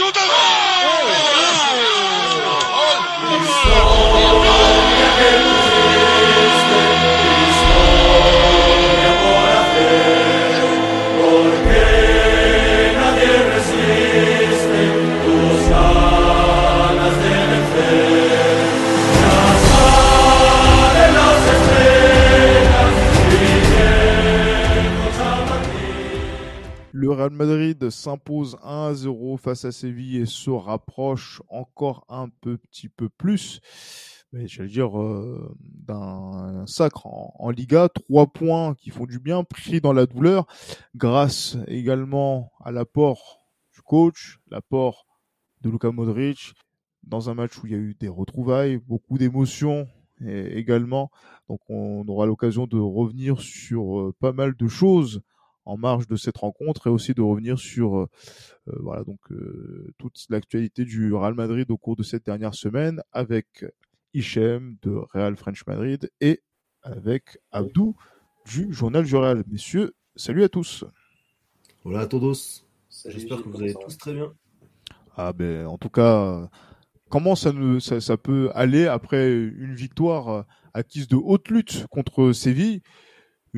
Le 0.00 0.57
Madrid 27.30 27.90
s'impose 27.90 28.56
1-0 28.64 29.38
face 29.38 29.64
à 29.64 29.72
Séville 29.72 30.18
et 30.18 30.26
se 30.26 30.50
rapproche 30.50 31.42
encore 31.48 32.04
un 32.08 32.28
peu, 32.28 32.56
petit 32.58 32.88
peu 32.88 33.08
plus, 33.08 33.60
mais 34.32 34.46
j'allais 34.46 34.68
dire 34.68 35.00
euh, 35.00 35.56
d'un 35.62 36.64
sacre 36.66 37.06
en, 37.06 37.50
Liga. 37.50 37.88
Trois 37.88 38.26
points 38.26 38.74
qui 38.74 38.90
font 38.90 39.06
du 39.06 39.18
bien, 39.18 39.44
pris 39.44 39.80
dans 39.80 39.92
la 39.92 40.06
douleur, 40.06 40.46
grâce 40.94 41.56
également 41.66 42.52
à 42.64 42.72
l'apport 42.72 43.40
du 43.74 43.82
coach, 43.82 44.38
l'apport 44.50 45.06
de 45.62 45.70
Luka 45.70 45.90
Modric, 45.90 46.54
dans 47.04 47.30
un 47.30 47.34
match 47.34 47.58
où 47.58 47.66
il 47.66 47.72
y 47.72 47.76
a 47.76 47.78
eu 47.78 47.94
des 47.94 48.08
retrouvailles, 48.08 48.78
beaucoup 48.78 49.18
d'émotions 49.18 49.88
également. 50.20 51.10
Donc 51.48 51.60
on 51.68 52.06
aura 52.08 52.26
l'occasion 52.26 52.66
de 52.66 52.78
revenir 52.78 53.40
sur 53.40 54.00
euh, 54.00 54.14
pas 54.20 54.32
mal 54.32 54.54
de 54.56 54.68
choses 54.68 55.22
en 55.68 55.76
marge 55.76 56.08
de 56.08 56.16
cette 56.16 56.38
rencontre 56.38 56.86
et 56.86 56.90
aussi 56.90 57.12
de 57.12 57.20
revenir 57.20 57.58
sur 57.58 57.98
euh, 57.98 58.08
euh, 58.68 58.78
voilà 58.80 59.04
donc 59.04 59.20
euh, 59.30 59.92
toute 59.98 60.16
l'actualité 60.30 60.84
du 60.84 61.12
Real 61.12 61.34
Madrid 61.34 61.70
au 61.70 61.76
cours 61.76 61.94
de 61.94 62.02
cette 62.02 62.24
dernière 62.24 62.54
semaine 62.54 63.02
avec 63.12 63.66
Hichem 64.14 64.76
de 64.82 64.98
Real 65.12 65.36
French 65.36 65.66
Madrid 65.66 66.10
et 66.22 66.42
avec 66.82 67.38
Abdou 67.52 67.94
du 68.46 68.72
Journal 68.72 69.04
du 69.04 69.14
Real. 69.14 69.44
Messieurs, 69.46 69.94
salut 70.16 70.42
à 70.42 70.48
tous. 70.48 70.86
Voilà 71.84 72.00
à 72.00 72.06
todos. 72.06 72.64
J'espère 73.04 73.42
que 73.42 73.48
vous 73.50 73.60
allez 73.60 73.74
tous 73.74 73.98
très 73.98 74.14
bien. 74.14 74.32
Ah 75.16 75.34
ben 75.34 75.66
en 75.66 75.76
tout 75.76 75.90
cas, 75.90 76.48
comment 77.10 77.34
ça, 77.34 77.52
ne, 77.52 77.78
ça, 77.78 78.00
ça 78.00 78.16
peut 78.16 78.50
aller 78.54 78.86
après 78.86 79.30
une 79.30 79.74
victoire 79.74 80.46
acquise 80.72 81.08
de 81.08 81.16
haute 81.16 81.50
lutte 81.50 81.86
contre 81.90 82.32
Séville? 82.32 82.80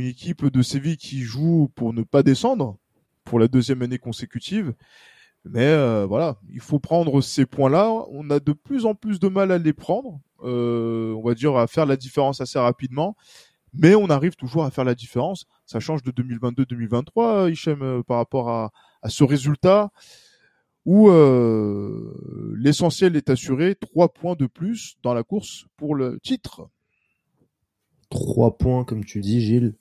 Une 0.00 0.06
équipe 0.06 0.46
de 0.46 0.62
Séville 0.62 0.96
qui 0.96 1.20
joue 1.20 1.70
pour 1.74 1.92
ne 1.92 2.02
pas 2.02 2.22
descendre 2.22 2.78
pour 3.24 3.38
la 3.38 3.48
deuxième 3.48 3.82
année 3.82 3.98
consécutive. 3.98 4.74
Mais 5.44 5.66
euh, 5.66 6.06
voilà, 6.06 6.38
il 6.52 6.60
faut 6.60 6.78
prendre 6.78 7.20
ces 7.20 7.46
points-là. 7.46 7.92
On 8.10 8.28
a 8.30 8.40
de 8.40 8.52
plus 8.52 8.84
en 8.86 8.94
plus 8.94 9.20
de 9.20 9.28
mal 9.28 9.52
à 9.52 9.58
les 9.58 9.72
prendre. 9.72 10.20
Euh, 10.42 11.14
on 11.14 11.22
va 11.22 11.34
dire 11.34 11.56
à 11.56 11.66
faire 11.66 11.86
la 11.86 11.96
différence 11.96 12.40
assez 12.40 12.58
rapidement. 12.58 13.16
Mais 13.72 13.94
on 13.94 14.10
arrive 14.10 14.34
toujours 14.34 14.64
à 14.64 14.70
faire 14.70 14.84
la 14.84 14.94
différence. 14.94 15.46
Ça 15.64 15.80
change 15.80 16.02
de 16.02 16.10
2022-2023, 16.10 17.50
Hichem, 17.50 17.82
euh, 17.82 18.02
par 18.02 18.16
rapport 18.16 18.50
à, 18.50 18.72
ce 19.08 19.24
résultat 19.24 19.90
où 20.84 21.10
l'essentiel 22.56 23.16
est 23.16 23.30
assuré. 23.30 23.76
Trois 23.76 24.12
points 24.12 24.34
de 24.34 24.46
plus 24.46 24.96
dans 25.02 25.14
la 25.14 25.22
course 25.22 25.66
pour 25.76 25.94
le 25.94 26.18
titre. 26.20 26.68
Trois 28.08 28.58
points, 28.58 28.84
comme 28.84 29.04
tu 29.04 29.20
dis, 29.20 29.40
Gilles 29.40 29.74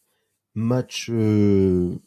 match 0.60 1.10
euh, 1.10 1.98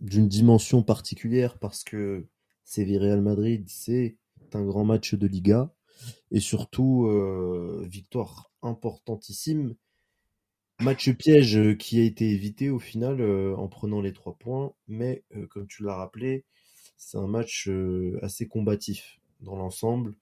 d'une 0.00 0.28
dimension 0.28 0.82
particulière 0.82 1.58
parce 1.58 1.84
que 1.84 2.26
c'est 2.64 2.84
Real 2.84 3.20
Madrid, 3.20 3.64
c'est 3.68 4.16
un 4.54 4.64
grand 4.64 4.84
match 4.84 5.14
de 5.14 5.26
Liga 5.26 5.72
et 6.30 6.40
surtout 6.40 7.06
euh, 7.06 7.84
victoire 7.86 8.50
importantissime. 8.62 9.74
Match 10.80 11.10
piège 11.10 11.76
qui 11.76 12.00
a 12.00 12.04
été 12.04 12.30
évité 12.30 12.70
au 12.70 12.78
final 12.78 13.20
euh, 13.20 13.54
en 13.56 13.68
prenant 13.68 14.00
les 14.00 14.14
trois 14.14 14.34
points, 14.38 14.72
mais 14.88 15.24
comme 15.50 15.66
tu 15.66 15.82
l'as 15.82 15.96
rappelé, 15.96 16.44
c'est 16.96 17.18
un 17.18 17.26
match 17.26 17.68
assez 18.22 18.46
combatif 18.46 19.20
dans 19.40 19.56
l'ensemble 19.56 20.14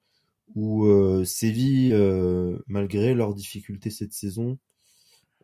où 0.55 0.89
Séville, 1.25 1.95
malgré 2.67 3.15
leurs 3.15 3.35
difficultés 3.35 3.91
cette 3.91 4.13
saison, 4.13 4.59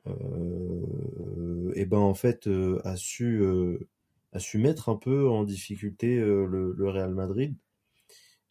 et 0.06 1.87
ben 1.87 1.98
en 1.98 2.15
fait 2.15 2.47
euh, 2.47 2.81
a 2.84 2.97
su 2.97 3.41
euh, 3.42 3.88
a 4.32 4.38
su 4.38 4.59
mettre 4.59 4.88
un 4.88 4.97
peu 4.97 5.28
en 5.28 5.44
difficulté 5.44 6.16
le, 6.16 6.75
Real 6.88 7.15
Madrid. 7.15 7.54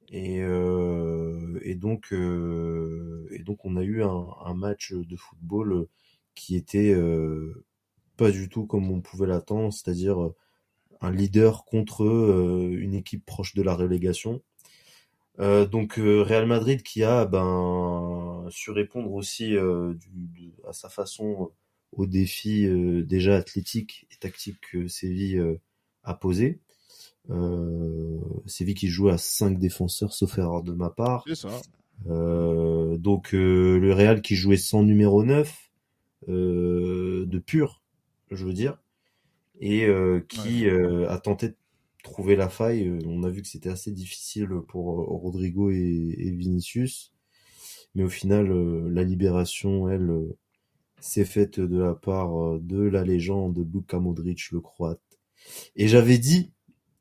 Et, 0.09 0.39
et 0.39 1.75
donc 1.75 2.13
et 2.13 3.39
donc 3.43 3.65
on 3.65 3.75
a 3.77 3.83
eu 3.83 4.03
un, 4.03 4.53
match 4.53 4.93
de 4.93 5.15
football 5.15 5.87
qui 6.35 6.55
était 6.55 6.95
pas 8.15 8.31
du 8.31 8.47
tout 8.47 8.65
comme 8.65 8.91
on 8.91 9.01
pouvait 9.01 9.27
l'attendre, 9.27 9.73
c'est-à-dire 9.73 10.31
un 11.01 11.11
leader 11.11 11.65
contre 11.65 12.05
une 12.05 12.93
équipe 12.93 13.25
proche 13.25 13.55
de 13.55 13.63
la 13.63 13.75
relégation. 13.75 14.41
Euh, 15.39 15.65
donc 15.65 15.95
Real 15.97 16.45
Madrid 16.45 16.83
qui 16.83 17.03
a 17.03 17.25
ben 17.25 18.32
su 18.49 18.71
répondre 18.71 19.11
aussi 19.13 19.51
du, 19.51 20.53
à 20.67 20.73
sa 20.73 20.89
façon 20.89 21.51
aux 21.97 22.05
défis 22.05 22.65
euh, 22.65 23.03
déjà 23.03 23.35
athlétiques 23.35 24.07
et 24.11 24.15
tactiques 24.17 24.59
que 24.71 24.87
Séville 24.87 25.37
euh, 25.37 25.61
a 26.03 26.13
posé. 26.13 26.59
Euh, 27.29 28.19
Séville 28.45 28.75
qui 28.75 28.87
joue 28.87 29.09
à 29.09 29.17
5 29.17 29.57
défenseurs, 29.57 30.13
sauf 30.13 30.37
erreur 30.37 30.63
de 30.63 30.73
ma 30.73 30.89
part. 30.89 31.23
C'est 31.27 31.35
ça. 31.35 31.61
Euh, 32.07 32.97
donc 32.97 33.31
le 33.31 33.93
Real 33.93 34.21
qui 34.21 34.35
jouait 34.35 34.57
sans 34.57 34.83
numéro 34.83 35.23
9, 35.23 35.69
de 36.27 37.39
pur, 37.45 37.81
je 38.31 38.45
veux 38.45 38.53
dire, 38.53 38.77
et 39.59 39.87
qui 40.27 40.67
a 40.67 41.17
tenté 41.19 41.49
de 41.49 41.55
trouver 42.03 42.35
la 42.35 42.49
faille. 42.49 42.99
On 43.05 43.23
a 43.23 43.29
vu 43.29 43.41
que 43.41 43.47
c'était 43.47 43.69
assez 43.69 43.91
difficile 43.91 44.49
pour 44.67 44.85
Rodrigo 44.85 45.69
et, 45.69 46.15
et, 46.17 46.31
Vinicius, 46.31 47.12
mais 47.95 48.03
au 48.03 48.09
final, 48.09 48.47
la 48.89 49.03
libération, 49.03 49.89
elle, 49.89 50.11
c'est 50.99 51.25
faite 51.25 51.59
de 51.59 51.79
la 51.79 51.93
part 51.95 52.37
euh, 52.41 52.59
de 52.61 52.81
la 52.81 53.03
légende 53.03 53.55
de 53.55 53.63
Luka 53.77 53.99
Modric, 53.99 54.51
le 54.51 54.61
croate. 54.61 55.01
Et 55.75 55.87
j'avais 55.87 56.17
dit 56.17 56.51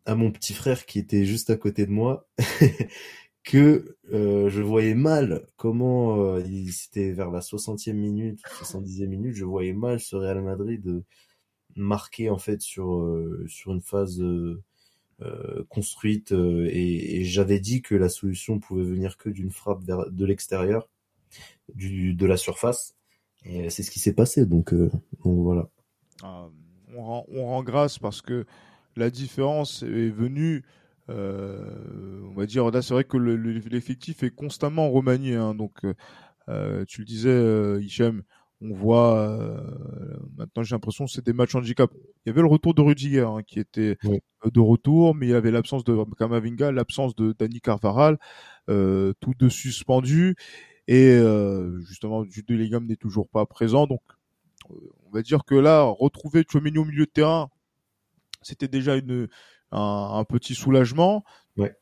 à 0.07 0.15
mon 0.17 0.33
petit 0.33 0.55
frère 0.55 0.87
qui 0.87 0.99
était 0.99 1.25
juste 1.25 1.51
à 1.51 1.57
côté 1.57 1.87
de 1.87 1.93
moi 1.93 2.27
que 3.45 3.97
euh, 4.13 4.49
je 4.51 4.63
voyais 4.63 4.95
mal 4.95 5.47
comment 5.57 6.17
euh, 6.21 6.45
c'était 6.71 7.13
vers 7.13 7.31
la 7.31 7.41
60e 7.41 7.93
minute, 7.95 8.41
70e 8.43 9.07
minute, 9.07 9.35
je 9.35 9.45
voyais 9.45 9.73
mal 9.73 10.01
ce 10.01 10.17
Real 10.17 10.43
Madrid 10.43 10.87
euh, 10.87 11.05
marqué 11.77 12.31
en 12.31 12.39
fait 12.39 12.61
sur 12.61 13.09
sur 13.47 13.73
une 13.73 13.83
phase 13.83 14.23
construite 15.69 16.33
et, 16.33 17.21
et 17.21 17.25
j'avais 17.25 17.61
dit 17.61 17.83
que 17.83 17.95
la 17.95 18.09
solution 18.09 18.59
pouvait 18.59 18.85
venir 18.85 19.17
que 19.17 19.29
d'une 19.29 19.51
frappe 19.51 19.83
vers, 19.85 20.11
de 20.11 20.25
l'extérieur 20.25 20.89
du 21.75 22.15
de 22.15 22.27
la 22.27 22.37
surface 22.37 22.97
et 23.45 23.71
c'est 23.71 23.83
ce 23.83 23.91
qui 23.91 23.99
s'est 23.99 24.15
passé, 24.15 24.47
donc, 24.47 24.73
euh, 24.73 24.91
voilà. 25.25 25.69
Ah, 26.23 26.49
on, 26.95 27.03
rend, 27.03 27.27
on, 27.29 27.47
rend, 27.47 27.63
grâce 27.63 27.99
parce 27.99 28.23
que 28.23 28.47
la 28.97 29.11
différence 29.11 29.83
est 29.83 30.11
venue. 30.11 30.63
Euh, 31.11 32.21
on 32.31 32.35
va 32.35 32.47
dire 32.47 32.71
là, 32.71 32.83
c'est 32.83 32.95
vrai 32.95 33.05
que 33.05 33.17
l'effectif 33.17 34.23
est 34.23 34.31
constamment 34.31 34.91
remanié. 34.91 35.35
Hein, 35.35 35.55
donc, 35.55 35.81
euh, 36.49 36.85
tu 36.87 37.01
le 37.01 37.07
disais, 37.07 37.31
euh, 37.31 37.83
Hichem, 37.83 38.23
on 38.63 38.75
voit 38.75 39.19
euh, 39.19 39.61
maintenant 40.37 40.63
j'ai 40.63 40.75
l'impression 40.75 41.07
que 41.07 41.11
c'est 41.11 41.25
des 41.25 41.33
matchs 41.33 41.55
handicap. 41.55 41.91
Il 42.25 42.29
y 42.29 42.31
avait 42.31 42.43
le 42.43 42.47
retour 42.47 42.75
de 42.75 42.81
Rudiger 42.81 43.21
hein, 43.21 43.43
qui 43.47 43.59
était 43.59 43.97
oui. 44.05 44.21
de 44.45 44.61
retour, 44.61 45.15
mais 45.15 45.27
il 45.27 45.31
y 45.31 45.35
avait 45.35 45.51
l'absence 45.51 45.85
de 45.85 45.97
Kamavinga, 46.19 46.71
l'absence 46.71 47.17
de 47.17 47.35
Dani 47.37 47.61
Carvaral, 47.61 48.19
euh, 48.69 49.13
tous 49.21 49.35
deux 49.35 49.51
suspendus. 49.51 50.37
Et 50.89 51.11
euh, 51.11 51.81
justement, 51.81 52.25
Jude 52.25 52.47
Bellingham 52.47 52.87
n'est 52.87 52.97
toujours 52.97 53.29
pas 53.29 53.47
présent. 53.47 53.87
Donc, 53.87 54.03
euh, 54.71 54.75
on 55.07 55.11
va 55.11 55.23
dire 55.23 55.45
que 55.45 55.55
là, 55.55 55.83
retrouver 55.83 56.45
Chouameni 56.49 56.79
au 56.79 56.85
milieu 56.85 57.07
de 57.07 57.11
terrain, 57.11 57.51
c'était 58.43 58.69
déjà 58.69 58.97
une, 58.97 59.29
un, 59.71 60.11
un, 60.15 60.25
petit 60.25 60.55
soulagement. 60.55 61.25
Ouais. 61.57 61.75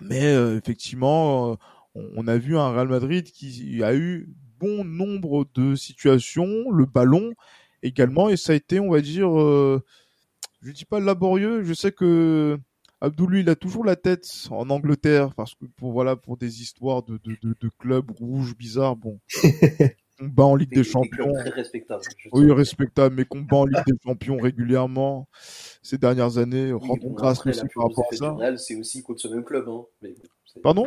Mais 0.00 0.24
euh, 0.26 0.56
effectivement, 0.56 1.52
on, 1.94 2.10
on, 2.16 2.28
a 2.28 2.38
vu 2.38 2.56
un 2.56 2.70
Real 2.70 2.88
Madrid 2.88 3.24
qui 3.30 3.82
a 3.82 3.94
eu 3.94 4.32
bon 4.58 4.84
nombre 4.84 5.46
de 5.54 5.74
situations, 5.74 6.70
le 6.70 6.86
ballon 6.86 7.34
également, 7.82 8.28
et 8.28 8.36
ça 8.36 8.52
a 8.52 8.56
été, 8.56 8.80
on 8.80 8.90
va 8.90 9.00
dire, 9.00 9.38
euh, 9.38 9.82
je 10.62 10.72
dis 10.72 10.84
pas 10.84 11.00
laborieux, 11.00 11.62
je 11.62 11.74
sais 11.74 11.92
que 11.92 12.58
Abdou, 13.00 13.28
lui, 13.28 13.40
il 13.40 13.48
a 13.48 13.54
toujours 13.54 13.84
la 13.84 13.94
tête 13.96 14.26
en 14.50 14.70
Angleterre 14.70 15.34
parce 15.34 15.54
que 15.54 15.66
pour 15.76 15.92
voilà 15.92 16.16
pour 16.16 16.36
des 16.36 16.62
histoires 16.62 17.02
de 17.04 17.18
de, 17.22 17.36
de, 17.42 17.54
de 17.60 17.70
clubs 17.78 18.10
rouges 18.10 18.56
bizarres, 18.56 18.96
bon. 18.96 19.20
on 20.20 20.26
bat 20.26 20.44
en 20.44 20.56
Ligue 20.56 20.70
des, 20.70 20.76
des 20.76 20.84
Champions. 20.84 21.32
Très 21.32 21.50
respectable. 21.50 22.02
Oui, 22.32 22.50
respectable, 22.50 23.14
mais 23.14 23.24
qu'on 23.24 23.40
bat 23.40 23.58
en 23.58 23.64
Ligue 23.66 23.84
des 23.86 23.96
Champions 24.04 24.36
régulièrement, 24.36 25.28
ces 25.82 25.98
dernières 25.98 26.38
années. 26.38 26.72
Rendons 26.72 27.12
grâce 27.12 27.46
aussi 27.46 27.60
par 27.74 27.84
rapport 27.84 28.06
à 28.12 28.16
ça. 28.16 28.56
C'est 28.56 28.74
aussi 28.74 29.02
contre 29.02 29.20
ce 29.20 29.28
même 29.28 29.44
club. 29.44 29.68
Hein. 29.68 30.08
Pardon 30.62 30.86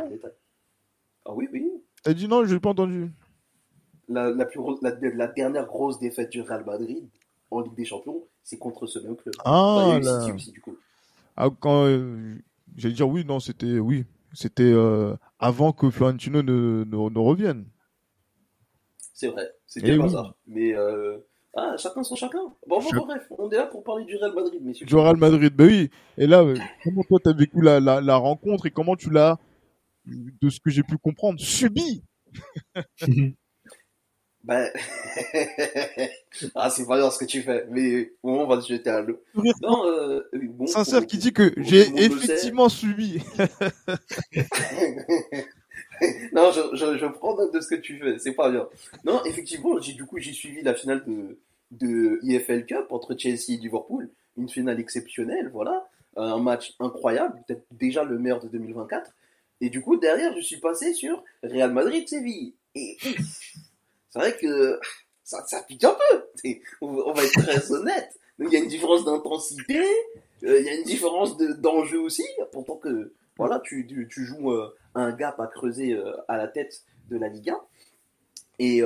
Ah 1.25 1.33
oui, 1.33 1.47
oui. 1.53 1.71
T'as 2.03 2.13
dit 2.13 2.27
non, 2.27 2.43
je 2.45 2.53
n'ai 2.53 2.59
pas 2.59 2.69
entendu. 2.69 3.11
La, 4.11 4.29
la, 4.29 4.45
plus, 4.45 4.59
la, 4.81 4.91
la, 5.01 5.27
dernière 5.27 5.65
grosse 5.65 5.99
défaite 5.99 6.29
du 6.31 6.41
Real 6.41 6.65
Madrid 6.65 7.07
en 7.49 7.61
Ligue 7.61 7.75
des 7.75 7.85
Champions, 7.85 8.23
c'est 8.43 8.57
contre 8.57 8.85
ce 8.85 8.99
même 8.99 9.15
club. 9.15 9.33
Ah, 9.45 9.99
là. 10.01 10.33
Aussi, 10.33 10.51
du 10.51 10.61
coup. 10.61 10.75
ah 11.37 11.49
quand 11.59 11.85
euh, 11.85 12.35
j'allais 12.75 12.93
dire 12.93 13.07
oui, 13.07 13.23
non, 13.25 13.39
c'était 13.39 13.79
oui, 13.79 14.05
c'était 14.33 14.63
euh, 14.63 15.15
avant 15.39 15.71
que 15.71 15.89
Florentino 15.89 16.41
ne, 16.41 16.83
ne, 16.85 17.09
ne 17.09 17.19
revienne. 17.19 17.65
C'est 19.13 19.27
vrai, 19.27 19.49
c'était 19.65 19.97
pas 19.97 20.09
ça. 20.09 20.35
Mais 20.47 20.73
euh, 20.73 21.17
ah, 21.55 21.75
chacun 21.77 22.03
son 22.03 22.15
chacun. 22.15 22.39
Bon, 22.67 22.79
bon, 22.79 23.05
bref, 23.05 23.27
on 23.37 23.49
est 23.49 23.55
là 23.55 23.67
pour 23.67 23.83
parler 23.83 24.05
du 24.05 24.17
Real 24.17 24.33
Madrid, 24.33 24.61
messieurs. 24.61 24.85
Du 24.85 24.95
Real 24.95 25.17
Madrid, 25.17 25.53
ben 25.55 25.67
oui. 25.67 25.89
Et 26.17 26.27
là, 26.27 26.45
comment 26.83 27.03
toi 27.03 27.19
t'as 27.23 27.33
vécu 27.33 27.61
la, 27.61 27.79
la, 27.79 28.01
la, 28.01 28.15
rencontre 28.17 28.65
et 28.65 28.71
comment 28.71 28.95
tu 28.95 29.09
l'as, 29.09 29.37
de 30.05 30.49
ce 30.49 30.59
que 30.59 30.69
j'ai 30.69 30.83
pu 30.83 30.97
comprendre, 30.97 31.39
subi? 31.39 32.03
Ben, 34.43 34.71
ah, 36.55 36.71
c'est 36.71 36.87
pas 36.87 36.97
bien 36.97 37.11
ce 37.11 37.19
que 37.19 37.25
tu 37.25 37.43
fais, 37.43 37.67
mais 37.69 38.11
bon, 38.23 38.43
on 38.43 38.47
va 38.47 38.57
te 38.57 38.65
jeter 38.65 38.89
à 38.89 39.01
l'eau. 39.01 39.21
Non, 39.61 39.85
euh, 39.85 40.27
bon, 40.33 40.65
Sincère 40.65 41.05
qui 41.05 41.19
dit 41.19 41.31
que 41.31 41.53
j'ai 41.57 41.81
effectivement 42.03 42.67
subi. 42.67 43.19
non, 46.33 46.51
je, 46.51 46.75
je, 46.75 46.97
je, 46.97 47.05
prends 47.05 47.35
note 47.35 47.53
de 47.53 47.61
ce 47.61 47.67
que 47.67 47.75
tu 47.75 47.99
fais, 47.99 48.17
c'est 48.17 48.31
pas 48.31 48.49
bien. 48.49 48.67
Non, 49.05 49.23
effectivement, 49.25 49.79
j'ai 49.79 49.93
du 49.93 50.05
coup 50.05 50.17
j'ai 50.17 50.33
suivi 50.33 50.63
la 50.63 50.73
finale 50.73 51.03
de 51.05 51.37
de 51.69 52.19
IFL 52.23 52.65
Cup 52.65 52.87
entre 52.89 53.15
Chelsea 53.15 53.51
et 53.51 53.57
Liverpool, 53.57 54.09
une 54.37 54.49
finale 54.49 54.79
exceptionnelle, 54.79 55.51
voilà, 55.53 55.87
un 56.15 56.39
match 56.39 56.73
incroyable, 56.79 57.39
peut-être 57.47 57.63
déjà 57.71 58.03
le 58.03 58.17
meilleur 58.17 58.41
de 58.41 58.47
2024. 58.47 59.11
Et 59.61 59.69
du 59.69 59.81
coup 59.81 59.97
derrière, 59.97 60.35
je 60.35 60.41
suis 60.41 60.57
passé 60.57 60.93
sur 60.93 61.23
Real 61.43 61.71
Madrid 61.71 62.07
Séville. 62.07 62.55
Et 62.73 62.97
c'est 64.11 64.19
vrai 64.19 64.37
que 64.37 64.79
ça, 65.23 65.43
ça 65.47 65.63
pique 65.63 65.83
un 65.83 65.95
peu. 65.95 66.53
On, 66.81 67.13
va 67.13 67.23
être 67.23 67.41
très 67.41 67.71
honnête. 67.71 68.09
Il 68.39 68.51
y 68.51 68.55
a 68.55 68.59
une 68.59 68.67
différence 68.67 69.05
d'intensité, 69.05 69.79
euh, 70.43 70.59
il 70.59 70.65
y 70.65 70.69
a 70.69 70.75
une 70.75 70.83
différence 70.83 71.37
d'enjeu 71.37 71.99
aussi. 71.99 72.25
Pourtant 72.51 72.75
que 72.75 73.13
voilà, 73.37 73.59
tu, 73.59 73.87
tu, 73.87 74.07
tu 74.09 74.25
joues 74.25 74.51
euh, 74.51 74.75
un 74.95 75.11
gap 75.11 75.39
à 75.39 75.47
creuser 75.47 75.93
euh, 75.93 76.13
à 76.27 76.37
la 76.37 76.47
tête 76.47 76.83
de 77.09 77.17
la 77.17 77.29
Ligue 77.29 77.51
1. 77.51 77.61
Et 78.59 78.81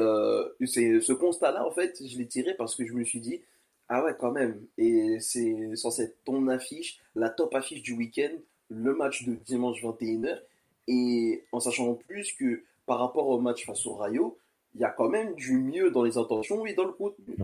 c'est 0.68 1.02
ce 1.02 1.12
constat-là, 1.12 1.68
en 1.68 1.72
fait, 1.72 2.02
je 2.06 2.18
l'ai 2.18 2.28
tiré 2.28 2.54
parce 2.54 2.76
que 2.76 2.86
je 2.86 2.94
me 2.94 3.04
suis 3.04 3.20
dit, 3.20 3.42
ah 3.90 4.04
ouais, 4.06 4.16
quand 4.18 4.32
même. 4.32 4.62
Et 4.78 5.20
c'est 5.20 5.76
censé 5.76 6.04
être 6.04 6.24
ton 6.24 6.48
affiche, 6.48 7.00
la 7.14 7.30
top 7.30 7.54
affiche 7.56 7.82
du 7.82 7.94
week-end, 7.94 8.32
le 8.70 8.96
match 8.96 9.26
de 9.26 9.34
dimanche 9.34 9.84
21h. 9.84 10.40
Et 10.88 11.44
en 11.52 11.60
sachant 11.60 11.90
en 11.90 11.94
plus 11.96 12.32
que 12.34 12.64
par 12.86 13.00
rapport 13.00 13.28
au 13.28 13.40
match 13.40 13.66
face 13.66 13.86
au 13.86 13.96
Rayo, 13.96 14.38
il 14.76 14.82
y 14.82 14.84
a 14.84 14.90
quand 14.90 15.10
même 15.10 15.34
du 15.36 15.58
mieux 15.58 15.90
dans 15.90 16.04
les 16.04 16.18
intentions 16.18 16.66
et 16.66 16.74
dans 16.74 16.86
le 16.86 16.92
contenu. 16.92 17.36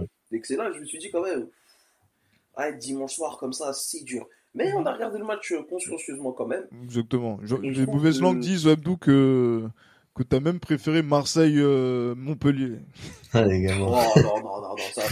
C'est 0.44 0.57
là 0.57 0.72
je 0.74 0.80
me 0.80 0.86
suis 0.86 1.00
dit 1.00 1.10
quand 1.12 1.24
même, 1.24 1.48
ah, 2.56 2.72
dimanche 2.72 3.16
soir 3.16 3.38
comme 3.38 3.54
ça, 3.54 3.74
c'est 3.74 4.04
dur. 4.04 4.28
Mais 4.54 4.74
on 4.74 4.86
a 4.86 4.94
regardé 4.94 5.18
le 5.18 5.24
match 5.24 5.54
consciencieusement 5.69 6.33
quand 6.33 6.48
même. 6.48 6.66
Exactement. 6.83 7.39
Les 7.62 7.86
mauvaises 7.86 8.22
langues 8.22 8.39
disent, 8.39 8.68
Abdou, 8.68 8.98
que, 8.98 9.66
que 10.13 10.24
tu 10.24 10.36
as 10.36 10.42
même 10.42 10.60
préféré 10.60 11.01
Marseille-Montpellier. 11.01 12.80
ah, 13.31 13.45
les 13.45 13.62
gars. 13.62 13.75
Oh, 13.80 13.95
non, 14.18 14.24
non, 14.24 14.42
non, 14.44 14.62
non, 14.62 14.75
ça, 14.94 15.04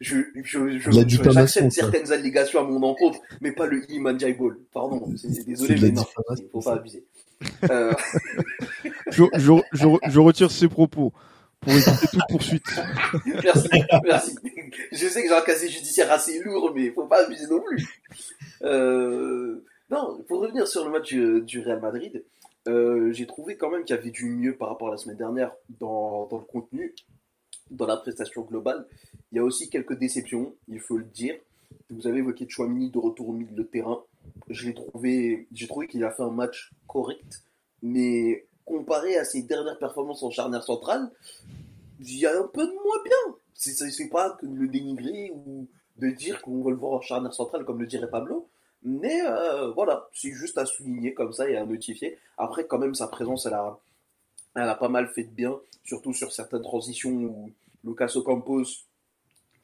je, 0.00 0.22
je, 0.42 0.78
je, 0.78 1.30
j'accepte 1.30 1.70
certaines 1.70 2.10
allégations 2.10 2.60
à 2.60 2.64
mon 2.64 2.82
encontre, 2.82 3.18
mais 3.42 3.52
pas 3.52 3.66
le 3.66 3.82
Iman 3.92 4.16
Ball. 4.16 4.56
Pardon, 4.72 5.06
désolé, 5.46 5.76
mais 5.82 5.90
non, 5.90 6.06
il 6.38 6.48
faut 6.50 6.60
pas 6.62 6.76
abuser. 6.76 7.04
Euh... 7.70 7.92
je, 9.10 9.24
je, 9.34 9.52
je, 9.72 9.86
je 10.08 10.20
retire 10.20 10.50
ces 10.50 10.68
propos 10.68 11.12
pour 11.64 11.72
éviter 11.72 12.06
toute 12.10 12.20
poursuite. 12.28 12.80
merci, 13.42 13.68
merci. 14.04 14.36
Je 14.92 15.06
sais 15.08 15.22
que 15.22 15.28
j'ai 15.28 15.34
un 15.34 15.42
casier 15.42 15.68
judiciaire 15.68 16.12
assez 16.12 16.40
lourd, 16.42 16.72
mais 16.74 16.90
faut 16.90 17.06
pas 17.06 17.24
abuser 17.24 17.46
non 17.46 17.60
plus. 17.60 18.02
Euh, 18.62 19.64
non, 19.90 20.22
pour 20.28 20.40
revenir 20.40 20.66
sur 20.66 20.84
le 20.84 20.90
match 20.90 21.12
du, 21.12 21.60
Real 21.60 21.80
Madrid, 21.80 22.24
euh, 22.68 23.12
j'ai 23.12 23.26
trouvé 23.26 23.56
quand 23.56 23.70
même 23.70 23.84
qu'il 23.84 23.96
y 23.96 23.98
avait 23.98 24.10
du 24.10 24.26
mieux 24.26 24.56
par 24.56 24.68
rapport 24.68 24.88
à 24.88 24.92
la 24.92 24.96
semaine 24.96 25.16
dernière 25.16 25.52
dans, 25.80 26.26
dans, 26.26 26.38
le 26.38 26.44
contenu, 26.44 26.94
dans 27.70 27.86
la 27.86 27.96
prestation 27.96 28.42
globale. 28.42 28.86
Il 29.32 29.36
y 29.36 29.38
a 29.38 29.44
aussi 29.44 29.68
quelques 29.68 29.98
déceptions, 29.98 30.54
il 30.68 30.80
faut 30.80 30.98
le 30.98 31.04
dire. 31.04 31.34
Vous 31.90 32.06
avez 32.06 32.18
évoqué 32.18 32.46
Chouamini 32.48 32.90
de 32.90 32.98
retour 32.98 33.30
au 33.30 33.32
milieu 33.32 33.52
de 33.52 33.62
terrain. 33.62 34.02
Je 34.48 34.66
l'ai 34.66 34.74
trouvé, 34.74 35.46
j'ai 35.52 35.66
trouvé 35.66 35.86
qu'il 35.86 36.04
a 36.04 36.10
fait 36.10 36.22
un 36.22 36.30
match 36.30 36.72
correct, 36.86 37.42
mais 37.82 38.46
comparé 38.64 39.16
à 39.16 39.24
ses 39.24 39.42
dernières 39.42 39.78
performances 39.78 40.22
en 40.22 40.30
charnière 40.30 40.62
centrale, 40.62 41.10
il 42.00 42.18
y 42.18 42.26
a 42.26 42.38
un 42.38 42.46
peu 42.46 42.66
de 42.66 42.72
moins 42.72 43.02
bien. 43.04 43.36
C'est 43.54 44.08
pas 44.08 44.30
que 44.30 44.46
de 44.46 44.54
le 44.54 44.68
dénigrer 44.68 45.32
ou 45.34 45.68
de 45.96 46.08
dire 46.10 46.42
qu'on 46.42 46.62
va 46.62 46.70
le 46.70 46.76
voir 46.76 46.92
en 46.92 47.00
charnière 47.00 47.34
centrale 47.34 47.64
comme 47.64 47.80
le 47.80 47.86
dirait 47.86 48.10
Pablo. 48.10 48.48
Mais 48.82 49.22
euh, 49.22 49.70
voilà, 49.70 50.08
c'est 50.12 50.32
juste 50.32 50.58
à 50.58 50.66
souligner 50.66 51.14
comme 51.14 51.32
ça 51.32 51.48
et 51.48 51.56
à 51.56 51.64
notifier. 51.64 52.18
Après, 52.36 52.66
quand 52.66 52.78
même, 52.78 52.94
sa 52.94 53.08
présence, 53.08 53.46
elle 53.46 53.54
a, 53.54 53.78
elle 54.54 54.68
a 54.68 54.74
pas 54.74 54.88
mal 54.88 55.08
fait 55.08 55.24
de 55.24 55.30
bien, 55.30 55.58
surtout 55.84 56.12
sur 56.12 56.32
certaines 56.32 56.62
transitions 56.62 57.10
où 57.10 57.52
Lucas 57.82 58.12
Ocampos, 58.14 58.64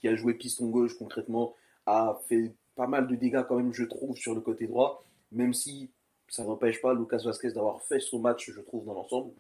qui 0.01 0.09
a 0.09 0.17
joué 0.17 0.35
piston 0.35 0.69
gauche 0.69 0.97
concrètement, 0.97 1.55
a 1.85 2.19
fait 2.29 2.55
pas 2.77 2.87
mal 2.87 3.09
de 3.09 3.17
dégâts 3.17 3.45
quand 3.47 3.57
même, 3.57 3.75
je 3.75 3.85
trouve, 3.85 4.17
sur 4.17 4.35
le 4.35 4.41
côté 4.41 4.67
droit, 4.67 5.05
même 5.33 5.53
si 5.53 5.91
ça 6.31 6.45
n'empêche 6.45 6.81
pas 6.81 6.95
Lucas 6.95 7.21
Vasquez 7.25 7.51
d'avoir 7.53 7.83
fait 7.83 8.01
son 8.01 8.21
match, 8.21 8.51
je 8.51 8.61
trouve, 8.61 8.87
dans 8.87 8.95
l'ensemble. 8.95 9.33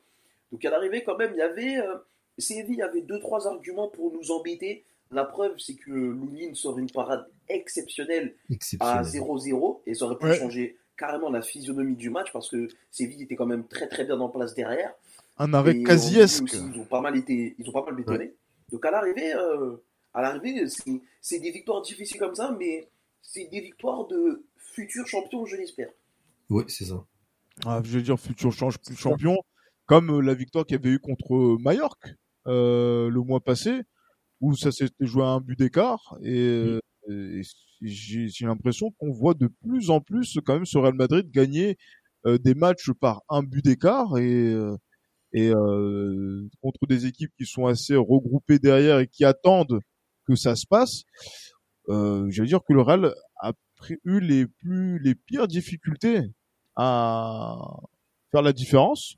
Donc 0.52 0.62
à 0.64 0.70
l'arrivée, 0.70 1.02
quand 1.04 1.16
même, 1.16 1.32
il 1.34 1.38
y 1.38 1.42
avait. 1.42 1.78
Euh, 1.78 1.96
Séville 2.36 2.82
avait 2.82 3.02
deux 3.02 3.20
trois 3.20 3.46
arguments 3.46 3.88
pour 3.88 4.12
nous 4.12 4.30
embêter. 4.30 4.84
La 5.10 5.24
preuve, 5.24 5.54
c'est 5.58 5.74
que 5.74 5.90
Lounine 5.90 6.54
sort 6.54 6.78
une 6.78 6.90
parade 6.90 7.26
exceptionnelle, 7.48 8.34
à 8.78 9.02
0-0 9.02 9.80
et 9.86 9.94
ça 9.94 10.04
aurait 10.04 10.16
pu 10.16 10.32
changer 10.34 10.78
carrément 10.96 11.30
la 11.30 11.42
physionomie 11.42 11.96
du 11.96 12.10
match 12.10 12.32
parce 12.32 12.48
que 12.48 12.68
Séville 12.90 13.22
était 13.22 13.34
quand 13.34 13.46
même 13.46 13.66
très 13.66 13.88
très 13.88 14.04
bien 14.04 14.20
en 14.20 14.28
place 14.28 14.54
derrière. 14.54 14.94
Un 15.38 15.52
arrêt 15.52 15.82
quasi-esque. 15.82 16.52
Ils 16.52 16.80
ont 16.80 16.84
pas 16.84 17.00
mal 17.00 17.16
été, 17.16 17.54
ils 17.58 17.68
ont 17.68 17.72
pas 17.72 17.84
mal 17.84 17.96
bétonné. 17.96 18.34
Donc 18.70 18.84
à 18.84 18.90
l'arrivée, 18.90 19.34
euh, 19.34 19.76
à 20.14 20.22
l'arrivée, 20.22 20.64
c'est 21.20 21.38
des 21.38 21.50
victoires 21.50 21.82
difficiles 21.82 22.20
comme 22.20 22.34
ça, 22.34 22.54
mais 22.58 22.88
c'est 23.20 23.46
des 23.46 23.60
victoires 23.60 24.06
de 24.06 24.44
futurs 24.56 25.06
champions, 25.06 25.44
je 25.44 25.56
l'espère. 25.56 25.90
Oui, 26.50 26.64
c'est 26.68 26.84
ça. 26.84 27.04
Ah, 27.64 27.80
je 27.84 27.90
veux 27.90 28.02
dire 28.02 28.18
futur 28.18 28.52
champion, 28.52 29.36
comme 29.86 30.10
euh, 30.10 30.20
la 30.20 30.34
victoire 30.34 30.66
qu'il 30.66 30.76
y 30.76 30.80
avait 30.80 30.94
eu 30.94 30.98
contre 30.98 31.34
euh, 31.34 31.56
Mallorca 31.60 32.10
euh, 32.46 33.08
le 33.10 33.20
mois 33.22 33.40
passé, 33.40 33.82
où 34.40 34.54
ça 34.56 34.72
s'était 34.72 35.06
joué 35.06 35.22
à 35.22 35.28
un 35.28 35.40
but 35.40 35.58
d'écart. 35.58 36.18
Et, 36.22 36.80
mm. 37.08 37.42
j'ai 37.82 38.46
l'impression 38.46 38.90
qu'on 38.98 39.12
voit 39.12 39.34
de 39.34 39.46
plus 39.46 39.90
en 39.90 40.00
plus 40.00 40.38
quand 40.44 40.54
même 40.54 40.66
ce 40.66 40.78
Real 40.78 40.94
Madrid 40.94 41.30
gagner 41.30 41.76
des 42.26 42.54
matchs 42.54 42.90
par 43.00 43.22
un 43.30 43.42
but 43.42 43.64
d'écart 43.64 44.18
et 44.18 44.54
et 45.32 45.52
contre 46.60 46.86
des 46.86 47.06
équipes 47.06 47.32
qui 47.38 47.46
sont 47.46 47.66
assez 47.66 47.96
regroupées 47.96 48.58
derrière 48.58 48.98
et 48.98 49.06
qui 49.06 49.24
attendent 49.24 49.80
que 50.26 50.36
ça 50.36 50.56
se 50.56 50.66
passe. 50.66 51.04
Euh, 51.88 52.26
je 52.30 52.42
veux 52.42 52.46
dire 52.46 52.60
que 52.66 52.72
le 52.72 52.82
Real 52.82 53.14
a 53.40 53.52
eu 54.04 54.20
les 54.20 54.46
plus 54.46 54.98
les 55.00 55.14
pires 55.14 55.48
difficultés 55.48 56.20
à 56.80 57.58
faire 58.30 58.40
la 58.40 58.54
différence. 58.54 59.16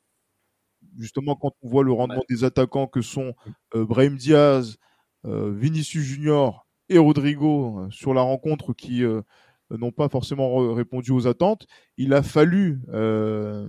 Justement, 0.99 1.37
quand 1.37 1.53
on 1.63 1.69
voit 1.69 1.85
le 1.85 1.93
rendement 1.93 2.25
des 2.29 2.43
attaquants 2.43 2.89
que 2.89 3.03
sont 3.03 3.35
euh, 3.77 3.87
Brahim 3.87 4.17
Diaz, 4.17 4.79
euh, 5.25 5.53
Vinicius 5.55 6.03
Junior 6.03 6.67
et 6.89 6.99
Rodrigo 6.99 7.79
euh, 7.79 7.91
sur 7.91 8.15
la 8.15 8.23
rencontre 8.23 8.73
qui 8.73 9.05
euh, 9.05 9.23
n'ont 9.71 9.93
pas 9.93 10.09
forcément 10.09 10.75
répondu 10.75 11.13
aux 11.13 11.29
attentes, 11.29 11.69
il 11.97 12.15
a 12.15 12.25
fallu, 12.25 12.81
euh, 12.89 13.69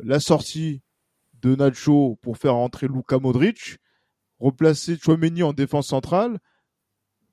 la 0.00 0.18
sortie 0.18 0.82
de 1.40 1.54
Nacho 1.54 2.18
pour 2.20 2.36
faire 2.36 2.56
entrer 2.56 2.88
Luka 2.88 3.20
Modric, 3.20 3.78
replacer 4.40 4.98
Chouameni 4.98 5.44
en 5.44 5.52
défense 5.52 5.86
centrale, 5.86 6.40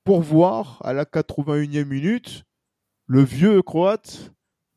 pour 0.03 0.21
voir 0.21 0.79
à 0.85 0.93
la 0.93 1.05
81e 1.05 1.85
minute 1.85 2.43
le 3.07 3.23
vieux 3.23 3.63
Croate 3.63 4.31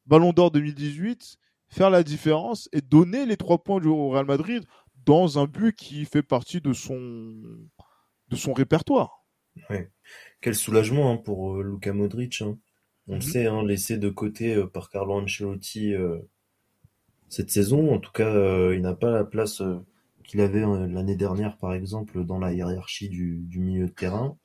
Ballon 0.06 0.32
d'Or 0.32 0.50
2018, 0.50 1.36
faire 1.68 1.90
la 1.90 2.02
différence 2.02 2.68
et 2.72 2.80
donner 2.80 3.26
les 3.26 3.36
trois 3.36 3.62
points 3.62 3.84
au 3.84 4.10
Real 4.10 4.26
Madrid 4.26 4.64
dans 5.04 5.38
un 5.38 5.46
but 5.46 5.74
qui 5.74 6.04
fait 6.04 6.22
partie 6.22 6.60
de 6.60 6.72
son, 6.72 7.34
de 8.28 8.36
son 8.36 8.52
répertoire. 8.52 9.24
Quel 10.40 10.54
soulagement 10.54 11.12
hein, 11.12 11.16
pour 11.16 11.56
euh, 11.56 11.62
Luka 11.62 11.92
Modric. 11.92 12.42
Hein. 12.42 12.58
On 13.08 13.12
le 13.12 13.16
mhm. 13.16 13.22
sait, 13.22 13.46
hein, 13.46 13.64
laissé 13.64 13.98
de 13.98 14.08
côté 14.08 14.54
euh, 14.54 14.66
par 14.66 14.88
Carlo 14.90 15.14
Ancelotti 15.14 15.94
euh, 15.94 16.18
cette 17.28 17.50
saison. 17.50 17.94
En 17.94 17.98
tout 17.98 18.12
cas, 18.12 18.32
il 18.72 18.80
n'a 18.80 18.94
pas 18.94 19.10
la 19.10 19.24
place 19.24 19.62
qu'il 20.24 20.40
avait 20.40 20.60
l'année 20.60 21.16
dernière, 21.16 21.56
par 21.56 21.74
exemple, 21.74 22.24
dans 22.24 22.38
la 22.38 22.52
hiérarchie 22.52 23.08
du, 23.08 23.38
du 23.42 23.60
milieu 23.60 23.86
de 23.86 23.92
terrain. 23.92 24.36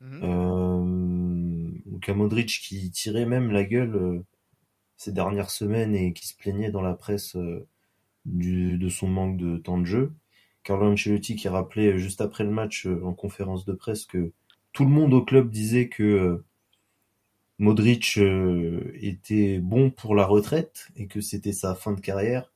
Mhm. 0.00 1.80
Luka 1.86 2.14
Modric 2.14 2.60
qui 2.62 2.90
tirait 2.90 3.26
même 3.26 3.50
la 3.50 3.64
gueule 3.64 4.22
ces 4.96 5.12
dernières 5.12 5.50
semaines 5.50 5.94
et 5.94 6.12
qui 6.12 6.26
se 6.26 6.36
plaignait 6.36 6.70
dans 6.70 6.82
la 6.82 6.94
presse 6.94 7.36
du, 8.24 8.78
de 8.78 8.88
son 8.88 9.08
manque 9.08 9.36
de 9.36 9.56
temps 9.56 9.78
de 9.78 9.86
jeu. 9.86 10.12
Carlo 10.62 10.90
Ancelotti 10.92 11.36
qui 11.36 11.48
rappelait 11.48 11.98
juste 11.98 12.20
après 12.20 12.44
le 12.44 12.50
match 12.50 12.86
en 12.86 13.12
conférence 13.14 13.64
de 13.64 13.72
presse 13.72 14.04
que 14.04 14.32
tout 14.72 14.84
le 14.84 14.90
monde 14.90 15.14
au 15.14 15.24
club 15.24 15.50
disait 15.50 15.88
que 15.88 16.42
Modric 17.58 18.18
était 19.00 19.58
bon 19.60 19.90
pour 19.90 20.14
la 20.14 20.26
retraite 20.26 20.88
et 20.96 21.06
que 21.06 21.20
c'était 21.20 21.52
sa 21.52 21.74
fin 21.74 21.92
de 21.92 22.00
carrière, 22.00 22.52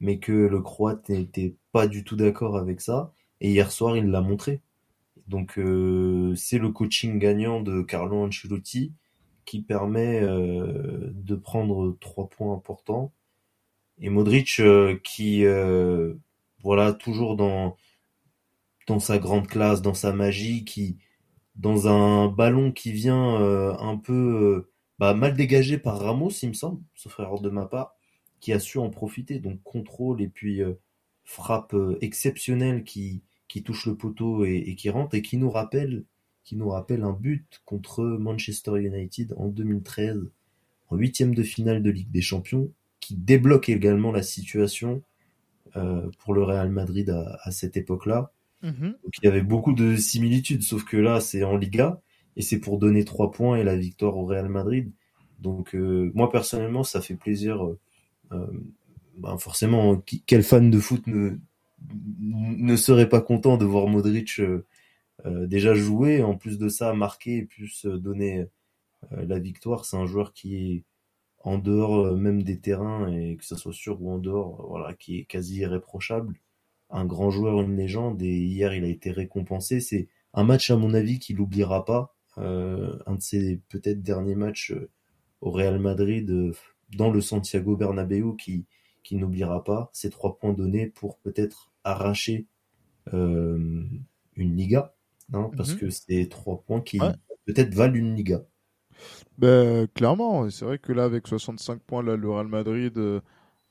mais 0.00 0.18
que 0.18 0.32
le 0.32 0.60
Croate 0.62 1.08
n'était 1.10 1.54
pas 1.72 1.86
du 1.86 2.04
tout 2.04 2.16
d'accord 2.16 2.56
avec 2.56 2.80
ça. 2.80 3.12
Et 3.40 3.50
hier 3.50 3.70
soir, 3.70 3.96
il 3.96 4.06
l'a 4.06 4.20
montré. 4.22 4.60
Donc 5.28 5.52
c'est 6.36 6.58
le 6.58 6.70
coaching 6.70 7.18
gagnant 7.18 7.60
de 7.60 7.82
Carlo 7.82 8.24
Ancelotti 8.24 8.92
qui 9.44 9.62
permet 9.62 10.20
de 10.20 11.34
prendre 11.34 11.96
trois 12.00 12.28
points 12.28 12.54
importants 12.54 13.12
et 14.00 14.08
Modric 14.10 14.60
euh, 14.60 14.98
qui 15.04 15.44
euh, 15.44 16.14
voilà 16.62 16.92
toujours 16.92 17.36
dans 17.36 17.76
dans 18.86 18.98
sa 18.98 19.18
grande 19.18 19.46
classe, 19.46 19.82
dans 19.82 19.94
sa 19.94 20.12
magie, 20.12 20.64
qui 20.64 20.98
dans 21.56 21.86
un 21.88 22.28
ballon 22.28 22.72
qui 22.72 22.92
vient 22.92 23.40
euh, 23.40 23.76
un 23.78 23.96
peu 23.96 24.70
bah, 24.98 25.14
mal 25.14 25.34
dégagé 25.34 25.78
par 25.78 26.00
Ramos, 26.00 26.30
il 26.42 26.48
me 26.50 26.54
semble, 26.54 26.82
sauf 26.94 27.18
erreur 27.20 27.40
de 27.40 27.50
ma 27.50 27.66
part, 27.66 27.94
qui 28.40 28.52
a 28.52 28.58
su 28.58 28.78
en 28.78 28.90
profiter. 28.90 29.38
Donc 29.38 29.62
contrôle 29.62 30.22
et 30.22 30.28
puis 30.28 30.60
frappe 31.24 31.76
exceptionnelle 32.00 32.84
qui 32.84 33.22
qui 33.48 33.62
touche 33.62 33.86
le 33.86 33.96
poteau 33.96 34.44
et, 34.44 34.56
et, 34.56 34.76
qui 34.76 34.90
rentre 34.90 35.14
et 35.16 35.22
qui 35.22 35.36
nous 35.36 35.50
rappelle 35.50 36.04
qui 36.50 36.56
nous 36.56 36.70
rappelle 36.70 37.04
un 37.04 37.12
but 37.12 37.62
contre 37.64 38.02
Manchester 38.02 38.72
United 38.82 39.34
en 39.36 39.46
2013 39.46 40.32
en 40.88 40.96
huitième 40.96 41.32
de 41.32 41.44
finale 41.44 41.80
de 41.80 41.90
Ligue 41.92 42.10
des 42.10 42.22
Champions 42.22 42.72
qui 42.98 43.14
débloque 43.14 43.68
également 43.68 44.10
la 44.10 44.24
situation 44.24 45.00
euh, 45.76 46.10
pour 46.18 46.34
le 46.34 46.42
Real 46.42 46.68
Madrid 46.68 47.08
à, 47.44 47.52
cette 47.52 47.76
époque-là. 47.76 48.32
Mhm. 48.64 48.96
il 49.04 49.24
y 49.24 49.28
avait 49.28 49.42
beaucoup 49.42 49.74
de 49.74 49.94
similitudes, 49.94 50.64
sauf 50.64 50.82
que 50.82 50.96
là 50.96 51.20
c'est 51.20 51.44
en 51.44 51.56
Liga 51.56 52.00
et 52.34 52.42
c'est 52.42 52.58
pour 52.58 52.78
donner 52.78 53.04
trois 53.04 53.30
points 53.30 53.56
et 53.56 53.62
la 53.62 53.76
victoire 53.76 54.16
au 54.16 54.26
Real 54.26 54.48
Madrid. 54.48 54.90
Donc 55.38 55.76
euh, 55.76 56.10
moi 56.16 56.32
personnellement 56.32 56.82
ça 56.82 57.00
fait 57.00 57.14
plaisir. 57.14 57.64
Euh, 58.32 58.46
ben 59.18 59.38
forcément, 59.38 60.02
quel 60.26 60.42
fan 60.42 60.68
de 60.68 60.80
foot 60.80 61.06
ne, 61.06 61.36
ne 62.18 62.74
serait 62.74 63.08
pas 63.08 63.20
content 63.20 63.56
de 63.56 63.64
voir 63.64 63.86
Modric 63.86 64.40
déjà 65.24 65.74
jouer, 65.74 66.22
en 66.22 66.36
plus 66.36 66.58
de 66.58 66.68
ça 66.68 66.92
marquer 66.94 67.38
et 67.38 67.44
plus 67.44 67.86
donner 67.86 68.46
la 69.10 69.38
victoire. 69.38 69.84
C'est 69.84 69.96
un 69.96 70.06
joueur 70.06 70.32
qui 70.32 70.56
est 70.56 70.84
en 71.42 71.58
dehors 71.58 72.06
euh, 72.06 72.16
même 72.16 72.42
des 72.42 72.58
terrains 72.58 73.10
et 73.12 73.36
que 73.36 73.44
ça 73.44 73.56
soit 73.56 73.72
sur 73.72 74.02
ou 74.02 74.10
en 74.10 74.18
dehors, 74.18 74.66
voilà, 74.68 74.94
qui 74.94 75.18
est 75.18 75.24
quasi 75.24 75.60
irréprochable. 75.60 76.38
Un 76.90 77.04
grand 77.04 77.30
joueur, 77.30 77.60
une 77.60 77.76
légende 77.76 78.20
et 78.22 78.36
hier 78.36 78.74
il 78.74 78.84
a 78.84 78.88
été 78.88 79.10
récompensé. 79.10 79.80
C'est 79.80 80.08
un 80.34 80.44
match 80.44 80.70
à 80.70 80.76
mon 80.76 80.94
avis 80.94 81.18
qu'il 81.18 81.36
n'oubliera 81.36 81.84
pas. 81.84 82.14
Euh, 82.38 82.98
un 83.06 83.16
de 83.16 83.20
ses 83.20 83.60
peut-être 83.68 84.02
derniers 84.02 84.34
matchs 84.34 84.72
euh, 84.72 84.90
au 85.40 85.50
Real 85.50 85.78
Madrid 85.78 86.52
dans 86.96 87.10
le 87.10 87.20
Santiago 87.20 87.76
Bernabéu 87.76 88.36
qui 88.36 88.66
qui 89.02 89.16
n'oubliera 89.16 89.64
pas 89.64 89.90
ces 89.92 90.10
trois 90.10 90.38
points 90.38 90.52
donnés 90.52 90.86
pour 90.86 91.18
peut-être 91.18 91.72
arracher 91.84 92.46
une 93.12 93.98
Liga, 94.36 94.94
hein, 95.32 95.50
parce 95.56 95.74
que 95.74 95.90
c'est 95.90 96.28
trois 96.28 96.62
points 96.62 96.80
qui 96.80 96.98
peut-être 97.46 97.74
valent 97.74 97.94
une 97.94 98.14
Liga. 98.14 98.42
Ben, 99.38 99.86
clairement, 99.88 100.50
c'est 100.50 100.64
vrai 100.64 100.78
que 100.78 100.92
là, 100.92 101.04
avec 101.04 101.26
65 101.26 101.80
points, 101.82 102.02
là, 102.02 102.16
le 102.16 102.30
Real 102.30 102.46
Madrid, 102.46 102.96
euh, 102.98 103.20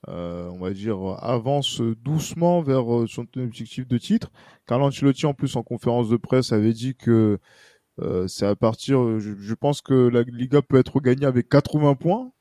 euh, 0.07 0.49
on 0.49 0.59
va 0.59 0.71
dire, 0.71 0.99
avance 1.21 1.81
doucement 1.81 2.61
vers 2.61 2.91
euh, 2.93 3.07
son 3.07 3.27
objectif 3.37 3.87
de 3.87 3.97
titre. 3.97 4.31
Carlo 4.65 4.85
Ancelotti, 4.85 5.25
en 5.25 5.33
plus, 5.33 5.55
en 5.55 5.63
conférence 5.63 6.09
de 6.09 6.17
presse, 6.17 6.51
avait 6.51 6.73
dit 6.73 6.95
que 6.95 7.39
c'est 8.27 8.45
à 8.45 8.55
partir, 8.55 9.19
je, 9.19 9.53
pense 9.55 9.81
que 9.81 9.93
la 9.93 10.21
Liga 10.21 10.61
peut 10.61 10.77
être 10.77 11.01
gagnée 11.01 11.25
avec 11.25 11.49
80 11.49 11.95
points. 11.95 12.31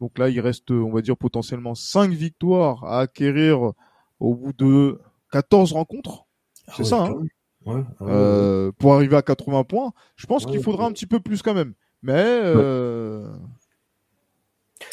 Donc 0.00 0.18
là, 0.18 0.28
il 0.28 0.38
reste, 0.38 0.70
on 0.70 0.92
va 0.92 1.00
dire, 1.00 1.16
potentiellement 1.16 1.74
5 1.74 2.10
victoires 2.10 2.84
à 2.84 3.00
acquérir 3.00 3.72
au 4.20 4.34
bout 4.34 4.52
de 4.52 5.00
14 5.30 5.72
rencontres. 5.72 6.26
Ah 6.68 6.74
c'est 6.76 6.84
ça, 6.84 7.06
hein 7.06 7.22
ouais, 7.66 8.72
Pour 8.78 8.94
arriver 8.94 9.16
à 9.16 9.22
80 9.22 9.64
points, 9.64 9.92
je 10.16 10.26
pense 10.26 10.46
qu'il 10.46 10.62
faudra 10.62 10.86
un 10.86 10.92
petit 10.92 11.06
peu 11.06 11.20
plus 11.20 11.42
quand 11.42 11.54
même. 11.54 11.74
Mais 12.02 12.14
euh... 12.16 13.32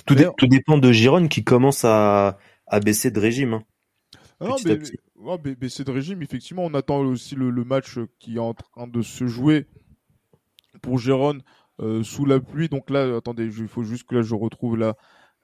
tout, 0.06 0.16
dépend 0.16 0.78
de 0.78 0.92
Giron 0.92 1.28
qui 1.28 1.44
commence 1.44 1.84
à, 1.84 2.38
à 2.68 2.80
baisser 2.80 3.12
de 3.12 3.20
régime. 3.20 3.54
Hein, 3.56 3.64
ah 4.40 4.46
non, 4.48 4.56
mais, 5.44 5.56
baisser 5.56 5.84
de 5.84 5.92
régime, 5.92 6.22
effectivement, 6.22 6.64
on 6.64 6.74
attend 6.74 7.00
aussi 7.02 7.36
le, 7.36 7.50
le, 7.50 7.64
match 7.66 8.00
qui 8.20 8.36
est 8.38 8.40
en 8.40 8.54
train 8.54 8.88
de 8.88 9.02
se 9.02 9.28
jouer 9.28 9.66
pour 10.82 10.98
Giron 10.98 11.40
euh, 11.82 12.04
sous 12.04 12.26
la 12.26 12.40
pluie. 12.40 12.70
Donc 12.70 12.90
là, 12.90 13.18
attendez, 13.18 13.46
il 13.46 13.68
faut 13.68 13.84
juste 13.84 14.08
que 14.08 14.16
là 14.16 14.22
je 14.22 14.36
retrouve 14.36 14.78
là, 14.78 14.96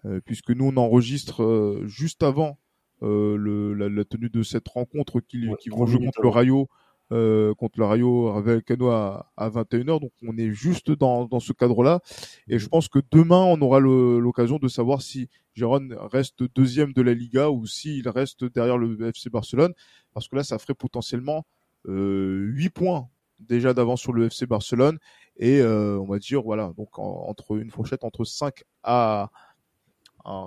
euh, 0.05 0.21
puisque 0.23 0.51
nous 0.51 0.65
on 0.65 0.77
enregistre 0.77 1.43
euh, 1.43 1.83
juste 1.87 2.23
avant 2.23 2.57
euh, 3.01 3.35
le, 3.35 3.73
la, 3.73 3.89
la, 3.89 4.05
tenue 4.05 4.29
de 4.29 4.43
cette 4.43 4.67
rencontre 4.67 5.19
qui, 5.19 5.45
qui 5.59 5.69
vont 5.69 5.85
jouer 5.85 6.05
contre 6.05 6.21
le 6.21 6.29
Rayo 6.29 6.69
euh, 7.11 7.53
contre 7.53 7.79
le 7.79 7.85
Rayo 7.85 8.41
Vallecano 8.41 8.89
à, 8.89 9.31
à 9.37 9.49
21h. 9.49 9.99
Donc 9.99 10.11
on 10.23 10.37
est 10.37 10.51
juste 10.51 10.91
dans, 10.91 11.25
dans 11.25 11.39
ce 11.39 11.53
cadre-là. 11.53 12.01
Et 12.47 12.57
je 12.59 12.67
pense 12.67 12.87
que 12.87 12.99
demain, 13.11 13.43
on 13.43 13.61
aura 13.61 13.79
l'occasion 13.79 14.57
de 14.57 14.67
savoir 14.67 15.01
si 15.01 15.29
Gérone 15.53 15.95
reste 16.11 16.43
deuxième 16.55 16.93
de 16.93 17.01
la 17.01 17.13
Liga 17.13 17.49
ou 17.49 17.65
s'il 17.65 18.07
reste 18.09 18.43
derrière 18.45 18.77
le 18.77 19.09
FC 19.09 19.29
Barcelone. 19.29 19.73
Parce 20.13 20.27
que 20.27 20.35
là, 20.35 20.43
ça 20.43 20.57
ferait 20.57 20.73
potentiellement 20.73 21.45
euh, 21.87 22.47
8 22.53 22.69
points 22.71 23.07
déjà 23.39 23.73
d'avance 23.73 24.01
sur 24.01 24.13
le 24.13 24.25
FC 24.25 24.45
Barcelone. 24.47 24.97
Et 25.37 25.59
euh, 25.59 25.99
on 25.99 26.05
va 26.05 26.17
dire, 26.19 26.41
voilà, 26.41 26.73
donc 26.77 26.97
entre 26.97 27.57
une 27.57 27.69
fourchette 27.69 28.03
entre 28.03 28.23
5 28.23 28.63
à... 28.83 29.29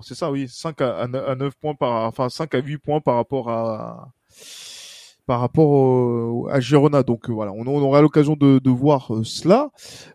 C'est 0.02 0.16
ça, 0.16 0.32
oui, 0.32 0.48
5 0.48 0.80
à, 0.80 1.02
à 1.02 1.34
9 1.36 1.54
points 1.54 1.76
par, 1.76 2.08
enfin 2.08 2.28
5 2.28 2.52
à 2.56 2.58
8 2.58 2.78
points 2.78 3.00
par 3.00 3.14
rapport 3.14 3.48
à, 3.48 4.10
par 5.28 5.40
rapport 5.40 6.50
à 6.50 6.58
Girona. 6.58 7.02
Donc 7.02 7.28
euh, 7.28 7.32
voilà, 7.34 7.52
on, 7.52 7.66
aura 7.66 8.00
l'occasion 8.00 8.34
de, 8.34 8.70
voir 8.70 9.14
euh, 9.14 9.24
cela. 9.24 9.70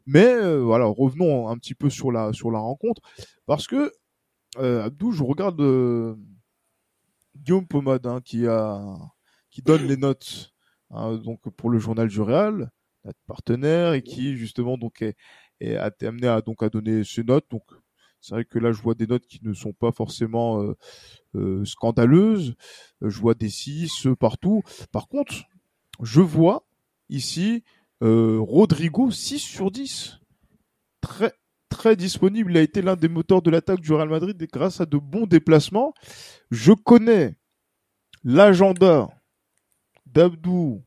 Mais 0.08 0.25
euh, 0.25 0.63
voilà, 0.63 0.86
revenons 0.86 1.50
un 1.50 1.58
petit 1.58 1.75
peu 1.75 1.91
sur 1.91 2.12
la 2.12 2.32
rencontre 2.32 3.01
parce 3.46 3.67
que 3.67 3.91
Abdou, 4.58 5.12
je 5.12 5.24
regarde 5.24 5.62
Guillaume 7.36 7.67
Pomade 7.67 8.08
hein, 8.08 8.22
qui 8.25 8.48
a 8.48 8.82
qui 9.51 9.62
donne 9.62 9.84
les 9.84 9.98
notes 9.98 10.51
hein, 10.89 11.15
donc 11.17 11.41
pour 11.58 11.70
le 11.70 11.77
journal 11.77 12.08
du 12.08 12.22
Real, 12.22 12.72
notre 13.05 13.20
partenaire 13.27 13.93
et 13.93 14.01
qui 14.01 14.36
justement 14.36 14.77
donc 14.77 15.03
est, 15.03 15.15
est 15.60 15.75
amené 16.03 16.27
à 16.27 16.41
donc 16.41 16.63
à 16.63 16.70
donner 16.70 17.03
ses 17.03 17.24
notes. 17.24 17.46
Donc 17.51 17.63
c'est 18.24 18.36
vrai 18.36 18.46
que 18.46 18.58
là, 18.58 18.72
je 18.72 18.82
vois 18.82 18.94
des 18.96 19.06
notes 19.06 19.27
qui 19.27 19.42
ne 19.44 19.53
sont 19.53 19.74
pas 19.74 19.92
forcément 19.92 20.63
euh, 20.63 20.77
euh, 21.36 21.65
scandaleuses. 21.65 22.56
Je 23.01 23.20
vois 23.20 23.34
des 23.34 23.50
6 23.50 24.08
partout. 24.18 24.63
Par 24.94 25.10
contre, 25.10 25.34
je 26.01 26.22
vois 26.22 26.65
ici 27.10 27.65
euh, 28.01 28.38
Rodrigo 28.39 29.12
6 29.12 29.39
sur 29.39 29.72
10. 29.72 30.22
Très 31.01 31.34
très 31.68 31.98
disponible. 31.98 32.51
Il 32.51 32.58
a 32.58 32.62
été 32.62 32.82
l'un 32.82 32.96
des 32.96 33.10
moteurs 33.10 33.42
de 33.42 33.51
l'attaque 33.51 33.82
du 33.82 33.92
Real 33.92 34.08
Madrid 34.08 34.42
grâce 34.53 34.80
à 34.80 34.86
de 34.86 34.98
bons 34.98 35.27
déplacements. 35.27 35.94
Je 36.50 36.72
connais 36.72 37.36
l'agenda 38.24 39.10
d'Abdou 40.06 40.82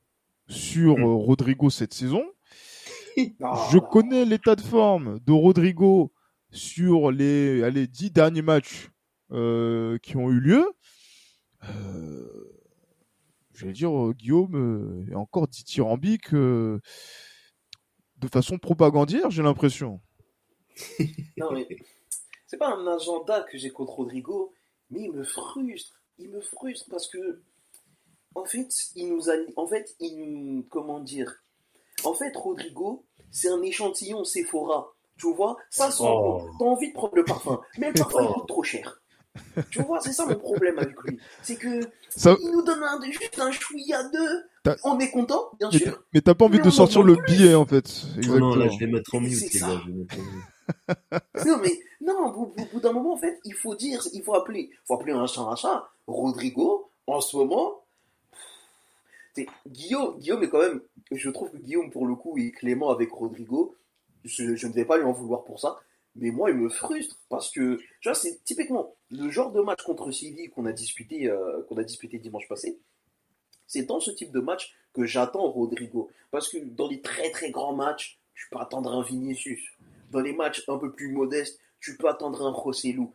sur 0.49 0.97
hmm. 0.97 1.05
Rodrigo 1.05 1.69
cette 1.69 1.93
saison. 1.93 2.25
Je 3.19 3.79
connais 3.79 4.25
l'état 4.25 4.57
de 4.57 4.63
forme 4.63 5.21
de 5.21 5.33
Rodrigo 5.33 6.15
sur 6.51 7.11
les 7.11 7.63
allez, 7.63 7.87
dix 7.87 8.11
derniers 8.11 8.43
matchs 8.43 8.91
euh, 9.33 9.99
qui 9.99 10.17
ont 10.17 10.31
eu 10.31 10.41
lieu, 10.41 10.73
euh, 11.65 12.63
je 13.53 13.67
vais 13.67 13.73
dire, 13.73 13.91
euh, 13.91 14.13
Guillaume 14.13 15.07
est 15.11 15.15
encore 15.15 15.49
dithyrambique 15.49 16.33
de 16.33 16.81
façon 18.31 18.59
propagandière, 18.59 19.31
j'ai 19.31 19.43
l'impression. 19.43 20.01
non, 21.39 21.53
mais 21.53 21.67
c'est 22.47 22.59
pas 22.59 22.73
un 22.75 22.87
agenda 22.87 23.43
que 23.43 23.59
j'ai 23.59 23.71
contre 23.71 23.95
Rodrigo, 23.95 24.53
mais 24.91 25.03
il 25.03 25.13
me 25.13 25.25
frustre. 25.25 26.01
Il 26.19 26.31
me 26.31 26.41
frustre 26.41 26.87
parce 26.91 27.09
que, 27.09 27.43
en 28.35 28.45
fait, 28.45 28.69
il 28.95 29.09
nous 29.09 29.29
a. 29.29 29.35
En 29.57 29.67
fait, 29.67 29.95
il. 30.01 30.65
Comment 30.71 31.01
dire 31.01 31.43
En 32.05 32.15
fait, 32.15 32.35
Rodrigo, 32.37 33.05
c'est 33.31 33.49
un 33.49 33.63
échantillon 33.63 34.25
Sephora. 34.25 34.96
Tu 35.19 35.33
vois, 35.33 35.57
ça 35.71 35.91
sent 35.91 36.05
oh. 36.07 36.49
T'as 36.59 36.65
envie 36.65 36.89
de 36.89 36.95
prendre 36.95 37.17
le 37.17 37.25
parfum, 37.25 37.61
mais 37.79 37.89
le 37.89 37.95
parfum 37.95 38.27
coûte 38.33 38.49
trop 38.49 38.63
cher. 38.63 39.01
Tu 39.71 39.83
vois, 39.83 40.01
c'est 40.01 40.13
ça 40.13 40.25
mon 40.27 40.35
problème 40.37 40.79
avec 40.79 40.95
lui. 41.05 41.19
C'est 41.43 41.57
que 41.57 41.81
Ça- 42.09 42.37
il 42.41 42.51
nous 42.53 42.63
donne 42.63 42.83
un, 42.83 42.99
juste 43.03 43.39
un 43.39 43.51
chouïa 43.51 44.03
deux. 44.05 44.75
On 44.85 44.99
est 44.99 45.11
content, 45.11 45.51
bien 45.59 45.69
Mais, 45.73 45.79
sûr. 45.79 46.03
mais 46.13 46.21
t'as 46.23 46.35
pas 46.35 46.47
envie 46.47 46.57
Mais 46.57 46.63
de 46.65 46.69
en 46.69 46.73
sortir 46.73 47.03
le 47.03 47.17
plus. 47.17 47.27
billet, 47.37 47.55
en 47.55 47.67
fait. 47.67 47.85
Oh 47.87 48.17
Exactement. 48.17 48.39
non, 48.39 48.55
là, 48.57 48.69
je 48.69 48.79
vais 48.79 48.87
mettre 48.87 49.15
en 49.15 49.21
Mais 49.21 49.29
mute, 49.29 49.39
c'est 49.39 49.53
les 49.53 49.59
ça. 49.61 49.69
gars. 49.69 49.81
Je 49.85 49.91
vais 49.91 49.97
mettre 49.99 50.19
en 50.19 50.23
mute. 50.23 50.45
Non, 51.47 51.59
mais 51.63 51.79
non, 52.01 52.27
au, 52.35 52.47
bout 52.73 52.81
d'un 52.81 52.93
moment, 52.93 53.13
en 53.15 53.17
fait, 53.19 53.39
il 53.45 53.55
faut 53.55 53.75
dire, 53.77 54.03
il 54.13 54.23
faut 54.25 54.35
appeler, 54.35 54.71
faut 54.85 54.95
appeler 54.95 55.13
un 55.13 55.27
chat 55.27 55.43
un 55.43 55.55
chat. 55.55 55.89
Rodrigo, 56.09 56.91
en 57.07 57.21
ce 57.21 57.37
moment, 57.37 57.85
c'est 59.35 59.47
Guillaume, 59.69 60.19
Guillaume 60.19 60.43
est 60.43 60.49
quand 60.49 60.59
même, 60.61 60.81
je 61.13 61.31
trouve 61.31 61.51
que 61.51 61.59
Guillaume, 61.59 61.91
pour 61.91 62.07
le 62.07 62.15
coup, 62.17 62.37
est 62.39 62.51
clément 62.51 62.91
avec 62.91 63.11
Rodrigo. 63.13 63.77
Je, 64.27 64.67
ne 64.67 64.73
vais 64.73 64.85
pas 64.85 64.97
lui 64.97 65.05
en 65.05 65.13
vouloir 65.13 65.45
pour 65.45 65.61
ça. 65.61 65.81
Mais 66.17 66.31
moi, 66.31 66.51
il 66.51 66.57
me 66.57 66.69
frustre 66.69 67.21
parce 67.29 67.51
que, 67.51 67.77
tu 68.01 68.09
vois, 68.09 68.15
c'est 68.15 68.43
typiquement 68.45 68.97
le 69.11 69.31
genre 69.31 69.53
de 69.53 69.61
match 69.61 69.83
contre 69.83 70.11
Séville 70.11 70.51
qu'on 70.51 70.67
a 70.67 70.73
disputé, 70.73 71.29
euh, 71.29 71.63
qu'on 71.69 71.77
a 71.77 71.85
disputé 71.85 72.19
dimanche 72.19 72.49
passé. 72.49 72.81
C'est 73.67 73.83
dans 73.83 74.01
ce 74.01 74.11
type 74.11 74.33
de 74.33 74.41
match 74.41 74.75
que 74.95 75.05
j'attends 75.05 75.51
Rodrigo. 75.51 76.11
Parce 76.31 76.49
que 76.49 76.59
dans 76.59 76.89
les 76.89 77.01
très 77.03 77.31
très 77.31 77.51
grands 77.51 77.75
matchs, 77.75 78.19
tu 78.35 78.49
peux 78.51 78.59
attendre 78.59 78.93
un 78.93 79.03
Vinicius. 79.03 79.61
Dans 80.11 80.21
les 80.21 80.33
matchs 80.33 80.65
un 80.69 80.79
peu 80.79 80.93
plus 80.93 81.11
modestes, 81.13 81.61
tu 81.81 81.97
peux 81.97 82.09
attendre 82.09 82.47
un 82.47 82.51
Rossellou. 82.51 83.13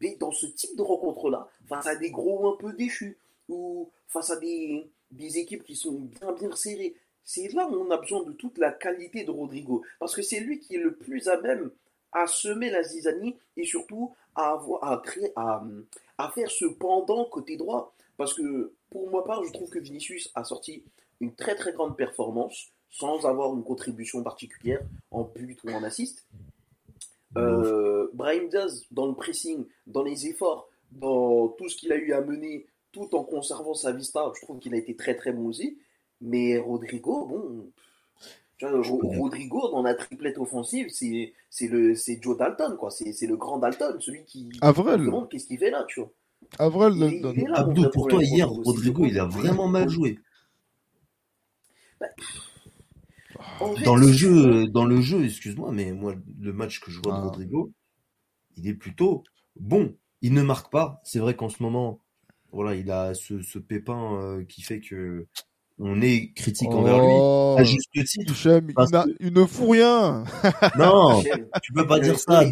Mais 0.00 0.16
dans 0.16 0.30
ce 0.30 0.46
type 0.46 0.76
de 0.76 0.82
rencontre-là, 0.82 1.48
face 1.68 1.86
à 1.86 1.96
des 1.96 2.10
gros 2.10 2.52
un 2.52 2.56
peu 2.56 2.72
déchus, 2.74 3.18
ou 3.48 3.90
face 4.08 4.30
à 4.30 4.36
des, 4.36 4.90
des 5.10 5.38
équipes 5.38 5.64
qui 5.64 5.76
sont 5.76 5.92
bien 5.92 6.32
bien 6.32 6.54
serrées, 6.54 6.94
c'est 7.26 7.52
là 7.52 7.68
où 7.68 7.74
on 7.74 7.90
a 7.90 7.98
besoin 7.98 8.22
de 8.22 8.32
toute 8.32 8.56
la 8.56 8.70
qualité 8.70 9.24
de 9.24 9.32
Rodrigo. 9.32 9.82
Parce 9.98 10.14
que 10.14 10.22
c'est 10.22 10.40
lui 10.40 10.60
qui 10.60 10.76
est 10.76 10.80
le 10.80 10.94
plus 10.94 11.28
à 11.28 11.38
même 11.40 11.70
à 12.12 12.26
semer 12.26 12.70
la 12.70 12.82
zizanie 12.82 13.36
et 13.56 13.66
surtout 13.66 14.14
à, 14.34 14.52
avoir, 14.52 14.90
à, 14.90 15.02
créer, 15.02 15.32
à, 15.36 15.62
à 16.16 16.30
faire 16.30 16.50
ce 16.50 16.64
pendant 16.64 17.24
côté 17.26 17.56
droit. 17.56 17.92
Parce 18.16 18.32
que 18.32 18.72
pour 18.90 19.10
ma 19.10 19.22
part, 19.22 19.44
je 19.44 19.52
trouve 19.52 19.68
que 19.68 19.80
Vinicius 19.80 20.30
a 20.34 20.44
sorti 20.44 20.84
une 21.20 21.34
très 21.34 21.56
très 21.56 21.72
grande 21.72 21.96
performance 21.96 22.68
sans 22.90 23.26
avoir 23.26 23.52
une 23.54 23.64
contribution 23.64 24.22
particulière 24.22 24.80
en 25.10 25.24
but 25.24 25.58
ou 25.64 25.70
en 25.70 25.82
assist. 25.82 26.24
Euh, 27.36 28.08
Brahim 28.14 28.48
Diaz, 28.48 28.86
dans 28.92 29.06
le 29.06 29.14
pressing, 29.14 29.66
dans 29.86 30.04
les 30.04 30.28
efforts, 30.28 30.68
dans 30.92 31.48
tout 31.48 31.68
ce 31.68 31.76
qu'il 31.76 31.92
a 31.92 31.96
eu 31.96 32.12
à 32.12 32.20
mener, 32.20 32.66
tout 32.92 33.14
en 33.14 33.24
conservant 33.24 33.74
sa 33.74 33.92
vista, 33.92 34.32
je 34.36 34.42
trouve 34.42 34.60
qu'il 34.60 34.72
a 34.74 34.78
été 34.78 34.94
très 34.94 35.16
très 35.16 35.32
bon 35.32 35.48
aussi. 35.48 35.76
Mais 36.20 36.58
Rodrigo, 36.58 37.26
bon, 37.26 37.72
tu 38.58 38.66
vois, 38.68 38.80
Ro- 38.82 39.00
Rodrigo 39.18 39.70
dans 39.70 39.82
la 39.82 39.94
triplette 39.94 40.38
offensive, 40.38 40.88
c'est 40.90 41.34
c'est 41.50 41.68
le 41.68 41.94
c'est 41.94 42.20
Joe 42.22 42.36
Dalton 42.38 42.76
quoi, 42.78 42.90
c'est 42.90 43.12
c'est 43.12 43.26
le 43.26 43.36
grand 43.36 43.58
Dalton, 43.58 44.00
celui 44.00 44.24
qui 44.24 44.48
Avril. 44.60 44.98
demande 45.04 45.28
qu'est-ce 45.30 45.46
qu'il 45.46 45.58
fait 45.58 45.70
là, 45.70 45.84
tu 45.88 46.00
vois. 46.00 46.12
Avril, 46.58 46.92
Il 46.96 47.22
il 47.36 47.48
là, 47.48 47.64
mon 47.64 47.70
Abdou, 47.70 47.82
vrai 47.82 47.90
pour 47.90 48.08
toi, 48.08 48.22
hier, 48.22 48.48
Rodrigo, 48.48 49.04
il 49.06 49.18
a 49.18 49.24
vraiment 49.26 49.68
mal 49.68 49.88
joué. 49.88 50.18
En 53.60 53.74
fait, 53.74 53.84
Dans 53.84 53.96
le 53.96 54.10
jeu, 54.12 54.66
dans 54.68 54.84
le 54.84 55.00
jeu, 55.00 55.24
excuse-moi, 55.24 55.72
mais 55.72 55.92
moi, 55.92 56.14
le 56.40 56.52
match 56.52 56.80
que 56.80 56.90
je 56.90 57.00
vois 57.00 57.14
Ah. 57.14 57.20
de 57.20 57.24
Rodrigo, 57.26 57.72
il 58.56 58.68
est 58.68 58.74
plutôt 58.74 59.24
bon. 59.56 59.96
Il 60.22 60.34
ne 60.34 60.42
marque 60.42 60.70
pas. 60.72 61.00
C'est 61.04 61.18
vrai 61.20 61.36
qu'en 61.36 61.48
ce 61.48 61.62
moment, 61.62 62.00
voilà, 62.52 62.74
il 62.74 62.90
a 62.90 63.14
ce, 63.14 63.42
ce 63.42 63.58
pépin 63.58 64.14
euh, 64.22 64.44
qui 64.44 64.62
fait 64.62 64.80
que 64.80 65.26
on 65.78 66.00
est 66.00 66.32
critique 66.34 66.70
envers 66.70 67.00
lui. 67.00 67.08
Oh, 67.10 67.56
À 67.58 67.64
juste 67.64 67.90
titre. 67.92 68.32
Hichem, 68.32 68.72
parce 68.74 68.90
il, 68.90 68.92
n'a- 68.92 69.04
que- 69.04 69.16
il 69.20 69.32
ne 69.32 69.44
fout 69.44 69.70
rien. 69.70 70.24
Non, 70.78 71.22
tu 71.62 71.72
peux 71.72 71.86
pas 71.86 72.00
dire 72.00 72.18
ça. 72.18 72.42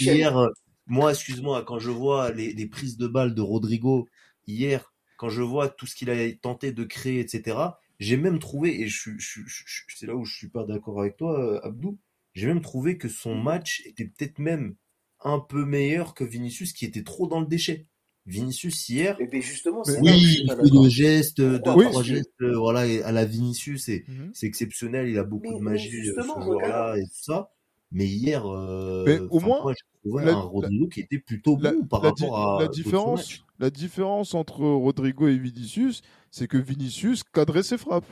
hier, 0.00 0.36
euh, 0.36 0.48
moi, 0.86 1.10
excuse-moi, 1.12 1.62
quand 1.64 1.78
je 1.78 1.90
vois 1.90 2.30
les, 2.32 2.52
les 2.52 2.66
prises 2.66 2.96
de 2.96 3.06
balles 3.06 3.34
de 3.34 3.40
Rodrigo 3.42 4.06
hier, 4.46 4.92
quand 5.16 5.28
je 5.28 5.42
vois 5.42 5.68
tout 5.68 5.86
ce 5.86 5.94
qu'il 5.94 6.10
a 6.10 6.32
tenté 6.32 6.72
de 6.72 6.84
créer, 6.84 7.20
etc., 7.20 7.56
j'ai 8.00 8.16
même 8.16 8.38
trouvé, 8.40 8.80
et 8.80 8.88
je, 8.88 8.98
suis- 9.00 9.18
je, 9.20 9.26
suis- 9.26 9.42
je, 9.46 9.54
suis- 9.64 9.84
c'est 9.96 10.06
là 10.06 10.16
où 10.16 10.24
je 10.24 10.34
suis 10.36 10.48
pas 10.48 10.64
d'accord 10.64 11.00
avec 11.00 11.16
toi, 11.16 11.38
euh, 11.40 11.60
Abdou, 11.64 11.98
j'ai 12.34 12.48
même 12.48 12.60
trouvé 12.60 12.98
que 12.98 13.08
son 13.08 13.36
match 13.36 13.82
était 13.86 14.04
peut-être 14.06 14.38
même 14.40 14.74
un 15.22 15.38
peu 15.38 15.64
meilleur 15.64 16.12
que 16.12 16.24
Vinicius, 16.24 16.72
qui 16.72 16.84
était 16.84 17.04
trop 17.04 17.26
dans 17.28 17.40
le 17.40 17.46
déchet. 17.46 17.86
Vinicius 18.26 18.88
hier, 18.88 19.18
bien 19.30 19.40
justement, 19.40 19.82
Mais- 19.86 19.92
c'est 19.92 20.00
là 20.00 20.02
où 20.02 20.06
je 20.06 20.12
oui, 20.12 20.18
suis 20.20 20.42
il 20.44 20.48
fait 20.50 20.56
d'accord. 20.56 20.82
le 20.84 20.88
geste, 20.88 21.36
deux, 21.40 21.60
Oui. 21.76 21.84
trois 21.90 22.02
gestes, 22.02 22.30
euh, 22.40 22.56
voilà, 22.56 22.80
à 23.06 23.12
la 23.12 23.24
Vinicius, 23.26 23.88
Mhm. 23.88 24.30
c'est 24.32 24.46
exceptionnel, 24.46 25.08
il 25.08 25.18
a 25.18 25.24
beaucoup 25.24 25.50
Mais- 25.50 25.58
de 25.58 25.64
mais 25.64 25.70
magie, 25.72 25.88
euh, 25.94 26.02
justement, 26.04 26.40
ce 26.40 26.44
joueur-là, 26.44 26.96
et 26.96 27.02
tout 27.02 27.08
ça. 27.22 27.50
Mais 27.92 28.06
hier, 28.06 28.44
euh, 28.46 29.04
Mais 29.06 29.18
au 29.30 29.40
moins, 29.40 29.62
moi, 29.62 29.74
je 29.78 30.08
trouvais 30.08 30.24
la- 30.24 30.32
un 30.32 30.40
Rodrigo 30.40 30.88
qui 30.88 31.00
était 31.00 31.18
plutôt 31.18 31.58
La, 31.60 31.72
bon 31.72 31.84
par 31.86 32.00
rapport 32.02 32.38
à 32.58 32.62
la 32.62 32.68
différence, 32.68 33.20
matchs. 33.20 33.44
la 33.58 33.70
différence 33.70 34.34
entre 34.34 34.60
Rodrigo 34.64 35.28
et 35.28 35.36
Vinicius, 35.38 36.00
c'est 36.30 36.48
que 36.48 36.56
Vinicius 36.58 37.22
cadrait 37.24 37.62
ses 37.62 37.78
frappes. 37.78 38.06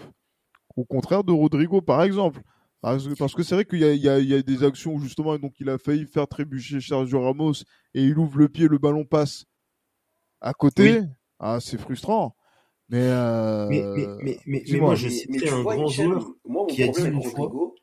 Au 0.77 0.85
contraire 0.85 1.25
de 1.25 1.33
Rodrigo, 1.33 1.81
par 1.81 2.03
exemple. 2.03 2.43
Parce 2.83 3.35
que 3.35 3.43
c'est 3.45 3.55
vrai 3.55 3.65
qu'il 3.65 3.79
y 3.81 4.09
a 4.35 4.43
des 4.43 4.63
actions 4.65 4.95
où 4.95 4.99
justement 5.01 5.39
donc 5.39 5.55
il 5.61 5.69
a 5.69 5.79
failli 5.79 6.05
faire 6.07 6.27
trébucher 6.27 6.81
Sergio 6.81 7.21
Ramos 7.23 7.53
et 7.95 8.03
il 8.05 8.19
ouvre 8.19 8.39
le 8.39 8.49
pied, 8.49 8.67
le 8.69 8.79
ballon 8.79 9.05
passe 9.05 9.45
à 10.43 10.55
côté. 10.55 11.01
Ah, 11.39 11.59
c'est 11.61 11.79
frustrant. 11.79 12.37
Mais, 12.89 12.99
euh, 13.01 13.69
Mais, 13.71 13.83
mais, 14.23 14.39
mais, 14.47 14.63
mais, 14.69 14.79
moi, 14.79 14.95
je 14.95 15.09
Mais, 15.09 15.15
mais 15.29 15.39
citerai 15.39 15.49
tu 15.49 15.55
un 15.55 15.63
vois, 15.63 15.75
grand 15.77 15.85
Michel, 15.87 16.07
joueur. 16.07 16.35
moi, 16.45 16.63
mon 16.63 16.67
qui 16.67 16.83
a 16.83 16.87
dit 16.87 16.93
problème 16.93 17.15
une 17.15 17.21
avec 17.21 17.31
fois- 17.35 17.41
Rodrigo, 17.47 17.75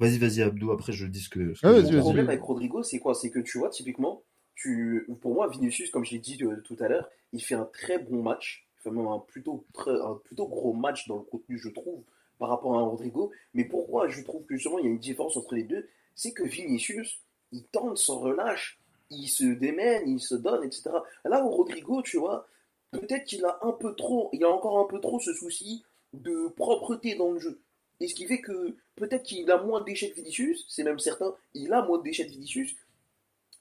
Vas-y, 0.00 0.18
vas-y, 0.18 0.42
Abdou, 0.42 0.72
après 0.72 0.92
je 0.92 1.06
dis 1.06 1.20
ce 1.20 1.28
que. 1.28 1.54
ce 1.54 1.60
que 1.60 1.66
Ah, 1.66 1.92
mon 1.92 2.00
problème 2.00 2.28
avec 2.28 2.40
Rodrigo, 2.42 2.82
c'est 2.82 2.98
quoi? 2.98 3.14
C'est 3.14 3.30
que 3.30 3.38
tu 3.38 3.58
vois, 3.58 3.70
typiquement, 3.70 4.22
tu, 4.56 5.06
pour 5.20 5.34
moi, 5.34 5.48
Vinicius, 5.48 5.90
comme 5.90 6.04
je 6.04 6.12
l'ai 6.12 6.18
dit 6.18 6.38
euh, 6.42 6.56
tout 6.64 6.76
à 6.80 6.88
l'heure, 6.88 7.08
il 7.32 7.40
fait 7.42 7.54
un 7.54 7.66
très 7.66 7.98
bon 7.98 8.20
match. 8.22 8.66
Il 8.78 8.82
fait 8.82 8.90
même 8.90 9.06
un 9.06 9.20
plutôt, 9.20 9.64
très- 9.72 10.00
un 10.00 10.14
plutôt 10.24 10.48
gros 10.48 10.72
match 10.72 11.06
dans 11.06 11.16
le 11.18 11.22
contenu, 11.22 11.56
je 11.58 11.68
trouve, 11.68 12.02
par 12.40 12.48
rapport 12.48 12.76
à 12.76 12.82
Rodrigo. 12.82 13.30
Mais 13.54 13.64
pourquoi 13.64 14.08
je 14.08 14.22
trouve 14.22 14.44
que 14.44 14.56
justement 14.56 14.78
il 14.80 14.86
y 14.86 14.88
a 14.88 14.90
une 14.90 14.98
différence 14.98 15.36
entre 15.36 15.54
les 15.54 15.62
deux? 15.62 15.88
C'est 16.16 16.32
que 16.32 16.42
Vinicius, 16.42 17.22
il 17.52 17.64
tente 17.66 17.96
sans 17.96 18.18
relâche, 18.18 18.80
il 19.12 19.28
se 19.28 19.44
démène, 19.44 20.08
il 20.08 20.20
se 20.20 20.34
donne, 20.34 20.64
etc. 20.64 20.90
Là 21.24 21.44
où 21.44 21.50
Rodrigo, 21.50 22.02
tu 22.02 22.18
vois, 22.18 22.48
peut-être 22.90 23.24
qu'il 23.24 23.44
a 23.44 23.58
un 23.62 23.72
peu 23.72 23.94
trop, 23.94 24.30
il 24.32 24.44
a 24.44 24.50
encore 24.50 24.78
un 24.78 24.86
peu 24.86 25.00
trop 25.00 25.20
ce 25.20 25.32
souci 25.32 25.84
de 26.12 26.48
propreté 26.48 27.14
dans 27.14 27.32
le 27.32 27.38
jeu. 27.38 27.60
Et 28.00 28.08
ce 28.08 28.14
qui 28.14 28.26
fait 28.26 28.40
que 28.40 28.76
peut-être 28.96 29.22
qu'il 29.22 29.50
a 29.50 29.62
moins 29.62 29.80
déchets 29.80 30.08
de 30.08 30.14
Vinicius, 30.14 30.66
c'est 30.68 30.84
même 30.84 30.98
certain, 30.98 31.34
il 31.54 31.72
a 31.72 31.82
moins 31.82 31.98
de 31.98 32.02
déchets 32.02 32.24
Vinicius, 32.24 32.74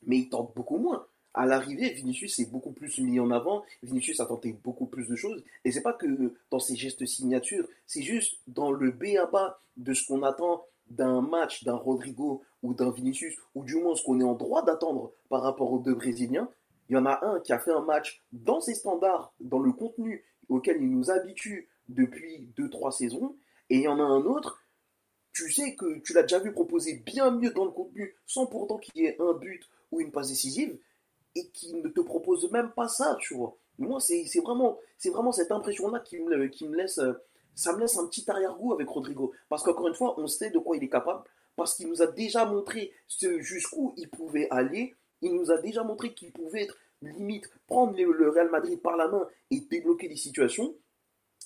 mais 0.06 0.18
il 0.18 0.30
tente 0.30 0.54
beaucoup 0.56 0.78
moins. 0.78 1.06
À 1.34 1.46
l'arrivée, 1.46 1.92
Vinicius 1.92 2.36
s'est 2.36 2.48
beaucoup 2.48 2.72
plus 2.72 2.98
mis 3.00 3.20
en 3.20 3.32
avant, 3.32 3.64
Vinicius 3.84 4.20
a 4.20 4.26
tenté 4.26 4.52
beaucoup 4.52 4.86
plus 4.86 5.08
de 5.08 5.16
choses, 5.16 5.44
et 5.64 5.72
c'est 5.72 5.82
pas 5.82 5.94
que 5.94 6.34
dans 6.50 6.60
ses 6.60 6.76
gestes 6.76 7.06
signatures, 7.06 7.68
c'est 7.88 8.02
juste 8.02 8.40
dans 8.48 8.72
le 8.72 8.92
B 8.92 9.16
à 9.18 9.28
bas 9.28 9.62
de 9.78 9.94
ce 9.94 10.06
qu'on 10.06 10.24
attend 10.24 10.66
d'un 10.96 11.22
match 11.22 11.64
d'un 11.64 11.76
Rodrigo 11.76 12.44
ou 12.64 12.74
d'un 12.74 12.92
Vinicius, 12.92 13.36
ou 13.56 13.64
du 13.64 13.76
moins 13.76 13.96
ce 13.96 14.04
qu'on 14.04 14.20
est 14.20 14.26
en 14.26 14.36
droit 14.36 14.64
d'attendre 14.64 15.12
par 15.30 15.42
rapport 15.42 15.72
aux 15.72 15.80
deux 15.80 15.96
Brésiliens. 15.96 16.50
Il 16.90 16.94
y 16.94 16.98
en 16.98 17.06
a 17.06 17.26
un 17.26 17.40
qui 17.40 17.54
a 17.54 17.60
fait 17.60 17.72
un 17.72 17.82
match 17.82 18.24
dans 18.32 18.62
ses 18.62 18.76
standards, 18.76 19.34
dans 19.40 19.60
le 19.60 19.72
contenu 19.72 20.26
auquel 20.50 20.78
il 20.82 20.92
nous 20.92 21.10
habitue 21.10 21.70
depuis 21.88 22.50
2-3 22.58 22.92
saisons, 22.92 23.36
et 23.70 23.78
il 23.78 23.84
y 23.84 23.88
en 23.88 24.00
a 24.00 24.04
un 24.04 24.24
autre 24.26 24.62
tu 25.34 25.52
sais 25.52 25.76
que 25.76 26.00
tu 26.00 26.14
l'as 26.14 26.24
déjà 26.24 26.40
vu 26.40 26.52
proposer 26.52 27.02
bien 27.06 27.32
mieux 27.32 27.52
dans 27.52 27.66
le 27.66 27.72
contenu 27.72 28.16
sans 28.26 28.46
pourtant 28.46 28.78
qu'il 28.78 29.02
y 29.02 29.06
ait 29.06 29.18
un 29.20 29.34
but 29.34 29.64
ou 29.92 30.02
une 30.02 30.12
passe 30.12 30.30
décisive 30.30 30.78
et 31.36 31.48
qui 31.50 31.74
ne 31.74 31.88
te 31.88 32.02
propose 32.02 32.52
même 32.52 32.72
pas 32.72 32.88
ça, 32.88 33.18
tu 33.20 33.36
vois. 33.36 33.58
Moi, 33.80 34.00
c'est 34.02 34.26
vraiment, 34.44 34.78
vraiment 35.06 35.32
cette 35.32 35.52
impression-là 35.52 36.00
qui 36.02 36.20
me, 36.20 36.48
qui 36.48 36.68
me 36.68 36.76
laisse, 36.76 36.98
euh, 36.98 37.14
ça 37.56 37.74
me 37.74 37.80
laisse 37.80 37.98
un 37.98 38.08
petit 38.08 38.30
arrière-goût 38.30 38.74
avec 38.74 38.88
Rodrigo. 38.88 39.34
Parce 39.50 39.64
qu'encore 39.64 39.88
une 39.88 39.96
fois, 39.96 40.20
on 40.20 40.28
sait 40.28 40.52
de 40.52 40.60
quoi 40.60 40.78
il 40.78 40.84
est 40.84 40.90
capable, 40.90 41.24
parce 41.56 41.76
qu'il 41.76 41.88
nous 41.88 42.02
a 42.02 42.08
déjà 42.08 42.46
montré 42.46 42.92
jusqu'où 43.40 43.94
il 43.98 44.10
pouvait 44.10 44.48
aller, 44.50 44.96
il 45.22 45.34
nous 45.34 45.52
a 45.52 45.60
déjà 45.60 45.84
montré 45.84 46.14
qu'il 46.14 46.32
pouvait 46.32 46.64
être 46.64 46.78
limite 47.02 47.50
prendre 47.68 47.96
le 47.98 48.30
Real 48.30 48.50
Madrid 48.50 48.80
par 48.82 48.96
la 48.96 49.08
main 49.08 49.28
et 49.50 49.60
débloquer 49.62 50.08
des 50.08 50.16
situations. 50.16 50.76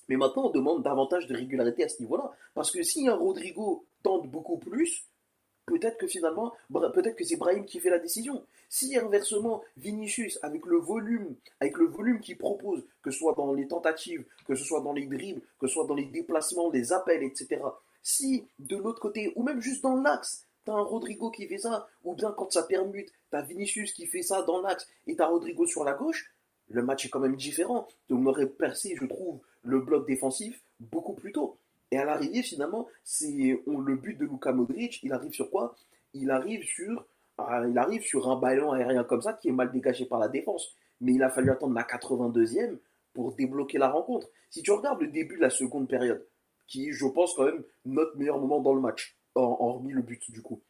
Mais 0.07 0.17
maintenant, 0.17 0.47
on 0.47 0.51
demande 0.51 0.83
davantage 0.83 1.27
de 1.27 1.35
régularité 1.35 1.83
à 1.83 1.89
ce 1.89 1.99
niveau-là. 2.01 2.31
Parce 2.53 2.71
que 2.71 2.83
si 2.83 3.07
un 3.07 3.15
Rodrigo 3.15 3.85
tente 4.03 4.29
beaucoup 4.29 4.57
plus, 4.57 5.07
peut-être 5.65 5.97
que 5.97 6.07
finalement, 6.07 6.53
peut-être 6.71 7.15
que 7.15 7.23
c'est 7.23 7.37
Brahim 7.37 7.65
qui 7.65 7.79
fait 7.79 7.89
la 7.89 7.99
décision. 7.99 8.43
Si 8.69 8.97
inversement, 8.97 9.63
Vinicius, 9.77 10.39
avec 10.41 10.65
le 10.65 10.77
volume, 10.77 11.35
avec 11.59 11.77
le 11.77 11.85
volume 11.85 12.19
qu'il 12.19 12.37
propose, 12.37 12.85
que 13.01 13.11
ce 13.11 13.19
soit 13.19 13.33
dans 13.33 13.53
les 13.53 13.67
tentatives, 13.67 14.25
que 14.45 14.55
ce 14.55 14.63
soit 14.63 14.81
dans 14.81 14.93
les 14.93 15.05
dribbles, 15.05 15.41
que 15.59 15.67
ce 15.67 15.73
soit 15.73 15.85
dans 15.85 15.95
les 15.95 16.05
déplacements, 16.05 16.69
les 16.71 16.93
appels, 16.93 17.23
etc. 17.23 17.61
Si 18.01 18.45
de 18.59 18.77
l'autre 18.77 18.99
côté, 18.99 19.33
ou 19.35 19.43
même 19.43 19.61
juste 19.61 19.83
dans 19.83 19.95
l'axe, 19.95 20.45
t'as 20.65 20.73
un 20.73 20.81
Rodrigo 20.81 21.31
qui 21.31 21.47
fait 21.47 21.57
ça, 21.57 21.87
ou 22.03 22.13
bien 22.13 22.31
quand 22.31 22.51
ça 22.51 22.63
permute, 22.63 23.11
t'as 23.31 23.41
Vinicius 23.41 23.93
qui 23.93 24.07
fait 24.07 24.23
ça 24.23 24.43
dans 24.43 24.61
l'axe 24.61 24.87
et 25.07 25.15
t'as 25.15 25.27
Rodrigo 25.27 25.65
sur 25.65 25.83
la 25.83 25.93
gauche, 25.93 26.31
le 26.69 26.81
match 26.81 27.05
est 27.05 27.09
quand 27.09 27.19
même 27.19 27.35
différent. 27.35 27.87
On 28.09 28.25
aurait 28.25 28.47
percé, 28.47 28.95
je 28.99 29.05
trouve, 29.05 29.39
le 29.63 29.79
bloc 29.79 30.07
défensif 30.07 30.61
beaucoup 30.79 31.13
plus 31.13 31.31
tôt. 31.31 31.57
Et 31.91 31.97
à 31.97 32.05
l'arrivée, 32.05 32.43
finalement, 32.43 32.87
c'est 33.03 33.61
on- 33.67 33.79
le 33.79 33.95
but 33.95 34.17
de 34.17 34.25
Luka 34.25 34.51
Modric, 34.51 35.01
il 35.03 35.13
arrive 35.13 35.33
sur 35.33 35.49
quoi? 35.51 35.75
Il 36.13 36.31
arrive 36.31 36.63
sur 36.63 37.05
Ah, 37.37 37.63
il 37.69 37.77
arrive 37.77 38.01
sur 38.03 38.29
un 38.31 38.37
ballon 38.37 38.71
aérien 38.71 39.03
comme 39.03 39.21
ça 39.21 39.33
qui 39.33 39.49
est 39.49 39.51
mal 39.51 39.69
dégagé 39.69 40.05
par 40.05 40.19
la 40.19 40.29
défense. 40.29 40.73
Mais 41.01 41.13
il 41.13 41.21
a 41.21 41.29
fallu 41.29 41.51
attendre 41.51 41.73
la 41.75 41.83
82e 41.83 42.79
pour 43.13 43.33
débloquer 43.35 43.77
la 43.77 43.89
rencontre. 43.89 44.29
Si 44.49 44.63
tu 44.63 44.71
regardes 44.71 45.01
le 45.01 45.07
début 45.09 45.35
de 45.35 45.41
la 45.41 45.49
seconde 45.49 45.89
période, 45.89 46.25
qui 46.67 46.93
je 46.93 47.05
pense 47.05 47.33
quand 47.35 47.43
même 47.45 47.63
notre 47.83 48.15
meilleur 48.17 48.39
moment 48.39 48.61
dans 48.61 48.73
le 48.73 48.79
match, 48.79 49.17
hormis 49.35 49.91
le 49.91 50.01
but 50.01 50.31
du 50.31 50.41
coup. 50.41 50.61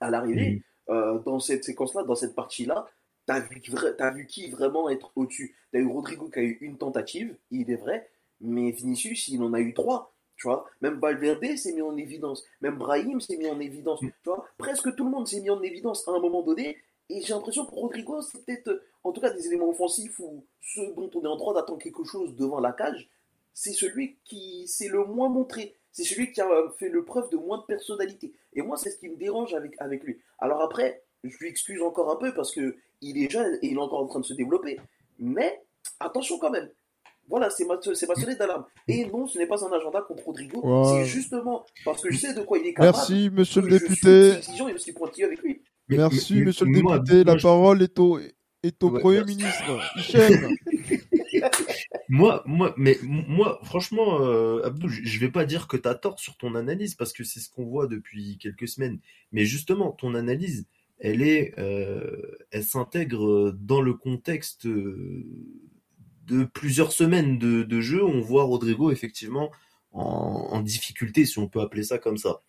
À 0.00 0.10
l'arrivée, 0.10 0.62
euh, 0.90 1.18
dans 1.20 1.38
cette 1.40 1.64
séquence-là, 1.64 2.04
dans 2.04 2.14
cette 2.14 2.34
partie-là, 2.34 2.86
t'as 3.26 3.40
vu, 3.40 3.62
as 3.98 4.10
vu 4.10 4.26
qui 4.26 4.50
vraiment 4.50 4.88
être 4.88 5.12
au-dessus 5.16 5.56
T'as 5.72 5.80
eu 5.80 5.86
Rodrigo 5.86 6.30
qui 6.30 6.38
a 6.38 6.42
eu 6.42 6.58
une 6.60 6.78
tentative, 6.78 7.36
il 7.50 7.70
est 7.70 7.76
vrai, 7.76 8.10
mais 8.40 8.70
Vinicius, 8.70 9.28
il 9.28 9.42
en 9.42 9.52
a 9.54 9.60
eu 9.60 9.74
trois. 9.74 10.13
Tu 10.36 10.48
vois, 10.48 10.66
même 10.80 10.98
Valverde 10.98 11.56
s'est 11.56 11.72
mis 11.72 11.82
en 11.82 11.96
évidence, 11.96 12.44
même 12.60 12.76
Brahim 12.76 13.20
s'est 13.20 13.36
mis 13.36 13.48
en 13.48 13.60
évidence. 13.60 14.00
Tu 14.00 14.12
vois, 14.24 14.44
presque 14.58 14.94
tout 14.96 15.04
le 15.04 15.10
monde 15.10 15.28
s'est 15.28 15.40
mis 15.40 15.50
en 15.50 15.62
évidence 15.62 16.06
à 16.08 16.12
un 16.12 16.18
moment 16.18 16.42
donné. 16.42 16.76
Et 17.10 17.20
j'ai 17.20 17.34
l'impression 17.34 17.66
que 17.66 17.74
Rodrigo, 17.74 18.20
c'est 18.22 18.44
peut-être, 18.44 18.82
en 19.04 19.12
tout 19.12 19.20
cas, 19.20 19.30
des 19.30 19.46
éléments 19.46 19.68
offensifs 19.68 20.18
ou 20.18 20.44
ce 20.60 20.80
dont 20.94 21.10
on 21.14 21.22
est 21.22 21.28
en 21.28 21.36
droit 21.36 21.54
d'attendre 21.54 21.78
quelque 21.78 22.04
chose 22.04 22.34
devant 22.34 22.60
la 22.60 22.72
cage, 22.72 23.08
c'est 23.52 23.72
celui 23.72 24.16
qui 24.24 24.66
s'est 24.66 24.88
le 24.88 25.04
moins 25.04 25.28
montré. 25.28 25.76
C'est 25.92 26.04
celui 26.04 26.32
qui 26.32 26.40
a 26.40 26.48
fait 26.78 26.88
le 26.88 27.04
preuve 27.04 27.30
de 27.30 27.36
moins 27.36 27.58
de 27.58 27.64
personnalité. 27.64 28.32
Et 28.54 28.62
moi, 28.62 28.76
c'est 28.76 28.90
ce 28.90 28.98
qui 28.98 29.08
me 29.08 29.16
dérange 29.16 29.54
avec, 29.54 29.74
avec 29.78 30.02
lui. 30.02 30.18
Alors 30.38 30.60
après, 30.62 31.04
je 31.22 31.36
lui 31.38 31.48
excuse 31.48 31.80
encore 31.82 32.10
un 32.10 32.16
peu 32.16 32.34
parce 32.34 32.52
que 32.52 32.76
il 33.00 33.22
est 33.22 33.30
jeune 33.30 33.58
et 33.62 33.68
il 33.68 33.74
est 33.74 33.80
encore 33.80 34.00
en 34.00 34.06
train 34.06 34.20
de 34.20 34.24
se 34.24 34.34
développer. 34.34 34.80
Mais 35.18 35.62
attention 36.00 36.38
quand 36.38 36.50
même. 36.50 36.68
Voilà, 37.28 37.50
c'est 37.50 37.64
ma, 37.64 37.78
c'est 37.80 38.08
ma 38.08 38.14
sonnette 38.14 38.38
d'alarme. 38.38 38.64
Et 38.88 39.06
non, 39.06 39.26
ce 39.26 39.38
n'est 39.38 39.46
pas 39.46 39.64
un 39.64 39.72
agenda 39.72 40.02
contre 40.02 40.24
Rodrigo. 40.24 40.84
C'est 40.92 41.04
justement 41.04 41.64
parce 41.84 42.02
que 42.02 42.12
je 42.12 42.18
sais 42.18 42.34
de 42.34 42.40
quoi 42.42 42.58
il 42.58 42.66
est 42.66 42.74
capable. 42.74 42.96
Merci, 42.96 43.30
monsieur 43.32 43.62
le 43.62 43.68
député. 43.78 44.32
Je 44.34 44.40
suis 44.40 44.64
et 44.64 44.74
aussi 44.74 44.92
pointilleux 44.92 45.26
avec 45.26 45.42
lui. 45.42 45.62
Merci, 45.88 46.42
monsieur 46.42 46.66
le 46.66 46.74
député. 46.74 47.24
La 47.24 47.36
parole 47.36 47.82
est 47.82 47.98
au, 47.98 48.18
est 48.62 48.82
au 48.82 48.90
Premier 48.90 49.24
ministre. 49.24 49.80
Michel. 49.96 50.48
moi, 52.08 52.42
moi, 52.46 52.74
mais 52.76 52.98
moi, 53.02 53.60
franchement, 53.64 54.20
euh, 54.20 54.62
Abdou, 54.64 54.88
je 54.88 55.18
vais 55.18 55.30
pas 55.30 55.44
dire 55.44 55.66
que 55.68 55.76
tu 55.76 55.88
as 55.88 55.94
tort 55.94 56.18
sur 56.18 56.36
ton 56.36 56.54
analyse 56.54 56.94
parce 56.94 57.12
que 57.12 57.24
c'est 57.24 57.40
ce 57.40 57.48
qu'on 57.50 57.64
voit 57.64 57.86
depuis 57.86 58.38
quelques 58.38 58.68
semaines. 58.68 58.98
Mais 59.32 59.44
justement, 59.44 59.92
ton 59.92 60.14
analyse, 60.14 60.66
elle 60.98 61.22
est, 61.22 61.54
euh, 61.58 62.38
elle 62.50 62.64
s'intègre 62.64 63.52
dans 63.52 63.80
le 63.80 63.94
contexte 63.94 64.66
de 66.26 66.44
plusieurs 66.44 66.92
semaines 66.92 67.38
de, 67.38 67.80
jeu. 67.80 68.04
On 68.04 68.20
voit 68.20 68.44
Rodrigo 68.44 68.90
effectivement 68.90 69.50
en, 69.92 70.60
difficulté, 70.60 71.24
si 71.24 71.38
on 71.38 71.48
peut 71.48 71.60
appeler 71.60 71.84
ça 71.84 71.98
comme 71.98 72.16
ça. 72.16 72.40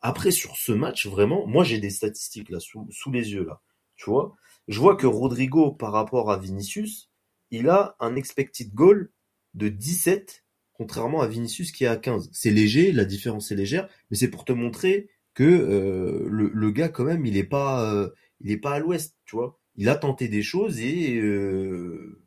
Après, 0.00 0.30
sur 0.30 0.56
ce 0.56 0.72
match, 0.72 1.06
vraiment, 1.06 1.46
moi 1.46 1.64
j'ai 1.64 1.78
des 1.78 1.90
statistiques 1.90 2.50
là 2.50 2.60
sous, 2.60 2.86
sous 2.90 3.10
les 3.10 3.32
yeux 3.32 3.44
là. 3.44 3.60
Tu 3.96 4.10
vois, 4.10 4.36
je 4.68 4.78
vois 4.78 4.96
que 4.96 5.06
Rodrigo 5.06 5.72
par 5.72 5.92
rapport 5.92 6.30
à 6.30 6.38
Vinicius, 6.38 7.10
il 7.50 7.68
a 7.68 7.96
un 8.00 8.16
expected 8.16 8.72
goal 8.74 9.10
de 9.54 9.68
17 9.68 10.44
contrairement 10.78 11.20
à 11.20 11.26
Vinicius 11.26 11.72
qui 11.72 11.84
est 11.84 11.88
à 11.88 11.96
15. 11.96 12.30
C'est 12.32 12.50
léger, 12.50 12.92
la 12.92 13.04
différence 13.04 13.50
est 13.50 13.56
légère, 13.56 13.88
mais 14.10 14.16
c'est 14.16 14.30
pour 14.30 14.44
te 14.44 14.52
montrer 14.52 15.10
que 15.34 15.44
euh, 15.44 16.26
le, 16.30 16.70
gars 16.70 16.88
quand 16.88 17.04
même 17.04 17.26
il 17.26 17.36
est 17.36 17.44
pas 17.44 17.92
euh, 17.92 18.08
il 18.40 18.50
est 18.50 18.58
pas 18.58 18.72
à 18.72 18.78
l'ouest 18.78 19.16
tu 19.24 19.36
vois? 19.36 19.58
Il 19.76 19.88
a 19.88 19.96
tenté 19.96 20.28
des 20.28 20.42
choses 20.42 20.80
et 20.80 21.16
euh, 21.18 22.20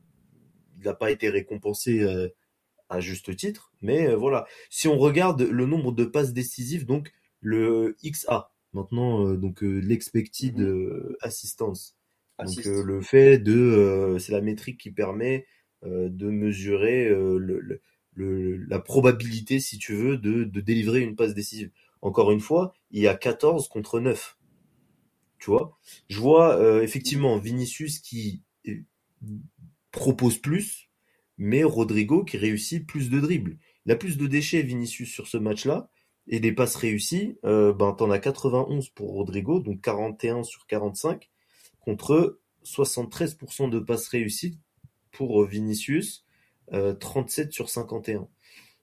il 0.81 0.85
n'a 0.85 0.93
pas 0.93 1.11
été 1.11 1.29
récompensé 1.29 2.05
à 2.89 2.99
juste 2.99 3.35
titre 3.35 3.71
mais 3.81 4.13
voilà. 4.15 4.45
Si 4.69 4.87
on 4.87 4.97
regarde 4.97 5.41
le 5.41 5.65
nombre 5.65 5.91
de 5.91 6.05
passes 6.05 6.33
décisives 6.33 6.85
donc 6.85 7.11
le 7.39 7.95
XA 8.03 8.51
maintenant 8.73 9.33
donc 9.33 9.61
l'expected 9.61 10.57
mhm. 10.57 11.15
assistance. 11.21 11.95
Donc 12.39 12.65
le 12.65 13.01
fait 13.01 13.37
de 13.37 14.17
c'est 14.19 14.31
la 14.31 14.41
métrique 14.41 14.79
qui 14.79 14.91
permet 14.91 15.45
de 15.83 16.29
mesurer 16.29 17.09
le, 17.09 17.81
la 18.15 18.79
probabilité 18.79 19.59
si 19.59 19.77
tu 19.77 19.93
veux 19.93 20.17
de, 20.17 20.43
de 20.43 20.61
délivrer 20.61 21.01
une 21.01 21.15
passe 21.15 21.33
décisive. 21.33 21.71
Encore 22.01 22.31
une 22.31 22.39
fois, 22.39 22.73
il 22.91 23.01
y 23.01 23.07
a 23.07 23.15
14 23.15 23.67
contre 23.69 23.99
9. 23.99 24.37
Tu 25.39 25.49
vois? 25.49 25.77
Je 26.07 26.19
vois 26.19 26.57
euh, 26.57 26.81
effectivement 26.81 27.37
Vinicius 27.37 27.99
qui 27.99 28.43
euh, 28.67 28.75
propose 29.91 30.37
plus, 30.37 30.89
mais 31.37 31.63
Rodrigo 31.63 32.23
qui 32.23 32.37
réussit 32.37 32.85
plus 32.85 33.09
de 33.09 33.19
dribbles. 33.19 33.57
Il 33.85 33.91
a 33.91 33.95
plus 33.95 34.17
de 34.17 34.27
déchets 34.27 34.61
Vinicius 34.61 35.11
sur 35.11 35.27
ce 35.27 35.37
match-là, 35.37 35.89
et 36.27 36.39
des 36.39 36.51
passes 36.51 36.75
réussies, 36.75 37.37
euh, 37.45 37.73
ben 37.73 37.93
t'en 37.93 38.11
as 38.11 38.19
91 38.19 38.89
pour 38.89 39.11
Rodrigo, 39.11 39.59
donc 39.59 39.81
41 39.81 40.43
sur 40.43 40.67
45, 40.67 41.29
contre 41.79 42.39
73% 42.63 43.69
de 43.69 43.79
passes 43.79 44.07
réussies 44.07 44.59
pour 45.11 45.43
Vinicius, 45.45 46.25
37 46.71 47.51
sur 47.51 47.69
51. 47.69 48.29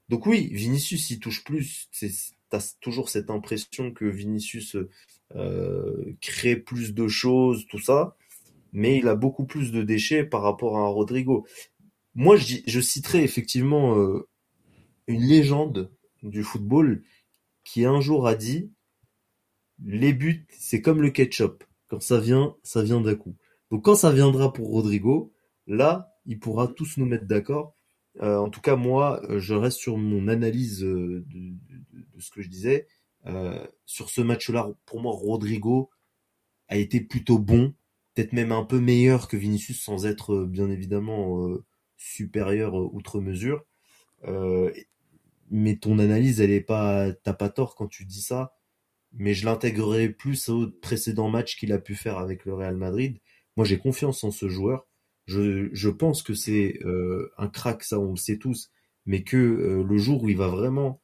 Donc 0.09 0.27
oui, 0.27 0.49
Vinicius 0.53 1.11
il 1.11 1.21
touche 1.21 1.43
plus, 1.45 1.89
c'est 1.91 2.11
as 2.51 2.77
toujours 2.81 3.09
cette 3.09 3.31
impression 3.31 3.93
que 3.93 4.05
Vinicius 4.05 4.77
euh, 5.37 6.17
crée 6.21 6.57
plus 6.57 6.95
de 6.95 7.09
choses, 7.09 7.67
tout 7.67 7.79
ça, 7.79 8.17
mais 8.73 8.99
il 8.99 9.09
a 9.09 9.15
beaucoup 9.15 9.45
plus 9.45 9.73
de 9.73 9.83
déchets 9.83 10.25
par 10.25 10.43
rapport 10.43 10.79
à 10.79 10.87
Rodrigo. 10.89 11.47
Moi, 12.15 12.37
je, 12.37 12.81
citerai 12.81 13.23
effectivement 13.23 13.97
euh, 13.97 14.29
une 15.07 15.23
légende 15.23 15.91
du 16.23 16.43
football 16.43 17.03
qui 17.65 17.85
un 17.85 18.01
jour 18.01 18.27
a 18.27 18.35
dit 18.35 18.73
les 19.85 20.13
buts, 20.13 20.47
c'est 20.51 20.83
comme 20.83 21.01
le 21.01 21.11
ketchup. 21.11 21.65
Quand 21.89 22.03
ça 22.03 22.19
vient, 22.19 22.57
ça 22.63 22.83
vient 22.83 23.01
d'un 23.01 23.15
coup. 23.15 23.37
Donc 23.71 23.85
quand 23.85 23.95
ça 23.95 24.13
viendra 24.13 24.53
pour 24.53 24.69
Rodrigo, 24.69 25.33
là, 25.67 26.13
il 26.27 26.39
pourra 26.39 26.69
tous 26.69 26.97
nous 26.97 27.07
mettre 27.07 27.27
d'accord. 27.27 27.75
Euh, 28.21 28.39
en 28.39 28.51
tout 28.51 28.61
cas, 28.61 28.77
moi, 28.77 29.23
je 29.37 29.55
reste 29.55 29.79
sur 29.79 29.97
mon 29.97 30.29
analyse 30.29 30.81
de, 30.81 31.25
ce 32.19 32.31
que 32.31 32.43
je 32.43 32.49
disais. 32.49 32.87
Euh, 33.27 33.65
sur 33.85 34.11
ce 34.11 34.21
match-là, 34.21 34.71
pour 34.87 35.01
moi, 35.01 35.13
Rodrigo 35.13 35.91
a 36.69 36.77
été 36.77 37.01
plutôt 37.01 37.39
bon, 37.39 37.75
peut-être 38.19 38.33
même 38.33 38.51
un 38.51 38.65
peu 38.65 38.81
meilleur 38.81 39.29
que 39.29 39.37
Vinicius, 39.37 39.81
sans 39.81 40.05
être 40.05 40.35
euh, 40.35 40.47
bien 40.47 40.69
évidemment 40.71 41.47
euh, 41.47 41.65
supérieur 41.97 42.75
outre 42.75 43.21
mesure. 43.21 43.65
mais 45.51 45.77
ton 45.77 45.99
analyse, 45.99 46.41
elle 46.41 46.51
est 46.51 46.61
pas, 46.61 47.13
t'as 47.13 47.33
pas 47.33 47.49
tort 47.49 47.75
quand 47.77 47.87
tu 47.87 48.05
dis 48.05 48.21
ça. 48.21 48.55
Mais 49.13 49.35
je 49.35 49.47
l'intégrerai 49.47 50.11
plus 50.11 50.49
au 50.49 50.69
précédent 50.69 51.31
match 51.31 51.57
qu'il 51.57 51.73
a 51.73 51.79
pu 51.79 51.95
faire 51.95 52.19
avec 52.19 52.45
le 52.45 52.55
Real 52.55 52.77
Madrid. 52.77 53.19
Moi, 53.57 53.65
j'ai 53.65 53.79
confiance 53.79 54.25
en 54.25 54.31
ce 54.31 54.49
joueur. 54.49 54.87
Je, 55.27 55.89
pense 55.89 56.23
que 56.23 56.35
c'est 56.35 56.81
un 57.39 57.49
crack, 57.49 57.85
ça 57.85 57.99
on 57.99 58.11
le 58.11 58.17
sait 58.17 58.39
tous, 58.39 58.71
mais 59.07 59.23
que 59.23 59.37
le 59.37 59.99
jour 59.99 60.25
où 60.25 60.29
il 60.29 60.37
va 60.37 60.49
vraiment 60.49 61.01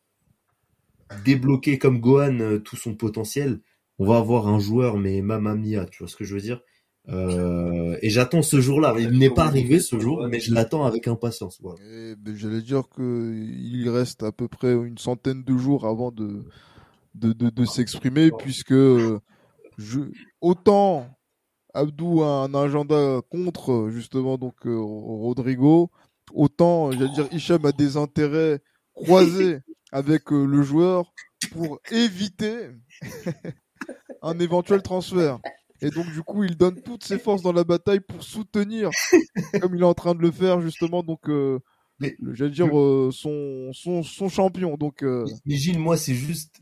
débloquer 1.24 1.78
comme 1.78 2.00
Gohan 2.00 2.40
euh, 2.40 2.58
tout 2.58 2.76
son 2.76 2.94
potentiel, 2.94 3.60
on 3.98 4.06
va 4.06 4.18
avoir 4.18 4.48
un 4.48 4.58
joueur, 4.58 4.96
mais 4.96 5.22
mamma 5.22 5.54
mia, 5.54 5.86
tu 5.86 5.98
vois 5.98 6.08
ce 6.08 6.16
que 6.16 6.24
je 6.24 6.34
veux 6.34 6.40
dire? 6.40 6.60
Euh, 7.08 7.98
et 8.00 8.08
j'attends 8.08 8.42
ce 8.42 8.60
jour-là. 8.60 8.94
Il 8.98 9.18
n'est 9.18 9.30
pas 9.30 9.44
arrivé 9.44 9.78
ce 9.78 9.98
jour, 9.98 10.26
mais 10.28 10.40
je 10.40 10.54
l'attends 10.54 10.84
avec 10.84 11.06
impatience. 11.08 11.60
Ben, 11.62 12.36
j'allais 12.36 12.62
dire 12.62 12.84
qu'il 12.94 13.88
reste 13.90 14.22
à 14.22 14.32
peu 14.32 14.48
près 14.48 14.72
une 14.72 14.98
centaine 14.98 15.42
de 15.42 15.56
jours 15.56 15.86
avant 15.86 16.10
de 16.10 16.44
de, 17.14 17.32
de, 17.32 17.64
s'exprimer, 17.64 18.30
puisque 18.38 18.74
je, 18.74 20.00
autant 20.40 21.06
Abdou 21.72 22.22
a 22.22 22.44
un 22.44 22.54
agenda 22.54 23.20
contre 23.30 23.88
justement 23.90 24.36
donc 24.36 24.66
euh, 24.66 24.76
Rodrigo, 24.76 25.90
autant 26.32 26.90
j'allais 26.90 27.12
dire 27.12 27.28
Hicham 27.32 27.64
a 27.66 27.72
des 27.72 27.96
intérêts 27.96 28.60
croisés 28.94 29.58
avec 29.92 30.32
euh, 30.32 30.44
le 30.44 30.62
joueur 30.62 31.12
pour 31.52 31.78
éviter 31.90 32.70
un 34.22 34.38
éventuel 34.38 34.82
transfert. 34.82 35.38
Et 35.84 35.90
donc, 35.90 36.10
du 36.12 36.22
coup, 36.22 36.44
il 36.44 36.56
donne 36.56 36.80
toutes 36.80 37.04
ses 37.04 37.18
forces 37.18 37.42
dans 37.42 37.52
la 37.52 37.64
bataille 37.64 38.00
pour 38.00 38.22
soutenir, 38.22 38.90
comme 39.60 39.74
il 39.74 39.82
est 39.82 39.84
en 39.84 39.94
train 39.94 40.14
de 40.14 40.22
le 40.22 40.30
faire, 40.30 40.60
justement, 40.60 41.02
donc, 41.02 41.28
euh, 41.28 41.58
j'allais 42.32 42.50
dire, 42.50 42.76
euh, 42.78 43.10
son, 43.12 43.70
son, 43.72 44.02
son, 44.02 44.28
champion. 44.28 44.76
Donc, 44.76 45.02
euh... 45.02 45.26
mais, 45.44 45.56
Gilles, 45.56 45.78
moi, 45.78 45.96
c'est 45.96 46.14
juste 46.14 46.58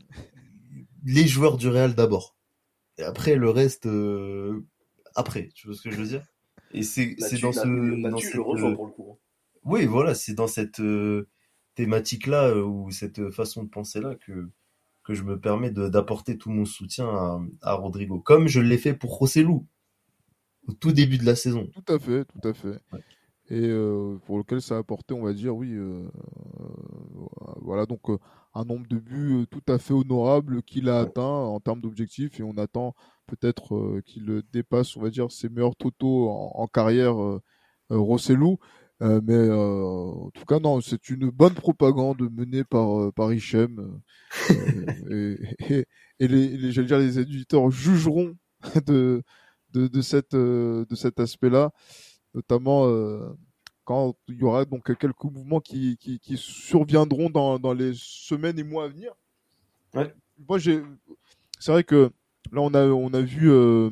les 1.05 1.27
joueurs 1.27 1.57
du 1.57 1.69
Real 1.69 1.95
d'abord. 1.95 2.35
Et 2.97 3.03
après, 3.03 3.35
le 3.35 3.49
reste, 3.49 3.87
après. 5.15 5.49
Tu 5.55 5.67
vois 5.67 5.75
ce 5.75 5.81
que 5.81 5.91
je 5.91 5.97
veux 5.97 6.07
dire? 6.07 6.25
Et 6.73 6.83
c'est 6.83 7.15
dans 7.41 7.51
ce. 7.51 8.09
Dans 8.09 8.17
cette, 8.17 8.35
pour 8.35 8.55
le 8.55 8.75
coup. 8.75 9.11
Hein. 9.11 9.17
Oui, 9.63 9.85
voilà, 9.85 10.13
c'est 10.13 10.33
dans 10.33 10.47
cette 10.47 10.81
thématique-là 11.75 12.49
euh, 12.49 12.63
ou 12.63 12.91
cette 12.91 13.29
façon 13.31 13.63
de 13.63 13.69
penser-là 13.69 14.15
que, 14.15 14.49
que 15.03 15.13
je 15.13 15.23
me 15.23 15.39
permets 15.39 15.71
d'apporter 15.71 16.37
tout 16.37 16.49
mon 16.49 16.65
soutien 16.65 17.07
à, 17.07 17.41
à, 17.61 17.73
Rodrigo, 17.73 18.19
comme 18.19 18.47
je 18.47 18.61
l'ai 18.61 18.77
fait 18.77 18.93
pour 18.93 19.17
Rossellou 19.17 19.65
au 20.67 20.73
tout 20.73 20.93
début 20.93 21.17
de 21.17 21.25
la 21.25 21.35
saison. 21.35 21.67
Tout 21.73 21.93
à 21.93 21.99
fait, 21.99 22.25
tout 22.25 22.47
à 22.47 22.53
fait. 22.53 22.79
Et 23.49 23.67
euh, 23.67 24.17
pour 24.25 24.37
lequel 24.37 24.61
ça 24.61 24.75
a 24.75 24.77
apporté, 24.79 25.13
on 25.13 25.23
va 25.23 25.33
dire, 25.33 25.55
oui, 25.55 25.73
euh, 25.73 26.07
voilà 27.61 27.85
donc 27.85 28.01
un 28.53 28.63
nombre 28.63 28.87
de 28.87 28.97
buts 28.97 29.45
tout 29.51 29.63
à 29.67 29.77
fait 29.77 29.93
honorable 29.93 30.63
qu'il 30.63 30.87
a 30.87 30.99
atteint 30.99 31.21
en 31.21 31.59
termes 31.59 31.81
d'objectifs 31.81 32.39
et 32.39 32.43
on 32.43 32.57
attend 32.57 32.95
peut-être 33.27 33.99
qu'il 34.05 34.41
dépasse, 34.53 34.95
on 34.95 35.01
va 35.01 35.09
dire, 35.09 35.31
ses 35.31 35.49
meilleurs 35.49 35.75
totaux 35.75 36.29
en, 36.29 36.67
carrière, 36.67 37.15
Rossellou. 37.89 38.59
Mais 39.01 39.49
en 39.51 40.29
tout 40.31 40.45
cas, 40.45 40.59
non, 40.59 40.79
c'est 40.81 41.09
une 41.09 41.29
bonne 41.29 41.53
propagande 41.53 42.21
menée 42.31 42.63
par, 42.63 43.11
par 43.13 43.33
Hichem. 43.33 43.99
et, 45.09 45.37
et, 45.69 45.85
et, 46.19 46.27
les, 46.27 46.57
les, 46.57 46.83
dire, 46.83 46.97
les 46.97 47.19
éditeurs 47.19 47.69
jugeront 47.69 48.35
de, 48.85 49.23
de, 49.73 49.87
de, 49.87 50.01
cette, 50.01 50.35
de 50.35 50.95
cet 50.95 51.19
aspect-là, 51.19 51.71
notamment 52.33 52.87
quand 53.85 54.15
il 54.27 54.35
y 54.35 54.43
aura 54.43 54.65
donc 54.65 54.95
quelques 54.97 55.23
mouvements 55.23 55.59
qui, 55.59 55.97
qui, 55.97 56.19
qui 56.19 56.37
surviendront 56.37 57.29
dans, 57.29 57.59
dans, 57.59 57.73
les 57.73 57.91
semaines 57.95 58.57
et 58.57 58.63
mois 58.63 58.85
à 58.85 58.87
venir. 58.87 59.13
Ouais. 59.93 60.13
Moi, 60.47 60.57
j'ai, 60.57 60.81
c'est 61.59 61.71
vrai 61.71 61.83
que 61.83 62.11
là, 62.51 62.61
on 62.61 62.73
a, 62.73 62.85
on 62.87 63.13
a 63.13 63.21
vu 63.21 63.51
euh, 63.51 63.89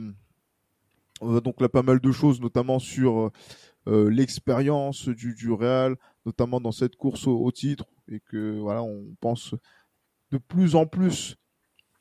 donc 1.21 1.59
là 1.61 1.69
pas 1.69 1.83
mal 1.83 1.99
de 1.99 2.11
choses, 2.11 2.41
notamment 2.41 2.79
sur 2.79 3.31
euh, 3.91 4.09
l'expérience 4.09 5.07
du, 5.09 5.35
du 5.35 5.51
Real, 5.51 5.95
notamment 6.25 6.61
dans 6.61 6.71
cette 6.71 6.95
course 6.95 7.27
au, 7.27 7.51
titre, 7.51 7.85
et 8.07 8.19
que 8.21 8.57
voilà, 8.59 8.83
on 8.83 9.15
pense 9.19 9.53
de 10.31 10.37
plus 10.37 10.75
en 10.75 10.85
plus 10.85 11.35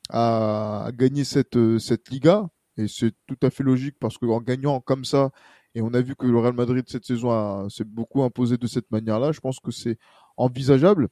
à, 0.09 0.89
gagner 0.93 1.23
cette, 1.23 1.57
cette 1.79 2.09
Liga, 2.09 2.49
et 2.77 2.87
c'est 2.87 3.13
tout 3.27 3.37
à 3.41 3.49
fait 3.49 3.63
logique 3.63 3.97
parce 3.99 4.17
qu'en 4.17 4.39
gagnant 4.39 4.79
comme 4.79 5.05
ça, 5.05 5.31
et 5.75 5.81
on 5.81 5.93
a 5.93 6.01
vu 6.01 6.15
que 6.15 6.25
le 6.25 6.37
Real 6.39 6.53
Madrid 6.53 6.85
cette 6.87 7.05
saison 7.05 7.69
s'est 7.69 7.83
beaucoup 7.83 8.23
imposé 8.23 8.57
de 8.57 8.67
cette 8.67 8.91
manière-là. 8.91 9.31
Je 9.31 9.39
pense 9.39 9.59
que 9.59 9.71
c'est 9.71 9.97
envisageable. 10.37 11.07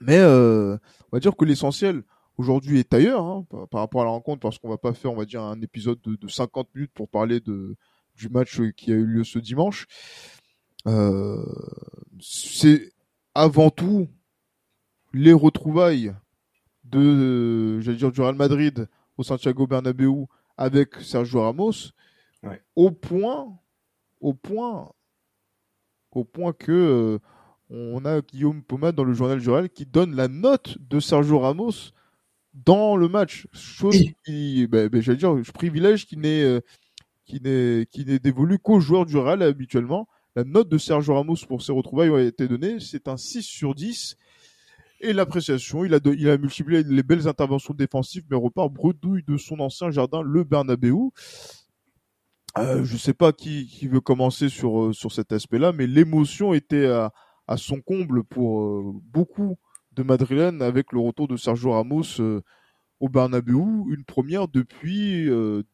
Mais 0.00 0.18
euh, 0.18 0.76
on 1.10 1.16
va 1.16 1.20
dire 1.20 1.36
que 1.36 1.44
l'essentiel 1.44 2.02
aujourd'hui 2.36 2.78
est 2.78 2.92
ailleurs 2.92 3.24
hein, 3.24 3.46
par, 3.70 3.80
rapport 3.80 4.02
à 4.02 4.04
la 4.04 4.10
rencontre 4.10 4.40
parce 4.40 4.58
qu'on 4.58 4.68
va 4.68 4.78
pas 4.78 4.92
faire, 4.92 5.12
on 5.12 5.16
va 5.16 5.24
dire, 5.24 5.42
un 5.42 5.60
épisode 5.62 6.00
de, 6.02 6.16
de 6.16 6.28
50 6.28 6.74
minutes 6.74 6.92
pour 6.94 7.08
parler 7.08 7.40
de, 7.40 7.76
du 8.14 8.28
match 8.28 8.60
qui 8.76 8.92
a 8.92 8.94
eu 8.94 9.06
lieu 9.06 9.24
ce 9.24 9.38
dimanche. 9.38 9.86
Euh, 10.86 11.44
c'est 12.20 12.92
avant 13.34 13.70
tout 13.70 14.08
les 15.12 15.32
retrouvailles 15.32 16.14
de, 16.84 17.80
j'allais 17.80 17.96
dire, 17.96 18.12
du 18.12 18.20
Real 18.20 18.34
Madrid 18.34 18.88
au 19.16 19.22
Santiago 19.22 19.66
Bernabéu 19.66 20.26
avec 20.56 20.96
Sergio 20.96 21.42
Ramos 21.42 21.92
au 22.76 22.90
point, 22.90 23.58
au 24.20 24.34
point, 24.34 24.90
au 26.10 26.24
point 26.24 26.52
que 26.52 26.72
euh, 26.72 27.18
on 27.70 28.04
a 28.04 28.20
Guillaume 28.20 28.62
Pomade 28.62 28.94
dans 28.94 29.04
le 29.04 29.14
journal 29.14 29.40
du 29.40 29.68
qui 29.70 29.86
donne 29.86 30.14
la 30.14 30.28
note 30.28 30.76
de 30.78 31.00
Sergio 31.00 31.38
Ramos 31.38 31.92
dans 32.52 32.96
le 32.96 33.08
match. 33.08 33.48
Chose 33.52 33.96
qui, 34.24 34.66
ben, 34.66 34.88
ben, 34.88 35.00
j'allais 35.00 35.18
dire, 35.18 35.42
je 35.42 35.52
privilège 35.52 36.06
qui 36.06 36.16
n'est, 36.16 36.42
euh, 36.42 36.60
qui 37.24 37.40
n'est, 37.40 37.86
qui 37.90 38.04
n'est 38.04 38.18
dévolu 38.18 38.58
qu'aux 38.58 38.80
joueurs 38.80 39.06
du 39.06 39.16
Real 39.16 39.42
habituellement. 39.42 40.08
La 40.36 40.44
note 40.44 40.68
de 40.68 40.78
Sergio 40.78 41.14
Ramos 41.14 41.36
pour 41.48 41.62
ses 41.62 41.72
retrouvailles 41.72 42.10
a 42.10 42.20
été 42.20 42.48
donnée, 42.48 42.80
c'est 42.80 43.08
un 43.08 43.16
6 43.16 43.42
sur 43.42 43.74
10. 43.74 44.16
Et 45.00 45.12
l'appréciation, 45.12 45.84
il 45.84 45.94
a, 45.94 46.00
il 46.04 46.28
a 46.28 46.38
multiplié 46.38 46.82
les 46.82 47.02
belles 47.02 47.28
interventions 47.28 47.74
défensives, 47.74 48.24
mais 48.30 48.36
repart 48.36 48.72
bredouille 48.72 49.22
de 49.26 49.36
son 49.36 49.60
ancien 49.60 49.90
jardin, 49.90 50.22
le 50.22 50.44
Bernabeu. 50.44 50.94
Euh, 52.56 52.84
je 52.84 52.96
sais 52.96 53.14
pas 53.14 53.32
qui, 53.32 53.66
qui 53.66 53.88
veut 53.88 54.00
commencer 54.00 54.48
sur 54.48 54.80
euh, 54.80 54.92
sur 54.92 55.12
cet 55.12 55.32
aspect-là, 55.32 55.72
mais 55.72 55.88
l'émotion 55.88 56.54
était 56.54 56.86
à, 56.86 57.12
à, 57.48 57.56
son 57.56 57.80
comble 57.80 58.22
pour 58.22 58.62
euh, 58.62 58.92
beaucoup 59.02 59.56
de 59.92 60.02
Madrilènes 60.02 60.62
avec 60.62 60.92
le 60.92 61.00
retour 61.00 61.26
de 61.28 61.36
Sergio 61.36 61.72
Ramos 61.72 62.20
euh, 62.20 62.42
au 63.00 63.08
Bernabeu, 63.08 63.54
une 63.54 64.04
première 64.06 64.48
depuis 64.48 65.26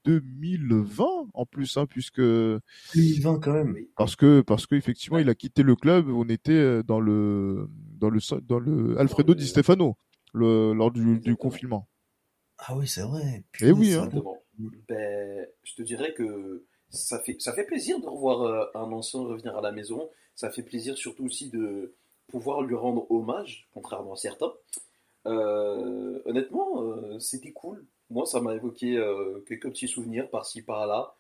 2020 0.05 1.05
en 1.35 1.47
plus, 1.47 1.77
hein, 1.77 1.87
puisque 1.87 2.21
2020 2.21 3.41
quand 3.41 3.53
même. 3.53 3.77
Parce 3.97 4.17
que 4.17 4.41
parce 4.41 4.67
que 4.67 4.75
effectivement 4.75 5.19
il 5.19 5.29
a 5.29 5.35
quitté 5.35 5.63
le 5.63 5.77
club, 5.77 6.09
on 6.09 6.29
était 6.29 6.83
dans 6.83 7.01
le 7.01 7.69
dans 7.99 8.11
le 8.11 8.21
dans 8.41 8.59
le 8.59 8.99
Alfredo 8.99 9.35
Di 9.35 9.47
Stefano 9.47 9.97
le, 10.33 10.73
lors 10.73 10.91
du, 10.91 11.19
du 11.21 11.37
confinement. 11.37 11.89
Ah 12.59 12.77
oui, 12.77 12.87
c'est 12.87 13.03
vrai. 13.03 13.45
Et 13.61 13.69
eh 13.69 13.73
oui. 13.73 13.95
Hein. 13.95 14.09
Ben, 14.89 15.47
je 15.63 15.75
te 15.75 15.83
dirais 15.83 16.13
que 16.13 16.67
ça 16.91 17.19
fait, 17.21 17.37
ça 17.41 17.53
fait 17.53 17.65
plaisir 17.65 17.99
de 18.01 18.07
revoir 18.07 18.43
euh, 18.43 18.67
un 18.75 18.93
ancien 18.93 19.21
revenir 19.21 19.57
à 19.57 19.61
la 19.61 19.73
maison. 19.73 20.11
Ça 20.35 20.51
fait 20.51 20.63
plaisir 20.63 20.97
surtout 20.97 21.25
aussi 21.25 21.49
de 21.49 21.95
pouvoir 22.27 22.63
lui 22.63 22.75
rendre 22.75 23.11
hommage, 23.11 23.69
contrairement 23.73 24.13
à 24.13 24.17
certains. 24.17 24.53
Euh, 25.27 26.21
honnêtement, 26.25 26.83
euh, 26.83 27.19
c'était 27.19 27.53
cool. 27.53 27.85
Moi, 28.11 28.27
ça 28.27 28.41
m'a 28.41 28.55
évoqué 28.55 28.99
quelques 29.47 29.69
petits 29.69 29.87
souvenirs 29.87 30.29
par-ci, 30.31 30.63
par-là. 30.63 31.15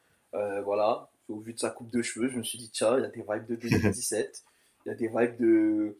voilà, 0.65 1.09
au 1.29 1.39
vu 1.39 1.55
de 1.55 1.59
sa 1.59 1.71
coupe 1.71 1.91
de 1.91 2.03
cheveux, 2.03 2.29
je 2.29 2.39
me 2.39 2.43
suis 2.43 2.59
dit, 2.59 2.71
tiens, 2.71 2.99
il 2.99 3.03
y 3.03 3.05
a 3.05 3.09
des 3.09 3.23
vibes 3.23 3.47
de 3.47 3.57
2017. 3.57 4.43
Il 4.87 4.89
y 4.89 4.93
a 4.93 4.95
des 4.97 5.09
vibes 5.09 5.39
de 5.39 5.99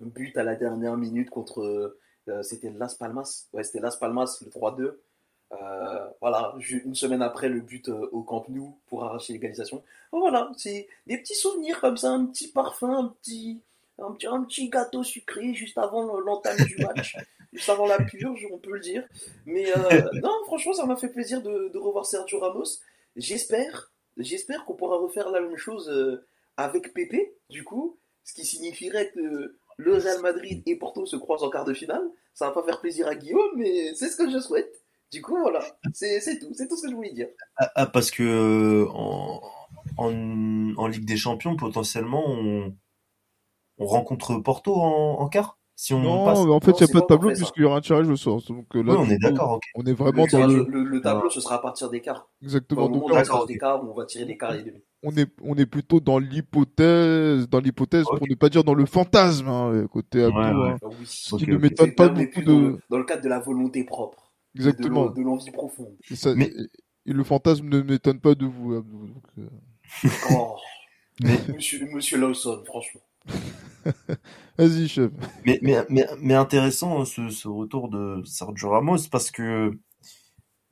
but 0.00 0.36
à 0.36 0.42
la 0.42 0.56
dernière 0.56 0.96
minute 0.96 1.30
contre. 1.30 1.96
c'était 2.42 2.70
Las 2.70 2.96
Palmas. 2.96 3.46
Ouais, 3.52 3.62
c'était 3.62 3.80
Las 3.80 3.96
Palmas, 3.96 4.38
le 4.44 4.50
3-2. 4.50 4.96
Euh, 5.52 6.08
voilà, 6.20 6.54
une 6.84 6.94
semaine 6.94 7.22
après 7.22 7.48
le 7.48 7.60
but 7.60 7.88
euh, 7.88 8.08
au 8.10 8.22
Camp 8.22 8.44
Nou 8.48 8.80
pour 8.86 9.04
arracher 9.04 9.32
l'égalisation. 9.32 9.82
voilà, 10.10 10.50
c'est 10.56 10.88
des 11.06 11.18
petits 11.18 11.36
souvenirs 11.36 11.80
comme 11.80 11.96
ça, 11.96 12.10
un 12.10 12.26
petit 12.26 12.50
parfum, 12.50 12.90
un 12.90 13.08
petit, 13.08 13.62
un 13.98 14.12
petit, 14.12 14.26
un 14.26 14.42
petit 14.44 14.68
gâteau 14.68 15.02
sucré 15.02 15.54
juste 15.54 15.78
avant 15.78 16.18
l'entame 16.20 16.56
du 16.66 16.76
match, 16.78 17.16
juste 17.52 17.68
avant 17.68 17.86
la 17.86 17.98
purge, 17.98 18.46
on 18.52 18.58
peut 18.58 18.72
le 18.72 18.80
dire. 18.80 19.06
Mais 19.46 19.66
euh, 19.76 20.02
non, 20.22 20.32
franchement, 20.46 20.74
ça 20.74 20.86
m'a 20.86 20.96
fait 20.96 21.08
plaisir 21.08 21.42
de, 21.42 21.70
de, 21.72 21.78
revoir 21.78 22.06
Sergio 22.06 22.38
Ramos. 22.38 22.80
J'espère, 23.16 23.92
j'espère 24.16 24.64
qu'on 24.64 24.74
pourra 24.74 24.98
refaire 24.98 25.30
la 25.30 25.40
même 25.40 25.56
chose 25.56 26.22
avec 26.56 26.92
Pepe, 26.94 27.34
du 27.50 27.64
coup, 27.64 27.98
ce 28.24 28.34
qui 28.34 28.44
signifierait 28.44 29.10
que 29.10 29.56
le 29.76 29.94
Real 29.94 30.20
Madrid 30.20 30.62
et 30.66 30.76
Porto 30.76 31.06
se 31.06 31.16
croisent 31.16 31.44
en 31.44 31.50
quart 31.50 31.64
de 31.64 31.74
finale. 31.74 32.02
Ça 32.34 32.46
va 32.46 32.52
pas 32.52 32.62
faire 32.64 32.80
plaisir 32.80 33.06
à 33.08 33.14
Guillaume, 33.14 33.56
mais 33.56 33.94
c'est 33.94 34.08
ce 34.08 34.16
que 34.16 34.30
je 34.30 34.38
souhaite. 34.38 34.82
Du 35.12 35.22
coup, 35.22 35.38
voilà, 35.38 35.64
c'est 35.94 36.20
tout, 36.40 36.52
c'est 36.52 36.66
tout 36.68 36.76
ce 36.76 36.82
que 36.82 36.90
je 36.90 36.94
voulais 36.94 37.12
dire. 37.12 37.28
Ah, 37.56 37.70
ah 37.76 37.86
parce 37.86 38.10
que 38.10 38.22
euh, 38.22 38.86
en, 38.90 39.40
en, 39.96 40.86
Ligue 40.88 41.04
des 41.04 41.16
Champions, 41.16 41.56
potentiellement, 41.56 42.24
on, 42.26 42.74
on 43.78 43.86
rencontre 43.86 44.36
Porto 44.38 44.74
en, 44.74 45.20
en 45.20 45.28
quart 45.28 45.58
si 45.78 45.92
on 45.92 46.00
non, 46.00 46.24
passe. 46.24 46.38
en 46.38 46.58
fait, 46.60 46.72
il 46.80 46.84
n'y 46.84 46.90
a 46.90 46.92
pas 46.94 47.00
de 47.00 47.06
tableau 47.06 47.32
puisqu'il 47.34 47.60
y 47.60 47.64
aura 47.66 47.76
un 47.76 47.80
tirage 47.82 48.08
au 48.08 48.16
sort. 48.16 48.42
Donc 48.48 48.74
euh, 48.74 48.82
là, 48.82 48.94
oui, 48.94 48.98
on 49.06 49.10
est 49.10 49.18
d'accord. 49.18 49.60
On 49.74 49.84
est 49.84 49.92
vraiment 49.92 50.24
le, 50.24 50.30
dans 50.30 50.46
le... 50.46 50.84
Le, 50.84 51.00
tableau, 51.02 51.28
ce 51.28 51.38
sera 51.38 51.56
à 51.56 51.58
partir 51.58 51.90
des 51.90 52.00
quarts. 52.00 52.30
Exactement. 52.42 52.88
donc, 52.88 53.04
on, 53.04 53.44
des 53.44 53.58
quarts, 53.58 53.84
on 53.84 53.92
va 53.92 54.06
tirer 54.06 54.24
des 54.24 54.38
quarts 54.38 54.54
et 54.54 54.62
demi. 54.62 54.82
On 55.02 55.14
est, 55.18 55.30
on 55.42 55.54
est 55.54 55.66
plutôt 55.66 56.00
dans 56.00 56.18
l'hypothèse, 56.18 57.46
dans 57.50 57.60
l'hypothèse 57.60 58.04
pour 58.04 58.26
ne 58.26 58.34
pas 58.34 58.48
dire 58.48 58.64
dans 58.64 58.72
le 58.72 58.86
fantasme, 58.86 59.48
hein, 59.48 59.86
côté 59.92 60.24
Abdou, 60.24 60.38
ouais, 60.38 60.70
hein, 60.70 60.78
oui. 60.82 61.04
ce 61.04 61.36
qui 61.36 61.46
ne 61.46 61.58
m'étonne 61.58 61.94
pas 61.94 62.08
beaucoup 62.08 62.40
de. 62.40 62.78
Dans 62.88 62.98
le 62.98 63.04
cadre 63.04 63.22
de 63.22 63.28
la 63.28 63.40
volonté 63.40 63.84
propre. 63.84 64.32
Exactement. 64.54 65.10
De 65.10 65.20
l'envie 65.20 65.50
profonde. 65.50 65.94
Et, 66.10 66.14
mais... 66.34 66.50
et, 67.04 67.12
le 67.12 67.22
fantasme 67.22 67.68
ne 67.68 67.82
m'étonne 67.82 68.20
pas 68.20 68.34
de 68.34 68.46
vous. 68.46 68.76
Donc, 68.76 69.24
euh... 69.38 70.08
oh, 70.32 70.56
mais... 71.22 71.38
monsieur, 71.54 71.86
monsieur 71.92 72.16
Lawson, 72.16 72.62
franchement. 72.64 73.02
Vas-y, 74.58 74.88
chef. 74.88 75.10
Mais, 75.44 75.58
mais, 75.62 75.76
mais, 75.88 76.06
mais 76.20 76.34
intéressant 76.34 77.04
ce, 77.04 77.28
ce, 77.28 77.48
retour 77.48 77.88
de 77.88 78.22
Sergio 78.24 78.70
Ramos 78.70 79.08
parce 79.10 79.30
que 79.30 79.78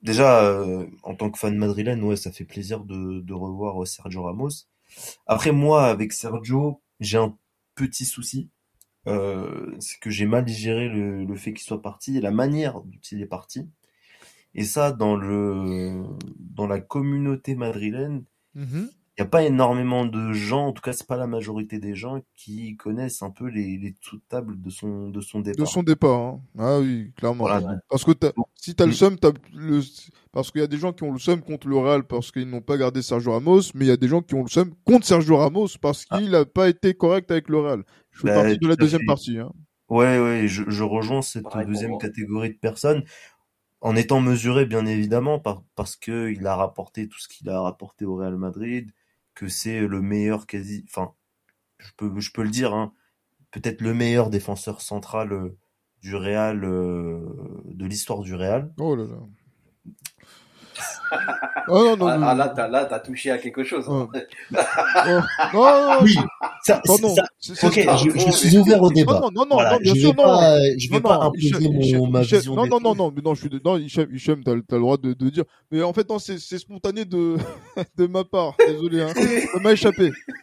déjà, 0.03 0.45
euh, 0.45 0.87
en 1.03 1.15
tant 1.15 1.31
que 1.31 1.39
fan 1.39 1.57
madrilène, 1.57 2.03
ouais, 2.03 2.17
ça 2.17 2.33
fait 2.33 2.45
plaisir 2.45 2.85
de, 2.85 3.21
de 3.21 3.33
revoir 3.33 3.87
Sergio 3.87 4.23
Ramos. 4.23 4.67
Après, 5.27 5.53
moi, 5.53 5.87
avec 5.87 6.13
Sergio, 6.13 6.83
j'ai 7.01 7.19
un 7.19 7.37
petit 7.75 8.05
souci. 8.05 8.51
Euh, 9.07 9.75
c'est 9.81 10.01
que 10.01 10.11
j'ai 10.11 10.27
mal 10.27 10.45
digéré 10.45 10.89
le, 10.89 11.25
le 11.25 11.37
fait 11.37 11.53
qu'il 11.53 11.65
soit 11.65 11.83
parti 11.83 12.17
et 12.17 12.21
la 12.21 12.31
manière 12.31 12.81
dont 12.81 13.01
il 13.13 13.21
est 13.21 13.27
parti. 13.27 13.69
Et 14.55 14.65
ça, 14.65 14.93
dans 14.93 15.17
le 15.17 16.05
dans 16.39 16.67
la 16.67 16.81
communauté 16.81 17.55
madrilène, 17.55 18.25
mmh 18.55 18.85
il 19.17 19.23
n'y 19.23 19.27
a 19.27 19.31
pas 19.31 19.45
énormément 19.45 20.05
de 20.05 20.33
gens, 20.33 20.67
en 20.67 20.73
tout 20.73 20.83
cas 20.83 20.93
c'est 20.93 21.07
pas 21.07 21.17
la 21.17 21.29
majorité 21.29 21.79
des 21.79 21.95
gens 21.95 22.21
qui 22.35 22.77
connaissent 22.77 23.23
un 23.23 23.31
peu 23.31 23.47
les, 23.47 23.79
les 23.79 23.95
sous-tables 24.01 24.61
de 24.61 24.71
son 24.71 25.09
de 25.09 25.21
son 25.21 25.39
départ. 25.39 25.65
De 25.65 25.71
son 25.71 25.83
départ, 25.85 26.21
hein. 26.21 26.41
ah 26.59 26.81
oui, 26.81 27.13
clairement. 27.17 27.45
Voilà. 27.45 27.79
Parce 27.89 28.05
que 28.05 28.11
as, 28.27 28.33
si 28.57 28.75
t'as 28.75 28.87
le 28.87 28.93
seum, 28.93 29.17
as 29.23 29.31
le 29.55 29.83
parce 30.33 30.51
qu'il 30.51 30.63
y 30.63 30.65
a 30.65 30.67
des 30.67 30.79
gens 30.79 30.93
qui 30.93 31.05
ont 31.05 31.13
le 31.13 31.21
seum 31.21 31.43
contre 31.43 31.69
le 31.69 31.77
Real 31.77 32.03
parce 32.03 32.33
qu'ils 32.33 32.51
n'ont 32.51 32.61
pas 32.61 32.77
gardé 32.77 33.03
Sergio 33.03 33.31
Ramos, 33.31 33.61
mais 33.75 33.85
il 33.85 33.89
y 33.89 33.93
a 33.93 33.97
des 33.97 34.09
gens 34.09 34.21
qui 34.21 34.35
ont 34.35 34.43
le 34.43 34.51
seum 34.51 34.75
contre 34.85 35.07
Sergio 35.07 35.37
Ramos 35.37 35.69
parce 35.81 36.07
ah. 36.11 36.19
qu'il 36.19 36.31
n'a 36.31 36.45
pas 36.45 36.69
été 36.69 36.95
correct 36.95 37.31
avec 37.31 37.49
le 37.49 37.61
Real. 37.61 37.85
Je 38.11 38.23
fais 38.23 38.29
bah, 38.29 38.43
partie 38.43 38.59
de 38.59 38.67
la 38.67 38.75
deuxième 38.75 39.03
fait. 39.03 39.07
partie. 39.07 39.39
Hein. 39.39 39.53
Ouais, 39.91 40.19
ouais, 40.19 40.49
je, 40.49 40.65
je 40.67 40.83
rejoins 40.83 41.23
cette 41.23 41.47
deuxième 41.69 41.99
catégorie 41.99 42.49
de 42.49 42.59
personnes 42.59 43.05
en 43.81 43.95
étant 43.95 44.21
mesuré 44.21 44.67
bien 44.67 44.87
évidemment 44.87 45.39
par, 45.39 45.63
parce 45.77 45.95
que 45.95 46.33
il 46.33 46.45
a 46.49 46.57
rapporté 46.57 47.07
tout 47.07 47.21
ce 47.21 47.29
qu'il 47.29 47.49
a 47.49 47.61
rapporté 47.61 48.05
au 48.05 48.17
Real 48.17 48.37
Madrid 48.37 48.91
que 49.35 49.49
c'est 49.49 49.81
le 49.81 50.01
meilleur 50.01 50.47
quasi, 50.47 50.85
enfin, 50.89 51.13
je 51.79 51.91
peux, 51.97 52.21
je 52.21 52.31
peux 52.33 52.43
le 52.43 52.51
dire, 52.51 52.75
hein, 52.75 52.93
peut-être 53.51 53.81
le 53.81 53.95
meilleur 53.95 54.31
défenseur 54.31 54.81
central 54.81 55.53
du 56.01 56.15
Real, 56.15 56.61
de 56.61 57.87
l'histoire 57.87 58.21
du 58.21 58.35
Real. 58.35 58.73
Oh 58.79 58.95
là 58.95 59.05
là. 59.05 59.19
Oh, 61.69 61.97
non, 61.97 62.19
non, 62.19 62.27
ah, 62.27 62.35
là, 62.35 62.49
t'as, 62.49 62.69
là, 62.69 62.85
t'as 62.85 63.01
touché 63.01 63.31
à 63.31 63.39
quelque 63.39 63.65
chose. 63.65 63.87
Oh. 63.89 64.11
oh. 64.13 65.21
Non, 65.55 65.99
oui. 66.03 66.17
Ça, 66.67 66.81
non, 66.87 66.97
non. 67.03 67.15
Ça, 67.15 67.67
ok, 67.67 67.75
je, 67.75 68.19
je, 68.19 68.31
suis 68.31 68.57
ouvert 68.57 68.83
au 68.83 68.91
débat. 68.91 69.21
Non, 69.21 69.31
non, 69.31 69.45
non, 69.45 69.57
voilà, 69.57 69.73
non 69.73 69.79
bien 69.81 69.95
je 69.95 70.01
sûr, 70.01 70.11
vais 70.11 70.17
non. 70.17 70.23
Pas, 70.23 70.59
je 70.79 70.91
vais 70.91 71.01
pas 71.01 71.17
imposer 71.25 71.69
mon, 71.69 72.07
ma 72.09 72.23
Hichem, 72.23 72.39
vision. 72.39 72.55
non, 72.55 72.67
non, 72.67 72.81
non, 72.81 72.95
non, 72.95 73.13
mais 73.15 73.21
non, 73.23 73.35
je 73.35 73.41
suis, 73.47 73.61
non, 73.63 73.77
Hichem, 73.77 74.09
Hichem 74.15 74.43
t'as, 74.43 74.53
t'as 74.67 74.77
le 74.77 74.81
droit 74.81 74.97
de, 74.97 75.13
de 75.13 75.29
dire. 75.29 75.45
Mais 75.71 75.83
en 75.83 75.93
fait, 75.93 76.09
non, 76.09 76.19
c'est, 76.19 76.39
c'est 76.39 76.59
spontané 76.59 77.05
de, 77.05 77.37
de 77.99 78.07
ma 78.07 78.25
part. 78.25 78.55
Désolé, 78.67 79.03
hein. 79.03 79.13
Ça 79.15 79.59
m'a 79.61 79.73
échappé. 79.73 80.11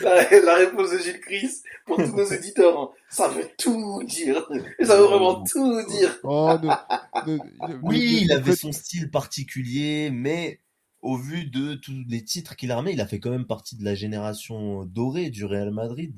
la, 0.00 0.40
la 0.40 0.54
réponse 0.56 0.90
de 0.92 0.98
Gilles 0.98 1.20
Chris, 1.20 1.50
pour 1.86 1.96
tous 1.96 2.14
nos 2.16 2.24
éditeurs, 2.24 2.78
hein, 2.78 2.88
ça 3.08 3.28
veut 3.28 3.48
tout 3.58 4.02
dire. 4.04 4.48
Et 4.78 4.84
ça 4.84 4.96
veut 4.96 5.04
vraiment 5.04 5.44
tout 5.44 5.82
dire. 5.88 6.16
Oh, 6.24 6.52
ne, 6.62 7.32
ne, 7.32 7.36
ne, 7.36 7.78
Oui, 7.82 8.20
il 8.22 8.32
avait 8.32 8.50
faites- 8.50 8.60
son 8.60 8.72
style 8.72 9.10
particulier, 9.10 10.10
mais 10.12 10.60
au 11.04 11.18
vu 11.18 11.44
de 11.44 11.74
tous 11.74 11.92
les 12.08 12.24
titres 12.24 12.56
qu'il 12.56 12.72
a 12.72 12.76
ramenés, 12.76 12.94
il 12.94 13.00
a 13.02 13.06
fait 13.06 13.20
quand 13.20 13.30
même 13.30 13.46
partie 13.46 13.76
de 13.76 13.84
la 13.84 13.94
génération 13.94 14.86
dorée 14.86 15.28
du 15.28 15.44
Real 15.44 15.70
Madrid. 15.70 16.14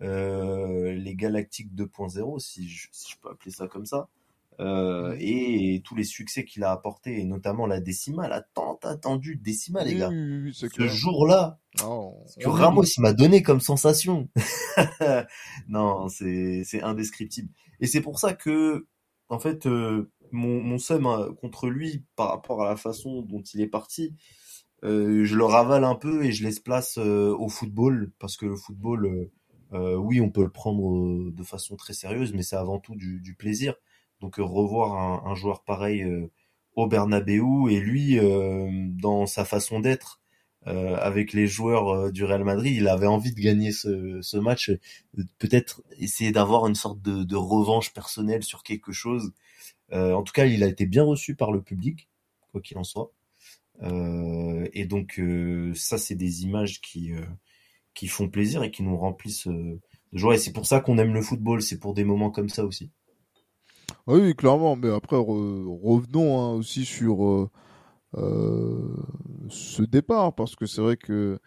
Euh, 0.00 0.94
les 0.94 1.14
Galactiques 1.14 1.74
2.0, 1.74 2.40
si 2.40 2.66
je, 2.66 2.88
si 2.90 3.12
je 3.12 3.16
peux 3.20 3.28
appeler 3.28 3.50
ça 3.50 3.68
comme 3.68 3.84
ça. 3.84 4.08
Euh, 4.58 5.14
et, 5.20 5.82
tous 5.84 5.94
les 5.94 6.04
succès 6.04 6.46
qu'il 6.46 6.64
a 6.64 6.72
apportés, 6.72 7.20
et 7.20 7.24
notamment 7.24 7.66
la 7.66 7.80
décima, 7.80 8.28
la 8.28 8.40
tant 8.40 8.78
attendue 8.82 9.36
décima, 9.36 9.84
les 9.84 9.96
gars. 9.96 10.08
oui, 10.08 10.44
oui, 10.44 10.54
Ce 10.54 10.88
jour-là, 10.88 11.58
que 11.76 12.48
Ramos 12.48 12.84
m'a 12.96 13.12
donné 13.12 13.42
comme 13.42 13.60
sensation. 13.60 14.30
non, 15.68 16.08
c'est 16.08 16.62
c'est 16.64 16.82
indescriptible. 16.82 17.50
Et 17.80 17.86
c'est 17.86 18.00
pour 18.00 18.18
ça 18.18 18.32
que, 18.32 18.86
en 19.28 19.38
fait, 19.38 19.66
euh, 19.66 20.10
mon 20.32 20.60
mon 20.62 20.78
seum 20.78 21.06
hein, 21.06 21.28
contre 21.40 21.68
lui 21.68 22.04
par 22.16 22.28
rapport 22.30 22.62
à 22.62 22.68
la 22.70 22.76
façon 22.76 23.22
dont 23.22 23.42
il 23.42 23.60
est 23.60 23.66
parti, 23.68 24.14
euh, 24.84 25.24
je 25.24 25.36
le 25.36 25.44
ravale 25.44 25.84
un 25.84 25.94
peu 25.94 26.24
et 26.24 26.32
je 26.32 26.44
laisse 26.44 26.60
place 26.60 26.98
euh, 26.98 27.34
au 27.38 27.48
football 27.48 28.12
parce 28.18 28.36
que 28.36 28.46
le 28.46 28.56
football, 28.56 29.06
euh, 29.06 29.30
euh, 29.72 29.96
oui, 29.96 30.20
on 30.20 30.30
peut 30.30 30.42
le 30.42 30.50
prendre 30.50 30.96
euh, 30.96 31.32
de 31.32 31.42
façon 31.44 31.76
très 31.76 31.92
sérieuse, 31.94 32.32
mais 32.34 32.42
c'est 32.42 32.56
avant 32.56 32.78
tout 32.80 32.94
du, 32.96 33.20
du 33.20 33.34
plaisir. 33.34 33.74
Donc 34.20 34.38
euh, 34.38 34.44
revoir 34.44 34.94
un, 34.94 35.30
un 35.30 35.34
joueur 35.34 35.62
pareil 35.64 36.04
au 36.76 36.86
Bernabeu 36.86 37.70
et 37.70 37.80
lui 37.80 38.18
dans 39.00 39.26
sa 39.26 39.44
façon 39.44 39.80
d'être 39.80 40.20
avec 40.66 41.32
les 41.32 41.46
joueurs 41.46 42.12
du 42.12 42.24
Real 42.24 42.44
Madrid, 42.44 42.76
il 42.76 42.86
avait 42.88 43.06
envie 43.06 43.32
de 43.34 43.40
gagner 43.40 43.72
ce, 43.72 44.20
ce 44.20 44.36
match, 44.36 44.70
peut-être 45.38 45.82
essayer 45.98 46.32
d'avoir 46.32 46.66
une 46.66 46.74
sorte 46.74 47.00
de, 47.02 47.24
de 47.24 47.36
revanche 47.36 47.92
personnelle 47.94 48.42
sur 48.42 48.62
quelque 48.62 48.92
chose. 48.92 49.32
Euh, 49.92 50.12
en 50.12 50.22
tout 50.22 50.32
cas, 50.32 50.46
il 50.46 50.62
a 50.62 50.66
été 50.66 50.86
bien 50.86 51.04
reçu 51.04 51.34
par 51.34 51.52
le 51.52 51.60
public, 51.62 52.08
quoi 52.52 52.60
qu'il 52.60 52.78
en 52.78 52.84
soit. 52.84 53.12
Euh, 53.82 54.68
et 54.72 54.84
donc 54.84 55.18
euh, 55.18 55.72
ça, 55.74 55.98
c'est 55.98 56.14
des 56.14 56.44
images 56.44 56.80
qui 56.80 57.12
font 58.08 58.28
plaisir 58.28 58.62
et 58.62 58.70
qui 58.70 58.82
nous 58.82 58.96
remplissent 58.96 59.46
de 59.48 59.78
joie. 60.12 60.34
Et 60.34 60.38
c'est 60.38 60.52
pour 60.52 60.66
ça 60.66 60.80
qu'on 60.80 60.98
aime 60.98 61.14
le 61.14 61.22
football. 61.22 61.62
C'est 61.62 61.78
pour 61.78 61.94
des 61.94 62.04
moments 62.04 62.30
comme 62.30 62.48
ça 62.48 62.64
aussi. 62.64 62.90
Ah 64.06 64.14
Oui, 64.14 64.34
clairement, 64.34 64.76
mais 64.76 64.90
après 64.90 65.16
re- 65.16 65.80
revenons 65.82 66.38
hein, 66.40 66.52
aussi 66.54 66.84
sur 66.84 67.50
ce 68.14 69.82
départ 69.82 70.34
parce 70.34 70.56
que 70.56 70.66
c'est 70.66 70.80
vrai 70.80 70.96
que 70.96 71.38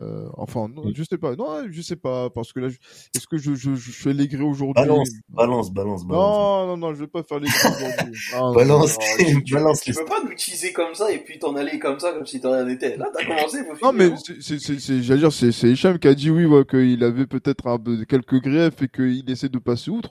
euh, 0.00 0.28
enfin 0.36 0.68
non, 0.68 0.84
je 0.94 1.02
sais 1.02 1.18
pas 1.18 1.36
non 1.36 1.64
je 1.70 1.82
sais 1.82 1.96
pas 1.96 2.30
parce 2.30 2.52
que 2.52 2.60
là 2.60 2.68
je- 2.68 2.78
est-ce 3.14 3.26
que 3.26 3.36
je, 3.36 3.54
je, 3.54 3.74
je 3.74 3.90
fais 3.92 4.12
l'aigri 4.12 4.42
aujourd'hui? 4.42 4.82
Balance, 4.82 5.10
balance, 5.28 5.70
balance, 5.72 6.06
balance. 6.06 6.36
non 6.36 6.66
non 6.68 6.76
non 6.76 6.94
je 6.94 7.00
vais 7.00 7.06
pas 7.06 7.22
faire 7.22 7.38
l'aigri 7.40 7.56
aujourd'hui 7.66 8.18
non, 8.32 8.54
Balance, 8.54 8.98
Non, 8.98 9.24
tu, 9.26 9.44
tu- 9.44 9.54
balance 9.54 9.80
tu 9.82 9.92
peux 9.92 10.04
pas 10.06 10.22
nous 10.24 10.34
teaser 10.34 10.72
comme 10.72 10.94
ça 10.94 11.12
et 11.12 11.18
puis 11.18 11.38
t'en 11.38 11.54
aller 11.56 11.78
comme 11.78 11.98
ça, 12.00 12.12
comme 12.12 12.26
si 12.26 12.40
de 12.40 12.46
rien 12.46 12.64
n'était. 12.64 12.96
Là, 12.96 13.06
t'as 13.12 13.24
commencé, 13.26 13.58
faut 13.64 13.86
Non, 13.86 13.92
mais 13.92 14.10
c'est, 14.40 14.58
c'est, 14.58 14.78
c'est, 14.80 15.02
j'allais 15.02 15.20
dire, 15.20 15.32
c'est, 15.32 15.52
c'est 15.52 15.68
Hicham 15.70 15.98
qui 15.98 16.08
a 16.08 16.14
dit 16.14 16.30
oui, 16.30 16.46
ouais, 16.46 16.64
qu'il 16.64 17.02
avait 17.04 17.26
peut-être 17.26 17.66
un 17.66 17.78
peu- 17.78 18.04
quelques 18.04 18.40
griefs 18.40 18.80
et 18.82 18.88
qu'il 18.88 19.28
essaie 19.30 19.48
de 19.48 19.58
passer 19.58 19.90
outre. 19.90 20.10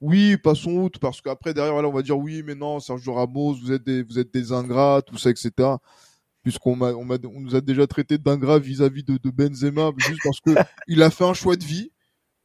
Oui, 0.00 0.38
passons 0.38 0.72
outre, 0.72 0.98
parce 0.98 1.20
qu'après, 1.20 1.52
derrière, 1.52 1.74
voilà, 1.74 1.88
on 1.88 1.92
va 1.92 2.00
dire 2.00 2.16
oui, 2.18 2.42
mais 2.42 2.54
non, 2.54 2.80
Sergio 2.80 3.12
Ramos, 3.12 3.52
vous 3.62 3.70
êtes 3.70 3.84
des, 3.84 4.02
vous 4.02 4.18
êtes 4.18 4.32
des 4.32 4.50
ingrats, 4.52 5.02
tout 5.06 5.18
ça, 5.18 5.28
etc. 5.28 5.52
Puisqu'on 6.42 6.74
m'a, 6.76 6.92
on 6.94 7.04
m'a, 7.04 7.16
on 7.24 7.40
nous 7.40 7.54
a 7.54 7.60
déjà 7.60 7.86
traité 7.86 8.16
d'ingrats 8.18 8.58
vis-à-vis 8.58 9.04
de, 9.04 9.18
de 9.18 9.30
Benzema, 9.30 9.90
juste 9.98 10.20
parce 10.24 10.40
que 10.40 10.50
il 10.88 11.02
a 11.02 11.10
fait 11.10 11.24
un 11.24 11.34
choix 11.34 11.56
de 11.56 11.64
vie, 11.64 11.90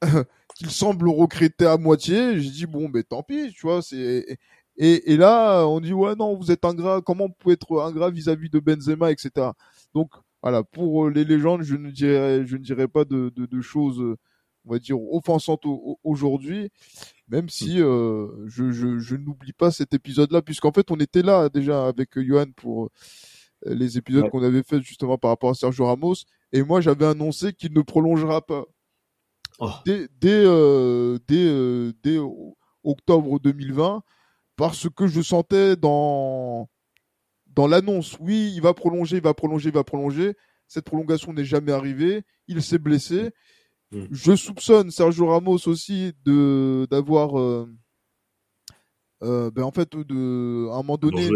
qu'il 0.56 0.70
semble 0.70 1.10
regretter 1.10 1.66
à 1.66 1.78
moitié. 1.78 2.40
J'ai 2.40 2.50
dit, 2.52 2.66
bon, 2.66 2.90
ben, 2.90 3.04
tant 3.04 3.24
pis, 3.24 3.52
tu 3.54 3.62
vois, 3.68 3.82
c'est, 3.82 4.38
et, 4.78 5.14
et 5.14 5.18
là, 5.18 5.66
on 5.68 5.80
dit, 5.80 5.94
ouais, 5.94 6.16
non, 6.16 6.36
vous 6.38 6.52
êtes 6.52 6.66
ingrat, 6.66 7.02
comment 7.02 7.28
vous 7.28 7.34
pouvez 7.40 7.54
être 7.54 7.80
ingrat 7.82 8.10
vis-à-vis 8.12 8.50
de 8.50 8.60
Benzema, 8.60 9.12
etc. 9.12 9.52
Donc, 9.94 10.12
voilà, 10.44 10.64
pour 10.64 11.08
euh, 11.08 11.12
les 11.12 11.24
légendes, 11.24 11.64
je 11.64 11.76
ne 11.76 11.90
dirais, 11.92 12.46
je 12.46 12.58
ne 12.58 12.62
dirais 12.64 12.88
pas 12.88 13.06
de, 13.06 13.32
de, 13.36 13.46
de 13.46 13.62
choses, 13.62 14.00
on 14.66 14.72
va 14.74 14.80
dire, 14.80 15.02
offensantes 15.14 15.66
au- 15.66 15.72
au- 15.74 16.00
aujourd'hui, 16.04 16.70
même 17.30 17.50
si 17.50 17.82
euh, 17.82 18.28
je, 18.48 18.72
je, 18.72 19.00
je 19.00 19.16
n'oublie 19.16 19.54
pas 19.54 19.72
cet 19.72 19.94
épisode-là, 19.94 20.42
puisqu'en 20.42 20.72
fait, 20.72 20.92
on 20.92 20.98
était 20.98 21.22
là 21.24 21.50
déjà 21.50 21.88
avec 21.88 22.20
Johan 22.20 22.48
pour 22.56 22.90
les 23.66 23.98
épisodes 23.98 24.24
Ouais. 24.24 24.30
qu'on 24.30 24.44
avait 24.44 24.64
fait 24.64 24.82
justement 24.82 25.18
par 25.18 25.32
rapport 25.32 25.50
à 25.50 25.54
Sergio 25.54 25.86
Ramos, 25.86 26.16
et 26.54 26.64
moi, 26.64 26.82
j'avais 26.82 27.06
annoncé 27.06 27.54
qu'il 27.54 27.74
ne 27.74 27.82
prolongera 27.82 28.42
pas 28.46 28.66
Oh. 29.60 29.70
dès, 29.86 30.08
dès, 30.20 30.44
euh, 30.46 31.18
dès, 31.28 31.46
euh, 31.48 31.94
dès 32.04 32.18
octobre 32.84 33.40
2020, 33.40 34.04
parce 34.58 34.90
que 34.90 35.08
je 35.08 35.22
sentais 35.22 35.76
dans, 35.78 36.70
dans 37.48 37.68
l'annonce, 37.68 38.18
oui, 38.20 38.52
il 38.54 38.62
va 38.62 38.74
prolonger, 38.74 39.18
il 39.18 39.24
va 39.24 39.34
prolonger, 39.34 39.70
il 39.70 39.76
va 39.76 39.84
prolonger. 39.86 40.36
Cette 40.68 40.84
prolongation 40.86 41.32
n'est 41.32 41.46
jamais 41.46 41.72
arrivée. 41.72 42.24
Il 42.48 42.62
s'est 42.62 42.80
blessé. 42.80 43.30
Mm. 43.92 44.06
Je 44.12 44.36
soupçonne 44.36 44.92
Sergio 44.92 45.28
Ramos 45.28 45.68
aussi 45.68 46.12
de 46.26 46.86
d'avoir, 46.90 47.40
euh, 47.40 47.68
ben 49.22 49.64
en 49.64 49.72
fait, 49.72 49.96
de 49.96 50.68
à 50.70 50.74
un 50.76 50.78
moment 50.78 50.98
donné. 50.98 51.30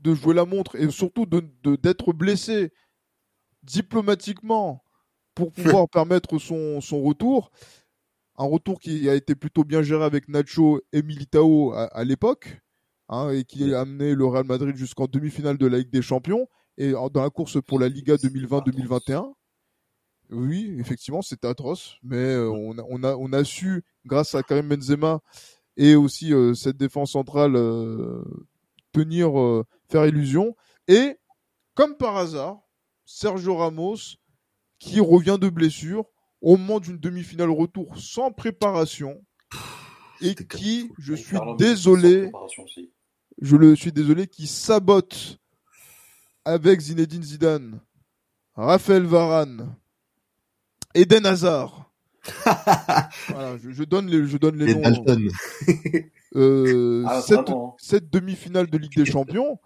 De 0.00 0.14
jouer 0.14 0.34
la 0.34 0.44
montre 0.44 0.76
et 0.76 0.90
surtout 0.90 1.26
de 1.26 1.42
d'être 1.76 2.12
blessé 2.12 2.72
diplomatiquement 3.62 4.82
pour 5.34 5.52
pouvoir 5.52 5.88
permettre 5.88 6.38
son, 6.38 6.80
son 6.80 7.02
retour. 7.02 7.50
Un 8.36 8.46
retour 8.46 8.80
qui 8.80 9.08
a 9.08 9.14
été 9.14 9.34
plutôt 9.34 9.64
bien 9.64 9.82
géré 9.82 10.04
avec 10.04 10.28
Nacho 10.28 10.80
et 10.92 11.02
Militao 11.02 11.72
à, 11.72 11.84
à 11.84 12.04
l'époque, 12.04 12.60
hein, 13.08 13.30
et 13.30 13.44
qui 13.44 13.74
a 13.74 13.80
amené 13.80 14.14
le 14.14 14.24
Real 14.24 14.46
Madrid 14.46 14.76
jusqu'en 14.76 15.06
demi-finale 15.06 15.58
de 15.58 15.66
la 15.66 15.78
Ligue 15.78 15.90
des 15.90 16.02
Champions 16.02 16.48
et 16.78 16.92
dans 16.92 17.22
la 17.22 17.30
course 17.30 17.58
pour 17.60 17.78
la 17.78 17.88
Liga 17.88 18.16
2020-2021. 18.16 19.32
Oui, 20.30 20.74
effectivement, 20.78 21.22
c'était 21.22 21.48
atroce, 21.48 21.96
mais 22.02 22.16
euh, 22.16 22.48
on, 22.50 22.78
a, 22.78 22.82
on, 22.88 23.02
a, 23.02 23.16
on 23.16 23.32
a 23.32 23.44
su, 23.44 23.82
grâce 24.06 24.34
à 24.34 24.42
Karim 24.42 24.68
Benzema 24.68 25.20
et 25.76 25.96
aussi 25.96 26.32
euh, 26.32 26.54
cette 26.54 26.76
défense 26.76 27.12
centrale, 27.12 27.56
euh, 27.56 28.22
tenir, 28.92 29.38
euh, 29.38 29.64
faire 29.90 30.06
illusion. 30.06 30.56
Et, 30.88 31.18
comme 31.74 31.96
par 31.96 32.16
hasard, 32.16 32.60
Sergio 33.04 33.56
Ramos, 33.56 33.96
qui 34.78 35.00
revient 35.00 35.38
de 35.40 35.48
blessure, 35.48 36.04
au 36.40 36.56
moment 36.56 36.80
d'une 36.80 36.98
demi-finale 36.98 37.50
retour 37.50 37.98
sans 37.98 38.30
préparation, 38.32 39.22
et 40.22 40.34
qui, 40.34 40.90
je 40.98 41.14
suis 41.14 41.36
désolé, 41.58 42.30
je 43.40 43.56
le 43.56 43.76
suis 43.76 43.92
désolé, 43.92 44.26
qui 44.26 44.46
sabote 44.46 45.38
avec 46.44 46.80
Zinedine 46.80 47.22
Zidane, 47.22 47.80
Raphaël 48.54 49.04
Varane, 49.04 49.74
Eden 50.94 51.26
Hazard. 51.26 51.92
voilà, 53.28 53.56
je, 53.58 53.70
je 53.70 53.82
donne 53.84 54.06
les, 54.06 54.26
je 54.26 54.36
donne 54.36 54.56
les 54.56 54.66
Les 54.66 54.74
noms. 54.74 55.04
Euh, 56.36 57.02
Ah, 57.06 57.22
cette, 57.22 57.48
hein. 57.50 57.72
cette 57.78 58.10
demi-finale 58.10 58.68
de 58.68 58.78
Ligue 58.78 58.94
des 58.96 59.04
Champions 59.10 59.58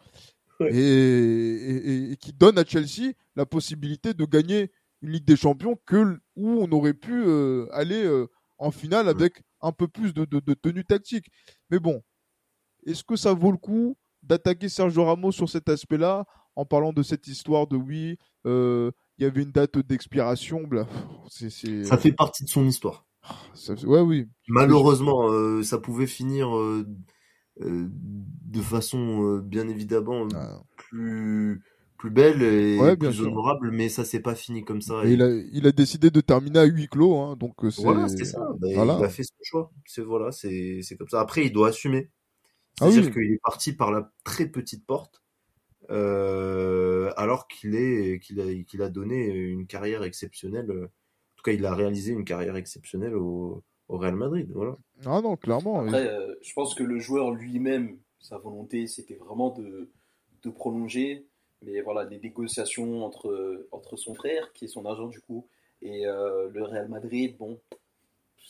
Ouais. 0.60 0.70
et, 0.72 0.78
et- 0.78 2.12
et 2.12 2.16
qui 2.16 2.32
donne 2.32 2.58
à 2.58 2.64
Chelsea 2.64 3.12
la 3.36 3.44
possibilité 3.46 4.14
de 4.14 4.24
gagner 4.24 4.70
une 5.02 5.10
Ligue 5.10 5.24
des 5.24 5.36
Champions 5.36 5.78
que 5.86 6.18
où 6.36 6.48
on 6.60 6.70
aurait 6.72 6.94
pu 6.94 7.12
euh, 7.26 7.66
aller 7.72 8.04
euh, 8.04 8.26
en 8.58 8.70
finale 8.70 9.08
avec 9.08 9.42
un 9.60 9.72
peu 9.72 9.88
plus 9.88 10.14
de, 10.14 10.24
de, 10.24 10.40
de 10.40 10.54
tenue 10.54 10.84
tactique. 10.84 11.26
Mais 11.70 11.78
bon, 11.78 12.02
est-ce 12.86 13.02
que 13.04 13.16
ça 13.16 13.32
vaut 13.34 13.50
le 13.50 13.56
coup 13.58 13.96
d'attaquer 14.22 14.68
Sergio 14.68 15.04
Ramos 15.04 15.32
sur 15.32 15.48
cet 15.50 15.68
aspect-là 15.68 16.24
en 16.56 16.64
parlant 16.64 16.92
de 16.92 17.02
cette 17.02 17.26
histoire 17.26 17.66
de 17.66 17.76
oui, 17.76 18.16
euh, 18.46 18.90
il 19.18 19.24
y 19.24 19.26
avait 19.26 19.42
une 19.42 19.50
date 19.50 19.76
d'expiration, 19.78 20.62
Ça 21.28 21.96
fait 21.98 22.12
partie 22.12 22.44
de 22.44 22.48
son 22.48 22.64
histoire. 22.66 23.06
ça- 23.54 23.74
ouais, 23.74 24.00
oui, 24.00 24.28
Malheureusement, 24.48 25.28
euh, 25.30 25.62
ça 25.62 25.78
pouvait 25.78 26.06
finir 26.06 26.56
euh, 26.56 26.86
de 27.60 28.60
façon 28.60 29.24
euh, 29.24 29.40
bien 29.40 29.68
évidemment 29.68 30.26
Ah, 30.34 30.60
plus 30.76 31.62
plus 31.96 32.10
belle 32.10 32.42
et 32.42 32.96
plus 32.96 33.22
honorable, 33.22 33.70
mais 33.70 33.88
ça 33.88 34.04
s'est 34.04 34.20
pas 34.20 34.34
fini 34.34 34.64
comme 34.64 34.82
ça. 34.82 35.04
il, 35.06 35.22
a, 35.22 35.30
il 35.30 35.66
a 35.66 35.72
décidé 35.72 36.10
de 36.10 36.20
terminer 36.20 36.58
à 36.58 36.64
huis 36.64 36.88
clos, 36.88 37.18
hein, 37.18 37.36
donc 37.36 37.54
c'est. 37.70 37.82
Voilà, 37.82 38.08
c'est 38.08 38.24
ça. 38.24 38.46
Il 38.62 38.78
a 38.78 39.08
fait 39.08 39.22
son 39.22 39.34
choix. 39.42 39.72
C'est 39.86 40.02
voilà, 40.02 40.30
c'est 40.32 40.82
comme 40.98 41.08
ça. 41.08 41.20
Après, 41.20 41.46
il 41.46 41.52
doit 41.52 41.68
assumer. 41.68 42.10
Ah 42.80 42.90
C'est-à-dire 42.90 43.12
qu'il 43.12 43.32
est 43.32 43.40
parti 43.42 43.72
par 43.72 43.92
la 43.92 44.12
très 44.24 44.46
petite 44.46 44.84
porte, 44.84 45.22
euh, 45.90 47.12
alors 47.16 47.46
qu'il 47.46 47.76
est 47.76 48.18
qu'il 48.20 48.40
a 48.40 48.52
qu'il 48.64 48.82
a 48.82 48.90
donné 48.90 49.28
une 49.28 49.66
carrière 49.66 50.02
exceptionnelle. 50.02 50.70
En 50.70 51.36
tout 51.36 51.42
cas, 51.44 51.52
il 51.52 51.64
a 51.64 51.74
réalisé 51.74 52.12
une 52.12 52.24
carrière 52.24 52.56
exceptionnelle 52.56 53.14
au, 53.14 53.62
au 53.88 53.98
Real 53.98 54.16
Madrid. 54.16 54.50
Voilà. 54.52 54.76
Ah 55.04 55.20
non, 55.20 55.36
clairement. 55.36 55.80
Après, 55.80 56.08
euh, 56.08 56.34
je 56.42 56.52
pense 56.54 56.74
que 56.74 56.82
le 56.82 56.98
joueur 56.98 57.30
lui-même, 57.32 57.98
sa 58.18 58.38
volonté, 58.38 58.86
c'était 58.86 59.16
vraiment 59.16 59.50
de, 59.50 59.90
de 60.42 60.50
prolonger. 60.50 61.26
Mais 61.62 61.80
voilà, 61.80 62.04
des 62.04 62.18
négociations 62.18 63.04
entre, 63.04 63.66
entre 63.72 63.96
son 63.96 64.14
frère, 64.14 64.52
qui 64.52 64.66
est 64.66 64.68
son 64.68 64.84
agent 64.84 65.06
du 65.06 65.20
coup, 65.20 65.46
et 65.80 66.06
euh, 66.06 66.50
le 66.50 66.62
Real 66.62 66.88
Madrid, 66.88 67.36
bon, 67.38 67.58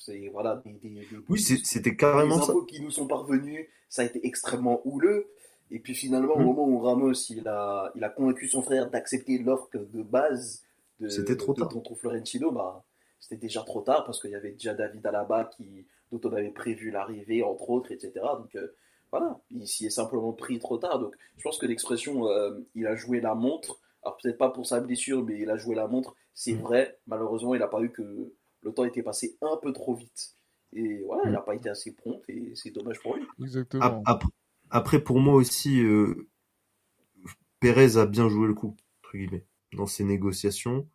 c'est 0.05 0.28
voilà 0.32 0.62
des, 0.64 0.72
des, 0.72 1.07
oui 1.28 1.41
c'était 1.41 1.97
carrément 1.97 2.41
ça 2.41 2.53
qui 2.68 2.80
nous 2.82 2.91
sont 2.91 3.07
parvenus 3.07 3.66
ça 3.89 4.03
a 4.03 4.05
été 4.05 4.26
extrêmement 4.26 4.80
houleux 4.85 5.28
et 5.70 5.78
puis 5.78 5.95
finalement 5.95 6.35
au 6.35 6.41
mm. 6.41 6.45
moment 6.45 6.68
où 6.68 6.80
Ramos 6.80 7.12
il 7.30 7.47
a 7.49 7.93
il 7.95 8.05
a 8.05 8.09
convaincu 8.09 8.49
son 8.49 8.62
frère 8.62 8.91
d'accepter 8.91 9.39
l'offre 9.39 9.68
de 9.72 10.03
base 10.03 10.62
de 11.01 11.09
c'était 11.09 11.37
trop 11.37 11.55
tard 11.55 11.68
contre 11.68 11.95
Florentino 11.95 12.51
bah 12.51 12.85
c'était 13.25 13.41
déjà 13.41 13.62
trop 13.62 13.81
tard 13.81 14.05
parce 14.05 14.20
qu'il 14.20 14.31
y 14.31 14.35
avait 14.35 14.53
déjà 14.53 14.75
David 14.75 15.05
Alaba 15.07 15.45
qui 15.57 15.87
dont 16.12 16.20
on 16.25 16.33
avait 16.33 16.51
prévu 16.51 16.91
l'arrivée 16.91 17.43
entre 17.43 17.70
autres 17.70 17.91
etc 17.93 18.12
donc 18.37 18.55
euh, 18.57 18.75
voilà 19.11 19.41
il 19.51 19.66
s'y 19.66 19.87
est 19.87 19.91
simplement 19.91 20.33
pris 20.33 20.59
trop 20.59 20.79
tard 20.79 20.99
donc 20.99 21.14
je 21.37 21.43
pense 21.43 21.59
que 21.59 21.66
l'expression 21.66 22.29
euh, 22.29 22.61
il 22.75 22.87
a 22.87 22.95
joué 22.95 23.20
la 23.20 23.35
montre 23.35 23.81
alors 24.03 24.18
peut-être 24.18 24.39
pas 24.39 24.51
pour 24.51 24.66
sa 24.66 24.81
blessure 24.81 25.25
mais 25.25 25.39
il 25.39 25.51
a 25.51 25.57
joué 25.57 25.75
la 25.75 25.87
montre 25.87 26.14
c'est 26.35 26.55
mm. 26.55 26.61
vrai 26.61 26.99
malheureusement 27.07 27.55
il 27.55 27.61
n'a 27.61 27.68
pas 27.68 27.81
eu 27.81 27.91
que 27.91 28.33
le 28.64 28.72
temps 28.72 28.85
était 28.85 29.03
passé 29.03 29.37
un 29.43 29.57
peu 29.62 29.72
trop 29.72 29.95
vite. 29.95 30.37
Et 30.72 31.03
voilà, 31.05 31.22
il 31.27 31.33
n'a 31.33 31.41
mm. 31.41 31.45
pas 31.45 31.55
été 31.55 31.68
assez 31.68 31.93
prompt 31.93 32.22
et 32.29 32.53
c'est 32.57 32.70
dommage 32.70 33.01
pour 33.01 33.14
lui. 33.14 33.25
Exactement. 33.41 34.03
Après, 34.70 34.99
pour 34.99 35.20
moi 35.20 35.35
aussi, 35.35 35.81
euh, 35.83 36.27
Pérez 37.61 37.97
a 37.97 38.07
bien 38.07 38.29
joué 38.29 38.49
le 38.49 38.55
coup, 38.55 38.75
entre 39.03 39.16
guillemets, 39.16 39.45
dans 39.75 39.87
ses 39.87 40.03
négociations. 40.03 40.89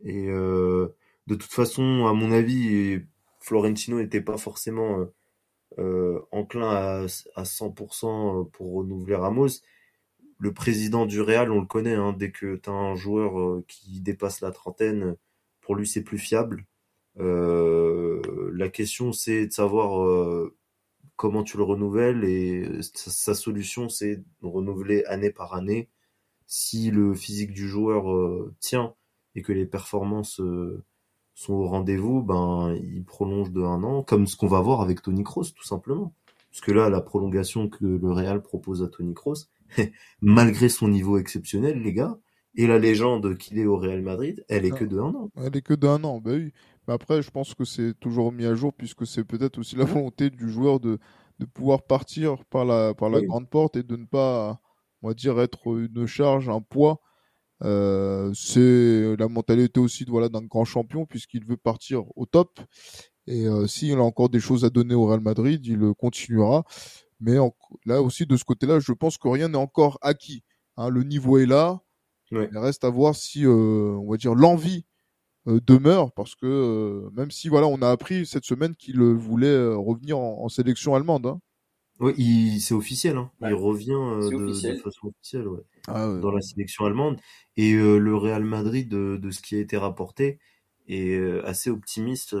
Et 0.00 0.28
euh, 0.28 0.94
de 1.28 1.34
toute 1.34 1.52
façon, 1.52 2.06
à 2.06 2.14
mon 2.14 2.32
avis, 2.32 3.00
Florentino 3.40 3.98
n'était 4.00 4.20
pas 4.20 4.38
forcément 4.38 5.06
euh, 5.78 6.20
enclin 6.32 6.70
à, 6.70 7.06
à 7.36 7.42
100% 7.44 8.50
pour 8.50 8.74
renouveler 8.74 9.14
Ramos. 9.16 9.48
Le 10.38 10.52
président 10.52 11.06
du 11.06 11.20
Real, 11.20 11.52
on 11.52 11.60
le 11.60 11.66
connaît, 11.66 11.94
hein, 11.94 12.14
dès 12.16 12.30
que 12.32 12.56
tu 12.56 12.70
as 12.70 12.72
un 12.72 12.94
joueur 12.96 13.62
qui 13.66 14.00
dépasse 14.00 14.40
la 14.40 14.52
trentaine, 14.52 15.16
pour 15.60 15.76
lui 15.76 15.86
c'est 15.86 16.02
plus 16.02 16.18
fiable. 16.18 16.64
Euh, 17.20 18.50
la 18.54 18.68
question, 18.68 19.12
c'est 19.12 19.46
de 19.46 19.52
savoir 19.52 20.02
euh, 20.04 20.56
comment 21.16 21.42
tu 21.42 21.56
le 21.56 21.64
renouvelles 21.64 22.24
et 22.24 22.80
sa, 22.82 23.34
solution, 23.34 23.88
c'est 23.88 24.16
de 24.16 24.46
renouveler 24.46 25.04
année 25.06 25.30
par 25.30 25.54
année. 25.54 25.88
Si 26.46 26.90
le 26.90 27.14
physique 27.14 27.52
du 27.52 27.68
joueur 27.68 28.12
euh, 28.12 28.54
tient 28.60 28.94
et 29.34 29.42
que 29.42 29.52
les 29.52 29.66
performances 29.66 30.40
sont 31.38 31.54
au 31.54 31.68
rendez-vous, 31.68 32.20
ben 32.20 32.76
il 32.82 33.04
prolonge 33.04 33.52
de 33.52 33.62
un 33.62 33.84
an, 33.84 34.02
comme 34.02 34.26
ce 34.26 34.36
qu'on 34.36 34.48
va 34.48 34.60
voir 34.60 34.80
avec 34.80 35.02
Tony 35.02 35.22
Kroos, 35.22 35.44
tout 35.54 35.64
simplement. 35.64 36.12
Parce 36.50 36.60
que 36.60 36.72
là, 36.72 36.90
la 36.90 37.00
prolongation 37.00 37.68
que 37.68 37.84
le 37.84 38.10
Real 38.10 38.42
propose 38.42 38.82
à 38.82 38.88
Tony 38.88 39.14
Kroos, 39.14 39.46
malgré 40.20 40.68
son 40.68 40.88
niveau 40.88 41.16
exceptionnel, 41.16 41.80
les 41.80 41.92
gars, 41.92 42.18
et 42.56 42.66
la 42.66 42.80
légende 42.80 43.38
qu'il 43.38 43.60
est 43.60 43.66
au 43.66 43.76
Real 43.76 44.02
Madrid, 44.02 44.44
elle 44.48 44.64
est 44.64 44.72
que 44.72 44.84
de 44.84 44.98
un 44.98 45.14
an. 45.14 45.30
Elle 45.36 45.56
est 45.56 45.62
que 45.62 45.74
d'un 45.74 46.02
an, 46.02 46.18
bah 46.18 46.32
oui. 46.32 46.52
Mais 46.88 46.94
après, 46.94 47.22
je 47.22 47.30
pense 47.30 47.54
que 47.54 47.64
c'est 47.64 47.94
toujours 48.00 48.32
mis 48.32 48.44
à 48.44 48.56
jour 48.56 48.74
puisque 48.74 49.06
c'est 49.06 49.22
peut-être 49.22 49.58
aussi 49.58 49.76
la 49.76 49.84
volonté 49.84 50.30
du 50.30 50.50
joueur 50.50 50.80
de, 50.80 50.98
de 51.38 51.44
pouvoir 51.44 51.82
partir 51.82 52.44
par 52.46 52.64
la, 52.64 52.94
par 52.94 53.10
la 53.10 53.20
grande 53.20 53.48
porte 53.48 53.76
et 53.76 53.84
de 53.84 53.94
ne 53.94 54.06
pas, 54.06 54.60
on 55.02 55.08
va 55.08 55.14
dire, 55.14 55.38
être 55.38 55.78
une 55.78 56.06
charge, 56.06 56.48
un 56.48 56.62
poids. 56.62 57.00
Euh, 57.64 58.32
c'est 58.34 59.16
la 59.16 59.28
mentalité 59.28 59.80
aussi 59.80 60.04
voilà, 60.06 60.28
d'un 60.28 60.42
grand 60.42 60.64
champion 60.64 61.06
puisqu'il 61.06 61.44
veut 61.44 61.56
partir 61.56 62.04
au 62.16 62.26
top. 62.26 62.60
Et 63.26 63.46
euh, 63.46 63.66
s'il 63.66 63.98
a 63.98 64.02
encore 64.02 64.28
des 64.28 64.40
choses 64.40 64.64
à 64.64 64.70
donner 64.70 64.94
au 64.94 65.06
Real 65.06 65.20
Madrid, 65.20 65.64
il 65.66 65.92
continuera. 65.98 66.64
Mais 67.20 67.36
là 67.84 68.00
aussi, 68.00 68.26
de 68.26 68.36
ce 68.36 68.44
côté-là, 68.44 68.78
je 68.80 68.92
pense 68.92 69.18
que 69.18 69.28
rien 69.28 69.48
n'est 69.48 69.58
encore 69.58 69.98
acquis. 70.02 70.44
Hein, 70.76 70.88
le 70.88 71.02
niveau 71.02 71.38
est 71.38 71.46
là. 71.46 71.80
Il 72.30 72.58
reste 72.58 72.84
à 72.84 72.90
voir 72.90 73.14
si, 73.14 73.44
euh, 73.44 73.96
on 73.98 74.10
va 74.10 74.18
dire, 74.18 74.34
l'envie 74.34 74.84
euh, 75.48 75.60
demeure 75.66 76.12
parce 76.12 76.34
que 76.34 76.46
euh, 76.46 77.10
même 77.14 77.30
si 77.30 77.48
voilà, 77.48 77.68
on 77.68 77.80
a 77.80 77.88
appris 77.90 78.26
cette 78.26 78.44
semaine 78.44 78.74
qu'il 78.74 79.00
euh, 79.00 79.12
voulait 79.12 79.56
revenir 79.74 80.18
en, 80.18 80.48
sélection 80.48 80.94
allemande. 80.94 81.26
Hein. 81.26 81.40
Oui, 82.00 82.60
c'est 82.60 82.74
officiel. 82.74 83.16
Hein. 83.16 83.30
Il 83.42 83.54
revient 83.54 83.90
de, 84.30 84.52
façon 84.76 85.08
officielle 85.08 85.46
ah 85.88 86.06
dans 86.20 86.30
la 86.30 86.40
sélection 86.40 86.84
allemande. 86.84 87.18
Et 87.56 87.72
le 87.72 88.16
Real 88.16 88.44
Madrid, 88.44 88.88
de, 88.88 89.30
ce 89.30 89.42
qui 89.42 89.56
a 89.56 89.58
été 89.58 89.76
rapporté, 89.76 90.38
est 90.86 91.18
assez 91.44 91.70
optimiste 91.70 92.36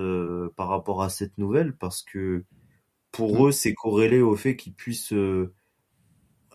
par 0.56 0.68
rapport 0.68 1.02
à 1.02 1.08
cette 1.08 1.36
nouvelle 1.38 1.74
parce 1.76 2.02
que 2.02 2.44
pour 3.10 3.40
mmh. 3.40 3.48
eux, 3.48 3.52
c'est 3.52 3.74
corrélé 3.74 4.20
au 4.20 4.36
fait 4.36 4.54
qu'ils 4.54 4.74
puissent 4.74 5.12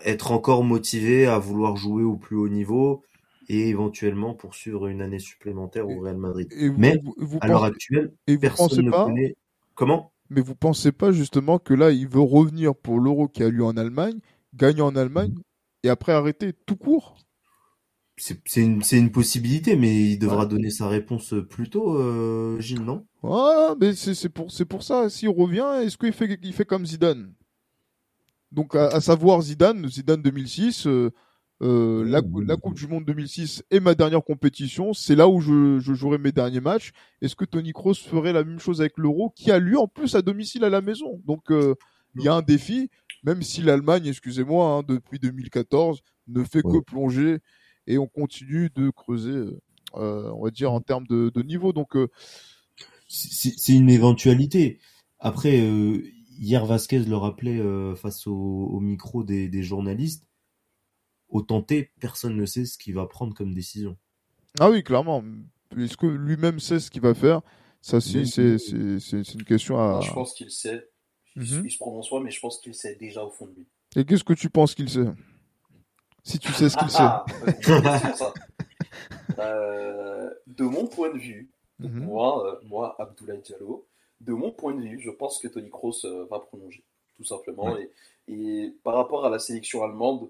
être 0.06 0.32
encore 0.32 0.64
motivés 0.64 1.26
à 1.28 1.40
vouloir 1.40 1.76
jouer 1.76 2.04
au 2.04 2.16
plus 2.16 2.36
haut 2.36 2.50
niveau 2.50 3.04
et 3.50 3.70
éventuellement 3.70 4.34
poursuivre 4.34 4.88
une 4.88 5.02
année 5.02 5.20
supplémentaire 5.20 5.88
au 5.88 6.00
Real 6.00 6.18
Madrid. 6.18 6.48
Mais 6.78 7.00
à 7.42 7.48
l'heure 7.48 7.64
actuelle, 7.64 8.14
et 8.28 8.38
personne 8.38 8.86
ne 8.86 8.92
pas, 8.92 9.06
connaît. 9.06 9.36
Comment? 9.76 10.14
Mais 10.30 10.42
vous 10.42 10.56
pensez 10.56 10.92
pas 10.92 11.12
justement 11.12 11.60
que 11.60 11.74
là, 11.74 11.92
il 11.92 12.08
veut 12.08 12.22
revenir 12.22 12.76
pour 12.76 13.00
l'Euro 13.00 13.28
qui 13.28 13.44
a 13.44 13.50
lieu 13.50 13.64
en 13.64 13.78
Allemagne, 13.78 14.20
gagner 14.54 14.82
en 14.82 14.96
Allemagne 14.96 15.36
et 15.84 15.90
après 15.90 16.14
arrêter 16.14 16.54
tout 16.54 16.76
court? 16.76 17.18
C'est 18.16 18.38
une, 18.58 18.82
une, 18.92 19.12
possibilité, 19.12 19.76
mais 19.76 20.12
il 20.12 20.20
devra 20.20 20.46
donner 20.46 20.70
sa 20.70 20.88
réponse 20.88 21.34
plus 21.50 21.70
tôt, 21.70 21.98
euh, 21.98 22.60
Gilles, 22.60 22.84
non? 22.84 23.08
Ah, 23.24 23.74
mais 23.82 23.96
c'est 23.96 24.30
pour, 24.30 24.50
pour 24.70 24.84
ça. 24.84 25.10
S'il 25.10 25.30
revient, 25.30 25.66
est-ce 25.84 25.98
qu'il 25.98 26.14
fait, 26.14 26.40
il 26.44 26.54
fait 26.54 26.66
comme 26.66 26.86
Zidane? 26.86 27.34
Donc, 28.52 28.76
à, 28.76 29.02
savoir 29.02 29.42
Zidane, 29.42 29.90
Zidane 29.90 30.22
2006, 30.22 30.86
euh, 30.86 31.12
la, 31.64 32.22
la, 32.46 32.58
Coupe 32.58 32.76
du 32.76 32.88
Monde 32.88 33.06
2006 33.06 33.64
est 33.72 33.80
ma 33.80 33.96
dernière 33.96 34.24
compétition. 34.24 34.94
C'est 34.94 35.16
là 35.16 35.28
où 35.30 35.40
je, 35.40 35.80
je, 35.80 35.94
jouerai 35.94 36.18
mes 36.18 36.32
derniers 36.32 36.60
matchs. 36.60 36.92
Est-ce 37.22 37.36
que 37.36 37.46
Tony 37.46 37.72
Kroos 37.72 37.94
ferait 37.96 38.34
la 38.34 38.44
même 38.44 38.60
chose 38.60 38.82
avec 38.82 38.98
l'Euro, 38.98 39.32
qui 39.36 39.52
a 39.52 39.60
lieu 39.60 39.80
en 39.80 39.88
plus 39.88 40.16
à 40.16 40.22
domicile 40.22 40.64
à 40.64 40.70
la 40.70 40.82
maison? 40.82 41.22
Donc 41.26 41.52
euh, 41.52 41.76
il 42.16 42.24
y 42.24 42.28
a 42.28 42.34
un 42.34 42.42
défi, 42.42 42.90
même 43.24 43.42
si 43.42 43.62
l'Allemagne, 43.62 44.08
excusez-moi, 44.08 44.68
hein, 44.68 44.84
depuis 44.88 45.20
2014, 45.20 46.02
ne 46.28 46.44
fait 46.44 46.62
que 46.62 46.80
plonger 46.82 47.40
et 47.88 47.98
on 47.98 48.08
continue 48.08 48.70
de 48.76 48.90
creuser, 48.90 49.46
euh, 49.96 50.32
on 50.34 50.44
va 50.44 50.52
dire 50.52 50.72
en 50.72 50.82
termes 50.82 51.08
de, 51.08 51.32
de 51.34 51.42
niveau. 51.44 51.72
Donc 51.72 51.96
c'est 53.08 53.74
une 53.74 53.90
éventualité. 53.90 54.80
Après, 55.20 55.60
hier 56.40 56.66
Vasquez 56.66 57.00
le 57.00 57.16
rappelait 57.16 57.62
face 57.96 58.28
au, 58.28 58.34
au 58.34 58.80
micro 58.82 59.24
des, 59.24 59.48
des 59.48 59.64
journalistes 59.64 60.26
au 61.34 61.42
tenter, 61.42 61.92
personne 62.00 62.38
ne 62.38 62.46
sait 62.46 62.64
ce 62.64 62.78
qu'il 62.78 62.94
va 62.94 63.08
prendre 63.08 63.34
comme 63.34 63.54
décision. 63.54 63.98
Ah 64.60 64.70
oui, 64.70 64.84
clairement. 64.84 65.24
Est-ce 65.76 65.98
que 65.98 66.06
lui-même 66.06 66.60
sait 66.60 66.80
ce 66.80 66.92
qu'il 66.92 67.02
va 67.02 67.16
faire? 67.16 67.42
Ça, 67.82 68.00
c'est 68.00 68.22
une 68.22 69.44
question 69.46 69.78
à. 69.80 70.00
je 70.02 70.14
pense 70.14 70.34
qu'il 70.34 70.52
sait. 70.52 70.88
Mhm. 71.36 71.64
Il 71.66 71.72
se 71.72 71.78
prononce 71.78 72.10
pas, 72.10 72.20
mais 72.20 72.30
je 72.30 72.40
pense 72.40 72.60
qu'il 72.60 72.76
sait 72.76 72.96
déjà 72.96 73.24
au 73.24 73.32
fond 73.32 73.48
de 73.48 73.56
lui. 73.56 73.68
Et 73.96 74.06
qu'est-ce 74.06 74.24
que 74.24 74.34
tu 74.34 74.50
penses 74.50 74.76
qu'il 74.76 74.90
sait? 74.90 75.12
Si 76.24 76.38
tu 76.38 76.54
sais 76.54 76.70
ce 76.70 76.78
qu'il 76.78 76.90
sait. 76.90 77.02
Euh, 79.40 80.30
de 80.46 80.64
mon 80.64 80.86
point 80.86 81.10
de 81.12 81.18
vue, 81.18 81.50
mhm. 81.80 82.06
moi, 82.06 82.46
euh, 82.46 82.60
moi, 82.68 82.96
Abdoulaye 83.00 83.42
Diallo, 83.42 83.88
de 84.22 84.34
mon 84.34 84.52
point 84.52 84.76
de 84.76 84.82
vue, 84.82 85.00
je 85.00 85.10
pense 85.10 85.40
que 85.40 85.48
Tony 85.48 85.72
Kroos 85.72 86.06
euh, 86.06 86.28
va 86.30 86.40
prolonger, 86.40 86.84
tout 87.16 87.24
simplement. 87.24 87.76
Et, 87.78 87.90
et, 88.28 88.76
par 88.84 88.94
rapport 88.94 89.26
à 89.26 89.30
la 89.30 89.40
sélection 89.40 89.84
allemande, 89.84 90.30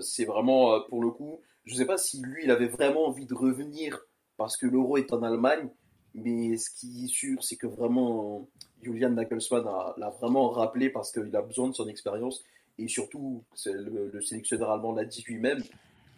c'est 0.00 0.24
vraiment, 0.24 0.74
euh, 0.74 0.80
pour 0.88 1.02
le 1.02 1.10
coup, 1.10 1.40
je 1.64 1.74
ne 1.74 1.78
sais 1.78 1.86
pas 1.86 1.98
si 1.98 2.20
lui, 2.22 2.44
il 2.44 2.50
avait 2.50 2.68
vraiment 2.68 3.06
envie 3.06 3.26
de 3.26 3.34
revenir 3.34 4.00
parce 4.36 4.56
que 4.56 4.66
l'euro 4.66 4.96
est 4.96 5.12
en 5.12 5.22
Allemagne, 5.22 5.68
mais 6.14 6.56
ce 6.56 6.70
qui 6.70 7.04
est 7.04 7.08
sûr, 7.08 7.42
c'est 7.44 7.56
que 7.56 7.66
vraiment, 7.66 8.48
Julian 8.82 9.10
Nagelsmann 9.10 9.64
l'a 9.96 10.10
vraiment 10.20 10.50
rappelé 10.50 10.90
parce 10.90 11.12
qu'il 11.12 11.34
a 11.36 11.42
besoin 11.42 11.68
de 11.68 11.74
son 11.74 11.88
expérience. 11.88 12.42
Et 12.78 12.88
surtout, 12.88 13.44
le, 13.66 14.20
sélectionneur 14.22 14.70
allemand 14.70 14.92
l'a 14.92 15.04
dit 15.04 15.22
lui-même, 15.28 15.62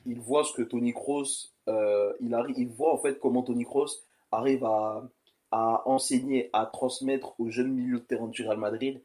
il 0.07 0.21
voit 0.21 0.45
ce 0.45 0.53
que 0.53 0.63
Tony 0.63 0.93
Kroos, 0.93 1.51
euh, 1.69 2.13
il, 2.21 2.33
arrive, 2.35 2.55
il 2.57 2.69
voit 2.69 2.95
en 2.95 2.99
fait 2.99 3.19
comment 3.19 3.43
Tony 3.43 3.65
Kroos 3.65 4.05
arrive 4.31 4.65
à, 4.65 5.09
à 5.51 5.83
enseigner, 5.87 6.49
à 6.53 6.67
transmettre 6.67 7.39
aux 7.39 7.51
jeunes 7.51 7.73
milieux 7.73 7.99
de 7.99 8.05
terrain 8.05 8.29
du 8.29 8.43
Real 8.47 8.59
Madrid 8.59 9.03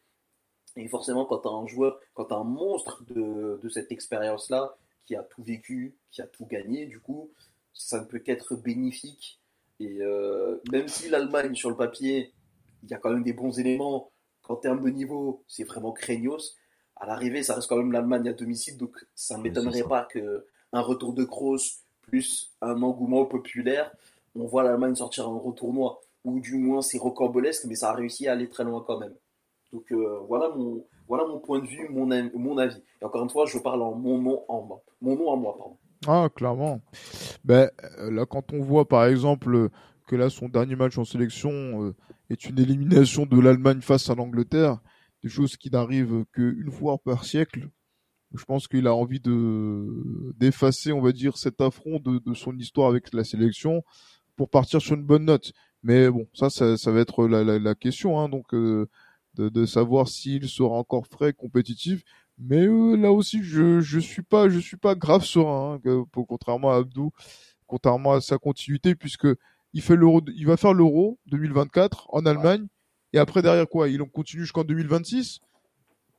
et 0.77 0.87
forcément, 0.87 1.25
quand 1.25 1.39
tu 1.39 1.47
as 1.47 1.51
un 1.51 1.67
joueur, 1.67 1.99
quand 2.13 2.25
tu 2.25 2.33
as 2.33 2.37
un 2.37 2.43
monstre 2.43 3.03
de, 3.09 3.59
de 3.61 3.69
cette 3.69 3.91
expérience-là, 3.91 4.75
qui 5.05 5.15
a 5.15 5.23
tout 5.23 5.41
vécu, 5.41 5.95
qui 6.11 6.21
a 6.21 6.27
tout 6.27 6.45
gagné, 6.45 6.85
du 6.85 6.99
coup, 6.99 7.31
ça 7.73 7.99
ne 8.01 8.05
peut 8.05 8.19
qu'être 8.19 8.55
bénéfique. 8.55 9.39
Et 9.79 10.01
euh, 10.01 10.61
même 10.71 10.87
si 10.87 11.09
l'Allemagne, 11.09 11.55
sur 11.55 11.69
le 11.69 11.75
papier, 11.75 12.33
il 12.83 12.89
y 12.89 12.93
a 12.93 12.97
quand 12.97 13.11
même 13.11 13.23
des 13.23 13.33
bons 13.33 13.57
éléments, 13.57 14.11
qu'en 14.41 14.55
termes 14.55 14.83
de 14.83 14.89
niveau, 14.89 15.43
c'est 15.47 15.63
vraiment 15.63 15.91
craignos, 15.91 16.55
à 16.95 17.05
l'arrivée, 17.05 17.43
ça 17.43 17.55
reste 17.55 17.67
quand 17.67 17.77
même 17.77 17.91
l'Allemagne 17.91 18.27
à 18.29 18.33
domicile, 18.33 18.77
donc 18.77 19.05
ça 19.15 19.37
ne 19.37 19.43
m'étonnerait 19.43 19.83
pas 19.83 20.05
qu'un 20.05 20.81
retour 20.81 21.13
de 21.13 21.23
Kroos 21.23 21.83
plus 22.01 22.55
un 22.61 22.81
engouement 22.81 23.25
populaire, 23.25 23.91
on 24.35 24.45
voit 24.45 24.63
l'Allemagne 24.63 24.95
sortir 24.95 25.27
un 25.27 25.37
retournoi, 25.37 26.01
ou 26.23 26.39
du 26.39 26.55
moins 26.55 26.81
c'est 26.81 26.97
rocambolesque, 26.97 27.65
mais 27.65 27.75
ça 27.75 27.91
a 27.91 27.93
réussi 27.93 28.27
à 28.27 28.33
aller 28.33 28.49
très 28.49 28.63
loin 28.63 28.83
quand 28.85 28.99
même. 28.99 29.13
Donc 29.73 29.91
euh, 29.91 30.19
voilà, 30.27 30.49
mon, 30.55 30.85
voilà 31.07 31.25
mon 31.25 31.39
point 31.39 31.59
de 31.59 31.67
vue, 31.67 31.87
mon, 31.89 32.07
mon 32.35 32.57
avis. 32.57 32.81
Et 33.01 33.05
encore 33.05 33.23
une 33.23 33.29
fois, 33.29 33.45
je 33.45 33.57
parle 33.59 33.81
en 33.81 33.95
mon 33.95 34.19
nom, 34.19 34.43
en, 34.47 34.81
mon 35.01 35.15
nom 35.15 35.33
à 35.33 35.35
moi. 35.35 35.55
Pardon. 35.57 35.77
Ah, 36.05 36.29
clairement. 36.33 36.81
Ben, 37.43 37.69
euh, 37.99 38.11
là, 38.11 38.25
quand 38.25 38.53
on 38.53 38.61
voit 38.61 38.87
par 38.87 39.05
exemple 39.05 39.69
que 40.07 40.15
là, 40.15 40.29
son 40.29 40.47
dernier 40.47 40.75
match 40.75 40.97
en 40.97 41.03
sélection 41.03 41.51
euh, 41.83 41.95
est 42.29 42.45
une 42.45 42.59
élimination 42.59 43.25
de 43.25 43.39
l'Allemagne 43.39 43.81
face 43.81 44.09
à 44.09 44.15
l'Angleterre, 44.15 44.79
des 45.23 45.29
choses 45.29 45.57
qui 45.57 45.69
n'arrivent 45.69 46.25
qu'une 46.31 46.71
fois 46.71 46.97
par 46.97 47.25
siècle, 47.25 47.69
je 48.33 48.45
pense 48.45 48.67
qu'il 48.67 48.87
a 48.87 48.93
envie 48.93 49.19
de 49.19 50.33
d'effacer, 50.37 50.91
on 50.91 51.01
va 51.01 51.11
dire, 51.11 51.37
cet 51.37 51.61
affront 51.61 51.99
de, 51.99 52.19
de, 52.19 52.33
son 52.33 52.57
histoire 52.57 52.89
avec 52.89 53.13
la 53.13 53.23
sélection 53.23 53.83
pour 54.35 54.49
partir 54.49 54.81
sur 54.81 54.95
une 54.95 55.05
bonne 55.05 55.25
note. 55.25 55.53
Mais 55.83 56.09
bon, 56.09 56.27
ça, 56.33 56.49
ça, 56.49 56.77
ça 56.77 56.91
va 56.91 56.99
être 56.99 57.27
la, 57.27 57.43
la, 57.43 57.59
la 57.59 57.75
question, 57.75 58.19
hein, 58.19 58.29
donc 58.29 58.53
euh, 58.53 58.87
de, 59.37 59.49
de, 59.49 59.65
savoir 59.65 60.07
s'il 60.07 60.47
sera 60.49 60.75
encore 60.75 61.07
frais, 61.07 61.33
compétitif. 61.33 62.03
Mais 62.37 62.67
euh, 62.67 62.95
là 62.95 63.11
aussi, 63.11 63.43
je 63.43 63.79
je 63.79 63.99
suis 63.99 64.21
pas 64.21 64.49
je 64.49 64.59
suis 64.59 64.77
pas 64.77 64.95
grave 64.95 65.23
serein, 65.23 65.79
hein, 65.83 66.05
contrairement 66.27 66.71
à 66.71 66.77
Abdou, 66.77 67.11
contrairement 67.65 68.13
à 68.13 68.21
sa 68.21 68.37
continuité, 68.37 68.95
puisque 68.95 69.27
il 69.73 69.81
fait 69.81 69.95
l'euro, 69.95 70.21
il 70.35 70.45
va 70.45 70.57
faire 70.57 70.73
l'euro 70.73 71.17
2024 71.27 72.07
en 72.09 72.25
Allemagne, 72.25 72.67
et 73.13 73.17
après 73.19 73.41
derrière 73.41 73.67
quoi, 73.67 73.89
il 73.89 74.01
en 74.01 74.07
continue 74.07 74.43
jusqu'en 74.43 74.63
2026. 74.63 75.39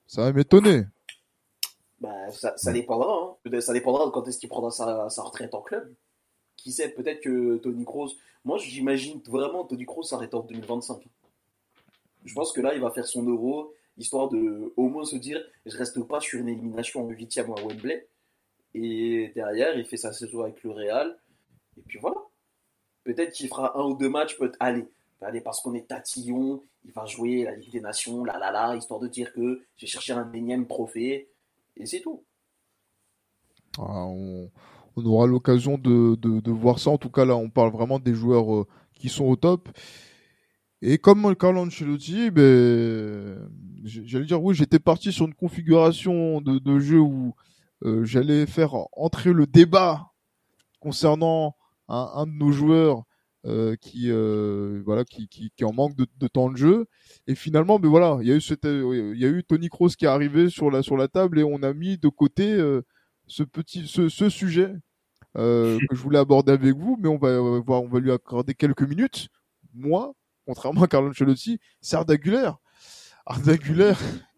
Ça 0.06 0.22
va 0.22 0.32
m'étonner. 0.32 0.84
Bah, 2.00 2.30
ça, 2.30 2.54
ça 2.56 2.72
dépendra. 2.72 3.12
Hein. 3.12 3.60
Ça 3.60 3.72
dépendra 3.72 4.06
de 4.06 4.10
quand 4.10 4.26
est-ce 4.26 4.38
qu'il 4.38 4.48
prendra 4.48 4.70
sa, 4.70 5.10
sa, 5.10 5.22
retraite 5.22 5.54
en 5.54 5.60
club. 5.60 5.92
Qui 6.56 6.72
sait, 6.72 6.88
peut-être 6.88 7.20
que 7.20 7.56
Tony 7.58 7.84
Kroos. 7.84 8.12
Moi, 8.44 8.58
j'imagine 8.58 9.20
vraiment 9.26 9.64
Tony 9.64 9.84
Kroos 9.84 10.04
s'arrêter 10.04 10.34
en 10.34 10.42
2025. 10.42 11.08
Je 12.24 12.34
pense 12.34 12.52
que 12.52 12.60
là, 12.60 12.74
il 12.74 12.80
va 12.80 12.90
faire 12.90 13.06
son 13.06 13.24
euro, 13.26 13.74
histoire 13.96 14.28
de 14.28 14.72
au 14.76 14.88
moins 14.88 15.04
se 15.04 15.16
dire 15.16 15.40
je 15.66 15.76
reste 15.76 16.02
pas 16.06 16.20
sur 16.20 16.40
une 16.40 16.48
élimination 16.48 17.04
en 17.04 17.08
huitième 17.08 17.50
à 17.50 17.54
Wembley. 17.54 18.06
Et 18.74 19.32
derrière, 19.34 19.76
il 19.76 19.84
fait 19.84 19.96
sa 19.96 20.12
saison 20.12 20.42
avec 20.42 20.62
le 20.62 20.70
Real. 20.70 21.18
Et 21.76 21.82
puis 21.82 21.98
voilà. 21.98 22.16
Peut-être 23.04 23.32
qu'il 23.32 23.48
fera 23.48 23.78
un 23.78 23.84
ou 23.84 23.96
deux 23.96 24.10
matchs, 24.10 24.36
peut 24.36 24.52
aller. 24.60 24.86
Allez, 25.20 25.40
parce 25.40 25.60
qu'on 25.60 25.74
est 25.74 25.88
tatillon, 25.88 26.62
il 26.84 26.92
va 26.92 27.04
jouer 27.06 27.44
la 27.44 27.56
Ligue 27.56 27.72
des 27.72 27.80
Nations, 27.80 28.24
là 28.24 28.38
là 28.38 28.52
là, 28.52 28.76
histoire 28.76 29.00
de 29.00 29.08
dire 29.08 29.32
que 29.32 29.62
j'ai 29.76 29.86
cherché 29.86 30.12
un 30.12 30.30
énième 30.32 30.66
trophée. 30.68 31.28
Et 31.76 31.86
c'est 31.86 32.00
tout. 32.00 32.22
Ah, 33.78 34.06
on, 34.06 34.50
aura 34.96 35.26
l'occasion 35.26 35.78
de, 35.78 36.16
de, 36.16 36.50
voir 36.50 36.78
ça. 36.78 36.90
En 36.90 36.98
tout 36.98 37.10
cas, 37.10 37.24
là, 37.24 37.36
on 37.36 37.50
parle 37.50 37.70
vraiment 37.70 37.98
des 37.98 38.14
joueurs 38.14 38.54
euh, 38.54 38.66
qui 38.94 39.08
sont 39.08 39.24
au 39.26 39.36
top. 39.36 39.68
Et 40.80 40.98
comme 40.98 41.34
Carlo 41.34 41.62
Ancelotti, 41.62 42.30
ben, 42.30 43.50
j'allais 43.84 44.26
dire, 44.26 44.42
oui, 44.42 44.54
j'étais 44.54 44.78
parti 44.78 45.12
sur 45.12 45.26
une 45.26 45.34
configuration 45.34 46.40
de, 46.40 46.58
de 46.58 46.78
jeu 46.78 47.00
où 47.00 47.34
euh, 47.84 48.04
j'allais 48.04 48.46
faire 48.46 48.74
entrer 48.92 49.32
le 49.32 49.46
débat 49.46 50.12
concernant 50.80 51.56
un, 51.88 52.10
un 52.14 52.26
de 52.26 52.32
nos 52.32 52.52
joueurs 52.52 53.04
euh, 53.46 53.76
qui 53.76 54.10
euh, 54.10 54.82
voilà 54.84 55.04
qui, 55.04 55.28
qui, 55.28 55.50
qui, 55.56 55.64
en 55.64 55.72
manque 55.72 55.96
de, 55.96 56.06
de, 56.16 56.28
temps 56.28 56.50
de 56.50 56.56
jeu. 56.56 56.86
Et 57.28 57.34
finalement 57.34 57.78
mais 57.78 57.88
voilà 57.88 58.18
il 58.20 58.28
y 58.28 58.32
a 58.32 58.36
eu 58.36 58.40
il 58.40 59.18
y 59.18 59.24
a 59.24 59.28
eu 59.28 59.44
Tony 59.44 59.68
Kroos 59.68 59.90
qui 59.90 60.04
est 60.06 60.08
arrivé 60.08 60.50
sur 60.50 60.70
la 60.70 60.82
sur 60.82 60.96
la 60.96 61.08
table 61.08 61.38
et 61.38 61.44
on 61.44 61.62
a 61.62 61.72
mis 61.72 61.98
de 61.98 62.08
côté 62.08 62.52
euh, 62.52 62.82
ce 63.28 63.44
petit 63.44 63.86
ce, 63.86 64.08
ce 64.08 64.28
sujet 64.28 64.74
que 65.34 65.78
je 65.92 66.02
voulais 66.02 66.18
aborder 66.18 66.52
avec 66.52 66.74
vous 66.76 66.98
mais 67.00 67.08
on 67.08 67.16
va 67.16 67.38
voir 67.60 67.82
on 67.82 67.88
va 67.88 68.00
lui 68.00 68.10
accorder 68.10 68.54
quelques 68.54 68.82
minutes. 68.82 69.28
Moi 69.72 70.14
contrairement 70.48 70.82
à 70.82 70.88
Carlo 70.88 71.10
Ancelotti 71.10 71.60
c'est 71.82 71.96
Arda 71.96 72.16
Güler 72.16 72.50
Arda 73.26 73.56
Güler 73.56 73.92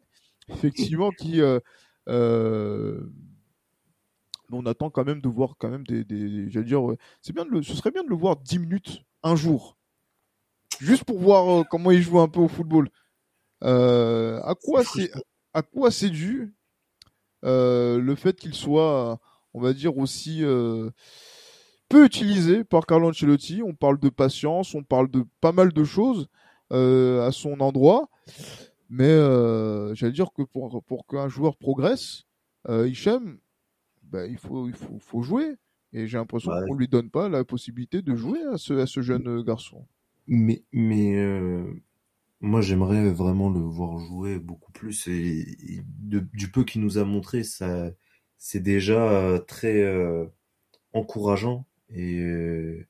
effectivement 0.48 1.10
qui 1.10 1.40
on 4.52 4.66
attend 4.66 4.90
quand 4.90 5.04
même 5.04 5.20
de 5.20 5.28
voir 5.28 5.54
quand 5.58 5.68
même 5.70 5.86
des, 5.86 6.04
des 6.04 6.50
j'allais 6.50 6.66
dire, 6.66 6.82
c'est 7.22 7.32
bien 7.32 7.44
de 7.44 7.50
le, 7.50 7.62
ce 7.62 7.74
serait 7.74 7.90
bien 7.90 8.02
de 8.02 8.08
le 8.08 8.16
voir 8.16 8.36
10 8.36 8.58
minutes 8.58 9.02
un 9.22 9.36
jour, 9.36 9.76
juste 10.80 11.04
pour 11.04 11.18
voir 11.18 11.60
euh, 11.60 11.64
comment 11.68 11.90
il 11.90 12.02
joue 12.02 12.20
un 12.20 12.28
peu 12.28 12.40
au 12.40 12.48
football. 12.48 12.88
Euh, 13.62 14.40
à 14.42 14.54
quoi 14.54 14.84
c'est, 14.84 15.10
à 15.52 15.62
quoi 15.62 15.90
c'est 15.90 16.10
dû 16.10 16.54
euh, 17.44 17.98
le 18.00 18.14
fait 18.14 18.36
qu'il 18.36 18.54
soit, 18.54 19.18
on 19.54 19.60
va 19.60 19.72
dire 19.72 19.96
aussi 19.98 20.42
euh, 20.42 20.90
peu 21.90 22.06
utilisé 22.06 22.64
par 22.64 22.86
Carlo 22.86 23.10
Ancelotti. 23.10 23.62
On 23.62 23.74
parle 23.74 24.00
de 24.00 24.08
patience, 24.08 24.74
on 24.74 24.82
parle 24.82 25.10
de 25.10 25.26
pas 25.42 25.52
mal 25.52 25.74
de 25.74 25.84
choses 25.84 26.28
euh, 26.72 27.26
à 27.26 27.32
son 27.32 27.60
endroit, 27.60 28.08
mais 28.88 29.04
euh, 29.04 29.94
j'allais 29.94 30.12
dire 30.12 30.32
que 30.32 30.42
pour 30.42 30.82
pour 30.84 31.06
qu'un 31.06 31.28
joueur 31.28 31.58
progresse, 31.58 32.24
Hichem, 32.68 33.38
bah, 34.02 34.26
il, 34.26 34.38
faut, 34.38 34.68
il 34.68 34.74
faut, 34.74 34.98
faut 34.98 35.22
jouer. 35.22 35.56
Et 35.92 36.06
j'ai 36.06 36.18
l'impression 36.18 36.52
qu'on 36.66 36.74
lui 36.74 36.88
donne 36.88 37.10
pas 37.10 37.28
la 37.28 37.44
possibilité 37.44 38.02
de 38.02 38.14
jouer 38.14 38.40
à 38.52 38.58
ce, 38.58 38.74
à 38.74 38.86
ce 38.86 39.00
jeune 39.02 39.26
euh, 39.28 39.42
garçon. 39.42 39.86
Mais, 40.26 40.62
mais 40.72 41.16
euh, 41.16 41.64
moi, 42.40 42.60
j'aimerais 42.60 43.10
vraiment 43.10 43.50
le 43.50 43.60
voir 43.60 43.98
jouer 43.98 44.38
beaucoup 44.38 44.70
plus. 44.72 45.08
Et, 45.08 45.82
du 45.98 46.50
peu 46.50 46.64
qu'il 46.64 46.82
nous 46.82 46.98
a 46.98 47.04
montré, 47.04 47.42
ça, 47.42 47.90
c'est 48.38 48.60
déjà 48.60 49.10
euh, 49.10 49.38
très 49.38 49.82
euh, 49.82 50.26
encourageant. 50.92 51.66
Et 51.94 52.20
euh, 52.20 52.86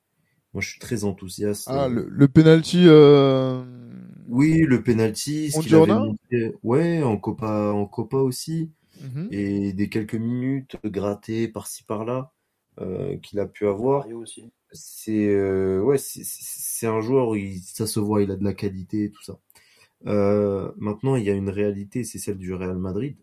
moi, 0.54 0.60
je 0.60 0.70
suis 0.70 0.80
très 0.80 1.04
enthousiaste. 1.04 1.68
Ah, 1.70 1.88
le, 1.88 2.06
le 2.08 2.28
penalty. 2.28 2.84
Euh... 2.86 3.62
Oui, 4.28 4.60
le 4.60 4.82
penalty. 4.82 5.50
Ce 5.50 5.60
qu'il 5.60 5.74
avait 5.74 5.92
montré, 5.92 6.54
ouais, 6.62 7.02
en 7.02 7.16
Copa, 7.16 7.72
en 7.72 7.86
Copa 7.86 8.18
aussi. 8.18 8.70
Mmh 9.02 9.28
et 9.30 9.72
des 9.72 9.88
quelques 9.88 10.14
minutes 10.14 10.76
grattées 10.84 11.48
par-ci 11.48 11.84
par-là 11.84 12.32
euh, 12.80 13.16
qu'il 13.16 13.38
a 13.40 13.46
pu 13.46 13.66
avoir. 13.66 14.06
C'est 14.72 15.26
euh, 15.28 15.80
ouais, 15.80 15.96
c'est 15.98 16.86
un 16.86 17.00
joueur, 17.00 17.34
il, 17.34 17.60
ça 17.60 17.86
se 17.86 17.98
voit, 17.98 18.22
il 18.22 18.30
a 18.30 18.36
de 18.36 18.44
la 18.44 18.52
qualité, 18.52 19.10
tout 19.10 19.22
ça. 19.22 19.38
Euh, 20.06 20.70
maintenant, 20.76 21.16
il 21.16 21.24
y 21.24 21.30
a 21.30 21.34
une 21.34 21.48
réalité, 21.48 22.04
c'est 22.04 22.18
celle 22.18 22.36
du 22.36 22.52
Real 22.52 22.76
Madrid. 22.76 23.16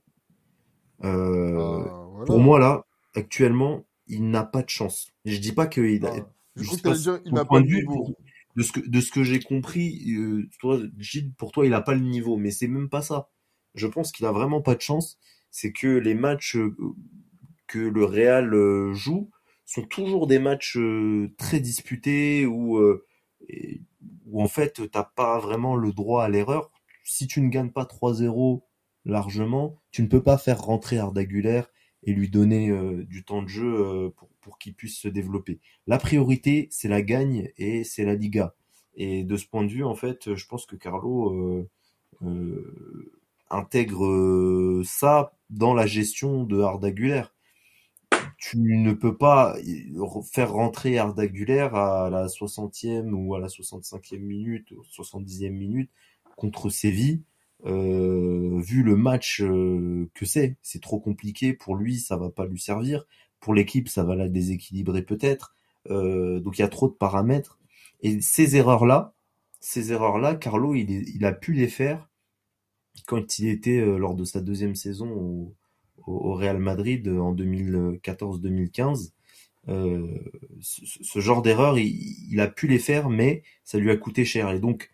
Euh, 1.03 1.57
ah, 1.59 2.07
voilà. 2.09 2.25
Pour 2.25 2.39
moi, 2.39 2.59
là, 2.59 2.85
actuellement, 3.13 3.83
il 4.07 4.29
n'a 4.29 4.43
pas 4.43 4.63
de 4.63 4.69
chance. 4.69 5.11
Je 5.25 5.37
dis 5.37 5.51
pas 5.51 5.67
qu'il 5.67 6.05
ah. 6.05 6.15
il 6.55 7.33
n'a 7.33 7.45
pas 7.45 7.59
de 7.59 7.65
niveau. 7.65 8.15
De 8.55 8.63
ce 8.63 8.71
que, 8.71 8.79
de 8.79 9.01
ce 9.01 9.11
que 9.11 9.23
j'ai 9.23 9.39
compris, 9.39 10.15
euh, 10.15 10.49
toi, 10.59 10.79
Gilles, 10.97 11.31
pour 11.33 11.51
toi, 11.51 11.65
il 11.65 11.69
n'a 11.69 11.81
pas 11.81 11.93
le 11.93 12.01
niveau, 12.01 12.37
mais 12.37 12.49
c'est 12.49 12.67
même 12.67 12.89
pas 12.89 13.03
ça. 13.03 13.29
Je 13.75 13.85
pense 13.85 14.11
qu'il 14.11 14.25
a 14.25 14.31
vraiment 14.31 14.61
pas 14.61 14.73
de 14.73 14.81
chance 14.81 15.19
c'est 15.51 15.71
que 15.71 15.87
les 15.87 16.13
matchs 16.13 16.55
euh, 16.55 16.75
que 17.67 17.79
le 17.79 18.05
Real 18.05 18.53
euh, 18.53 18.93
joue 18.93 19.29
sont 19.65 19.83
toujours 19.83 20.27
des 20.27 20.39
matchs 20.39 20.77
euh, 20.77 21.33
très 21.37 21.59
disputés 21.59 22.45
où, 22.45 22.79
où 24.27 24.41
en 24.41 24.47
fait 24.47 24.89
t'as 24.91 25.03
pas 25.03 25.39
vraiment 25.39 25.75
le 25.75 25.91
droit 25.91 26.23
à 26.23 26.29
l'erreur. 26.29 26.71
Si 27.03 27.27
tu 27.27 27.41
ne 27.41 27.49
gagnes 27.49 27.71
pas 27.71 27.83
3-0 27.83 28.61
largement, 29.05 29.77
tu 29.91 30.03
ne 30.03 30.07
peux 30.07 30.21
pas 30.21 30.37
faire 30.37 30.61
rentrer 30.61 30.99
Arda 30.99 31.23
et 32.03 32.13
lui 32.13 32.29
donner 32.29 32.71
du 33.05 33.23
temps 33.23 33.41
de 33.41 33.47
jeu 33.47 34.11
pour, 34.15 34.29
pour 34.41 34.57
qu'il 34.57 34.73
puisse 34.73 34.97
se 34.97 35.07
développer. 35.07 35.59
La 35.87 35.97
priorité, 35.97 36.67
c'est 36.71 36.87
la 36.87 37.01
gagne 37.01 37.51
et 37.57 37.83
c'est 37.83 38.05
la 38.05 38.15
Liga. 38.15 38.55
Et 38.97 39.23
de 39.23 39.37
ce 39.37 39.45
point 39.45 39.63
de 39.63 39.69
vue, 39.69 39.83
en 39.83 39.93
fait, 39.93 40.33
je 40.35 40.47
pense 40.47 40.65
que 40.65 40.75
Carlo 40.75 41.33
euh, 41.33 41.69
euh, 42.23 43.11
intègre 43.49 44.81
ça 44.83 45.33
dans 45.49 45.73
la 45.73 45.85
gestion 45.85 46.43
de 46.43 46.61
Arda 46.61 46.91
Tu 48.37 48.57
ne 48.57 48.93
peux 48.93 49.15
pas 49.15 49.55
faire 50.31 50.51
rentrer 50.51 50.97
Arda 50.97 51.23
à 51.23 52.09
la 52.09 52.27
60e 52.27 53.11
ou 53.13 53.35
à 53.35 53.39
la 53.39 53.47
65e 53.47 54.19
minute, 54.19 54.73
70e 54.91 55.51
minute 55.51 55.91
contre 56.35 56.69
Séville. 56.69 57.21
Euh, 57.67 58.59
vu 58.61 58.83
le 58.83 58.95
match 58.95 59.41
euh, 59.41 60.09
que 60.13 60.25
c'est, 60.25 60.57
c'est 60.61 60.81
trop 60.81 60.99
compliqué 60.99 61.53
pour 61.53 61.75
lui, 61.75 61.99
ça 61.99 62.17
va 62.17 62.29
pas 62.29 62.45
lui 62.45 62.59
servir. 62.59 63.05
Pour 63.39 63.53
l'équipe, 63.53 63.89
ça 63.89 64.03
va 64.03 64.15
la 64.15 64.29
déséquilibrer 64.29 65.01
peut-être. 65.03 65.55
Euh, 65.89 66.39
donc 66.39 66.57
il 66.57 66.61
y 66.61 66.65
a 66.65 66.69
trop 66.69 66.87
de 66.87 66.93
paramètres. 66.93 67.59
Et 68.01 68.21
ces 68.21 68.55
erreurs-là, 68.55 69.13
ces 69.59 69.91
erreurs-là, 69.91 70.35
Carlo, 70.35 70.75
il, 70.75 70.89
il 70.91 71.25
a 71.25 71.33
pu 71.33 71.53
les 71.53 71.67
faire 71.67 72.09
quand 73.05 73.39
il 73.39 73.47
était 73.49 73.85
lors 73.85 74.15
de 74.15 74.23
sa 74.23 74.41
deuxième 74.41 74.75
saison 74.75 75.53
au, 76.05 76.33
Real 76.33 76.57
Madrid 76.57 77.07
en 77.09 77.35
2014-2015. 77.35 79.11
Euh, 79.69 80.07
ce, 80.61 81.19
genre 81.19 81.41
d'erreur, 81.41 81.77
il, 81.77 82.39
a 82.39 82.47
pu 82.47 82.67
les 82.67 82.79
faire, 82.79 83.09
mais 83.09 83.43
ça 83.63 83.77
lui 83.77 83.91
a 83.91 83.97
coûté 83.97 84.23
cher. 84.25 84.49
Et 84.51 84.59
donc, 84.59 84.91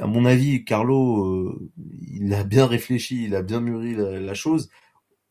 à 0.00 0.06
mon 0.06 0.24
avis, 0.24 0.64
Carlo, 0.64 1.24
euh, 1.24 1.70
il 2.10 2.32
a 2.34 2.44
bien 2.44 2.66
réfléchi, 2.66 3.24
il 3.24 3.34
a 3.34 3.42
bien 3.42 3.60
mûri 3.60 3.94
la, 3.94 4.34
chose. 4.34 4.70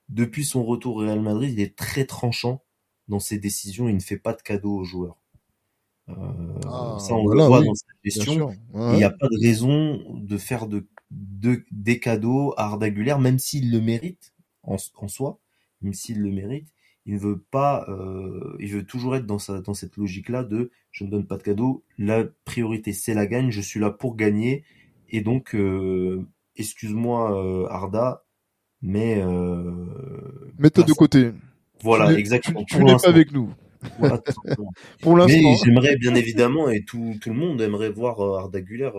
Depuis 0.09 0.45
son 0.45 0.63
retour 0.63 0.97
au 0.97 0.99
Real 0.99 1.22
Madrid, 1.22 1.51
il 1.53 1.59
est 1.59 1.76
très 1.76 2.05
tranchant 2.05 2.63
dans 3.07 3.20
ses 3.20 3.38
décisions. 3.38 3.89
Il 3.89 3.95
ne 3.95 4.01
fait 4.01 4.18
pas 4.18 4.34
de 4.34 4.41
cadeaux 4.41 4.78
aux 4.78 4.84
joueurs. 4.84 5.18
Euh, 6.09 6.13
ah, 6.68 6.97
ça, 6.99 7.16
on 7.16 7.28
le 7.28 7.43
voit 7.43 7.63
dans 7.63 7.74
sa 7.74 7.88
gestion. 8.03 8.55
Il 8.74 8.97
n'y 8.97 9.03
a 9.03 9.09
pas 9.09 9.28
de 9.28 9.39
raison 9.41 10.03
de 10.13 10.38
faire 10.38 10.68
de, 10.68 10.88
des 11.72 11.99
cadeaux 11.99 12.53
à 12.57 12.66
Arda 12.66 12.89
même 13.18 13.39
s'il 13.39 13.72
le 13.72 13.82
mérite 13.82 14.34
en, 14.63 14.78
en 14.95 15.07
soi, 15.07 15.39
même 15.82 15.93
s'il 15.93 16.22
le 16.22 16.32
mérite 16.32 16.74
il 17.06 17.16
ne 17.16 17.20
veut 17.20 17.38
pas, 17.38 17.86
euh, 17.89 18.56
il 18.60 18.70
veut 18.70 18.86
toujours 18.86 19.16
être 19.16 19.26
dans, 19.26 19.39
sa, 19.39 19.62
dans 19.62 19.74
cette 19.74 19.97
logique-là 19.97 20.43
de 20.43 20.72
je 20.91 21.03
ne 21.03 21.10
donne 21.10 21.26
pas 21.26 21.38
de 21.38 21.43
cadeau, 21.43 21.84
la 21.97 22.24
priorité 22.45 22.93
c'est 22.93 23.14
la 23.14 23.28
gagne, 23.28 23.51
je 23.51 23.62
suis 23.62 23.80
là 23.80 23.91
pour 23.91 24.16
gagner, 24.16 24.64
et 25.10 25.22
donc, 25.22 25.53
euh, 25.56 26.26
excuse-moi 26.56 27.43
euh, 27.43 27.68
Arda, 27.70 28.24
mais... 28.82 29.22
Euh, 29.22 29.72
Mets-toi 30.58 30.84
de 30.84 30.93
côté. 30.93 31.32
Voilà, 31.82 32.14
exactement. 32.14 32.64
Tu, 32.64 32.84
n'es 32.84 32.95
pas 32.95 33.10
avec 33.10 33.32
nous. 33.32 33.53
pour 35.01 35.18
l'instant. 35.18 35.38
Mais 35.41 35.56
j'aimerais 35.64 35.97
bien 35.97 36.16
évidemment, 36.16 36.70
et 36.70 36.84
tout, 36.84 37.16
tout 37.22 37.30
le 37.30 37.36
monde 37.36 37.62
aimerait 37.62 37.89
voir 37.89 38.20
Arda 38.22 38.62
Güler 38.62 38.89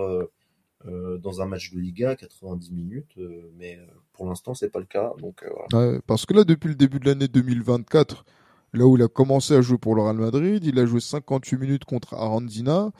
euh, 0.89 1.19
dans 1.19 1.43
un 1.43 1.47
match 1.47 1.73
de 1.73 1.81
Liga, 1.81 2.15
90 2.15 2.73
minutes, 2.73 3.19
euh, 3.19 3.51
mais 3.59 3.77
euh, 3.77 3.87
pour 4.17 4.27
l'instant 4.27 4.55
c'est 4.55 4.71
pas 4.71 4.81
le 4.81 4.87
cas. 4.87 5.13
Donc 5.19 5.45
voilà. 5.73 6.01
parce 6.07 6.27
que 6.27 6.35
là, 6.35 6.45
depuis 6.45 6.69
le 6.69 6.75
début 6.75 6.99
de 6.99 7.07
l'année 7.07 7.29
2024, 7.29 8.25
là 8.73 8.87
où 8.87 8.97
il 8.97 9.03
a 9.03 9.09
commencé 9.09 9.55
à 9.55 9.61
jouer 9.61 9.79
pour 9.79 9.95
le 9.95 10.03
Real 10.03 10.17
Madrid, 10.17 10.65
il 10.65 10.79
a 10.79 10.87
joué 10.87 11.01
58 11.01 11.57
minutes 11.59 11.85
contre 11.85 12.15
Arandina. 12.15 12.91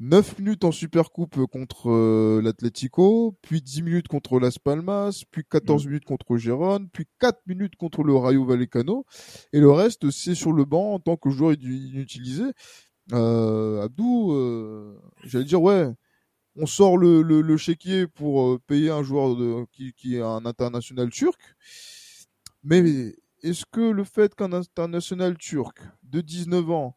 9 0.00 0.40
minutes 0.40 0.64
en 0.64 0.72
Supercoupe 0.72 1.46
contre 1.46 2.40
l'Atlético, 2.40 3.36
puis 3.42 3.62
10 3.62 3.82
minutes 3.82 4.08
contre 4.08 4.40
Las 4.40 4.58
Palmas, 4.58 5.22
puis 5.30 5.44
14 5.48 5.84
mm. 5.84 5.88
minutes 5.88 6.04
contre 6.04 6.36
Gérone, 6.36 6.88
puis 6.92 7.06
4 7.20 7.38
minutes 7.46 7.76
contre 7.76 8.02
le 8.02 8.14
Rayo 8.16 8.44
Vallecano, 8.44 9.06
et 9.52 9.60
le 9.60 9.70
reste 9.70 10.10
c'est 10.10 10.34
sur 10.34 10.52
le 10.52 10.64
banc 10.64 10.94
en 10.94 10.98
tant 10.98 11.16
que 11.16 11.30
joueur 11.30 11.52
inutilisé. 11.52 12.44
Abdou, 13.12 14.34
j'allais 15.22 15.44
dire 15.44 15.62
ouais, 15.62 15.92
on 16.56 16.66
sort 16.66 16.98
le, 16.98 17.22
le, 17.22 17.56
chéquier 17.56 18.06
pour 18.06 18.42
euh, 18.42 18.60
payer 18.66 18.90
un 18.90 19.02
joueur 19.02 19.36
qui, 19.72 19.92
qui 19.92 20.16
est 20.16 20.22
un 20.22 20.46
international 20.46 21.10
turc. 21.10 21.40
Mais 22.62 23.14
est-ce 23.42 23.64
que 23.70 23.80
le 23.80 24.04
fait 24.04 24.34
qu'un 24.34 24.52
international 24.52 25.36
turc 25.36 25.78
de 26.02 26.20
19 26.20 26.70
ans, 26.70 26.96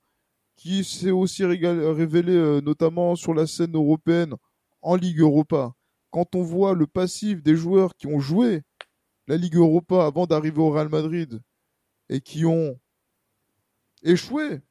qui 0.56 0.84
s'est 0.84 1.12
aussi 1.12 1.44
révélé 1.44 2.34
euh, 2.34 2.62
notamment 2.62 3.16
sur 3.16 3.34
la 3.34 3.48
scène 3.48 3.76
européenne 3.76 4.36
en 4.82 4.96
Ligue 4.96 5.20
Europa, 5.20 5.74
quand 6.12 6.36
on 6.36 6.42
voit 6.42 6.74
le 6.74 6.88
passif 6.88 7.44
des 7.44 7.56
joueurs 7.56 7.96
qui 7.96 8.08
ont 8.08 8.20
joué 8.20 8.64
la 9.28 9.38
Ligue 9.38 9.56
Europa 9.56 10.06
avant 10.06 10.26
d'arriver 10.26 10.60
au 10.60 10.70
Real 10.70 10.90
Madrid 10.90 11.42
et 12.10 12.22
qui 12.22 12.46
ont 12.46 12.80
échoué, 14.04 14.62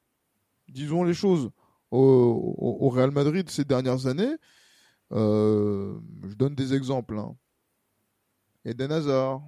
disons 0.67 1.03
les 1.03 1.13
choses, 1.13 1.51
au 1.91 2.89
Real 2.89 3.11
Madrid 3.11 3.49
ces 3.49 3.63
dernières 3.63 4.07
années, 4.07 4.35
je 5.11 6.35
donne 6.35 6.55
des 6.55 6.73
exemples. 6.73 7.17
Hein. 7.17 7.35
Eden 8.65 8.91
Hazard, 8.91 9.41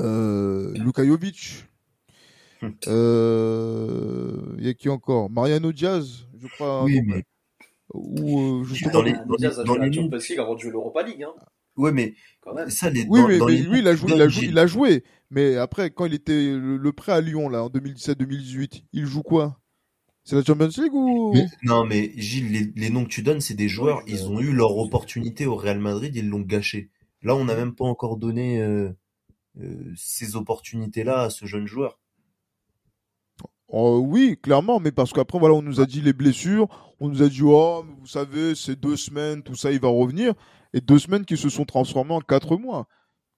euh, 0.00 0.72
Luka 0.74 1.04
Jovic, 1.04 1.64
il 2.62 2.70
euh, 2.88 4.56
y 4.58 4.68
a 4.68 4.74
qui 4.74 4.88
encore? 4.88 5.30
Mariano 5.30 5.72
Diaz, 5.72 6.26
je 6.38 6.48
crois. 6.48 6.84
Oui, 6.84 7.00
mais... 7.04 7.24
Ou 7.94 8.64
euh, 8.64 8.90
dans 8.92 9.02
les, 9.02 9.12
dans 9.12 9.36
Diaz 9.36 9.60
a 9.60 9.64
joué 9.64 9.78
la 9.78 9.92
Champions 9.92 10.18
League 10.18 10.40
avant 10.40 10.54
de 10.54 10.60
jouer 10.60 10.72
l'Europa 10.72 11.02
League. 11.02 11.22
Hein. 11.22 11.32
Ouais, 11.76 11.92
mais 11.92 12.14
quand 12.40 12.54
même. 12.54 12.68
Ça, 12.70 12.90
les, 12.90 13.06
oui, 13.08 13.20
mais, 13.28 13.38
mais 13.38 13.56
lui, 13.58 13.78
il 13.78 13.88
a, 13.88 13.94
joué, 13.94 14.12
il, 14.12 14.20
a 14.20 14.28
joué, 14.28 14.44
il 14.46 14.58
a 14.58 14.66
joué. 14.66 15.04
Mais 15.30 15.56
après, 15.56 15.90
quand 15.90 16.06
il 16.06 16.14
était 16.14 16.50
le, 16.50 16.76
le 16.76 16.92
prêt 16.92 17.12
à 17.12 17.20
Lyon, 17.20 17.48
là, 17.48 17.62
en 17.62 17.68
2017-2018, 17.68 18.82
il 18.92 19.06
joue 19.06 19.22
quoi? 19.22 19.60
C'est 20.26 20.34
la 20.34 20.42
Champions 20.42 20.82
League 20.82 20.92
ou 20.92 21.36
Non, 21.62 21.84
mais 21.84 22.10
Gilles, 22.16 22.72
les, 22.74 22.90
noms 22.90 23.04
que 23.04 23.10
tu 23.10 23.22
donnes, 23.22 23.40
c'est 23.40 23.54
des 23.54 23.68
joueurs. 23.68 24.02
Ils 24.08 24.26
ont 24.26 24.40
eu 24.40 24.52
leur 24.52 24.76
opportunité 24.76 25.46
au 25.46 25.54
Real 25.54 25.78
Madrid, 25.78 26.14
ils 26.16 26.28
l'ont 26.28 26.40
gâché. 26.40 26.90
Là, 27.22 27.36
on 27.36 27.44
n'a 27.44 27.54
même 27.54 27.76
pas 27.76 27.84
encore 27.84 28.16
donné 28.16 28.60
euh, 28.60 28.90
euh, 29.60 29.92
ces 29.96 30.34
opportunités-là 30.34 31.22
à 31.22 31.30
ce 31.30 31.46
jeune 31.46 31.68
joueur. 31.68 32.00
Oh, 33.68 34.02
oui, 34.04 34.36
clairement, 34.42 34.80
mais 34.80 34.90
parce 34.90 35.12
qu'après, 35.12 35.38
voilà, 35.38 35.54
on 35.54 35.62
nous 35.62 35.80
a 35.80 35.86
dit 35.86 36.00
les 36.00 36.12
blessures, 36.12 36.94
on 36.98 37.08
nous 37.08 37.22
a 37.22 37.28
dit, 37.28 37.42
oh, 37.44 37.84
vous 38.00 38.06
savez, 38.08 38.56
c'est 38.56 38.78
deux 38.78 38.96
semaines, 38.96 39.44
tout 39.44 39.54
ça, 39.54 39.70
il 39.70 39.78
va 39.78 39.88
revenir. 39.88 40.34
Et 40.72 40.80
deux 40.80 40.98
semaines 40.98 41.24
qui 41.24 41.36
se 41.36 41.48
sont 41.48 41.64
transformées 41.64 42.14
en 42.14 42.20
quatre 42.20 42.56
mois. 42.56 42.88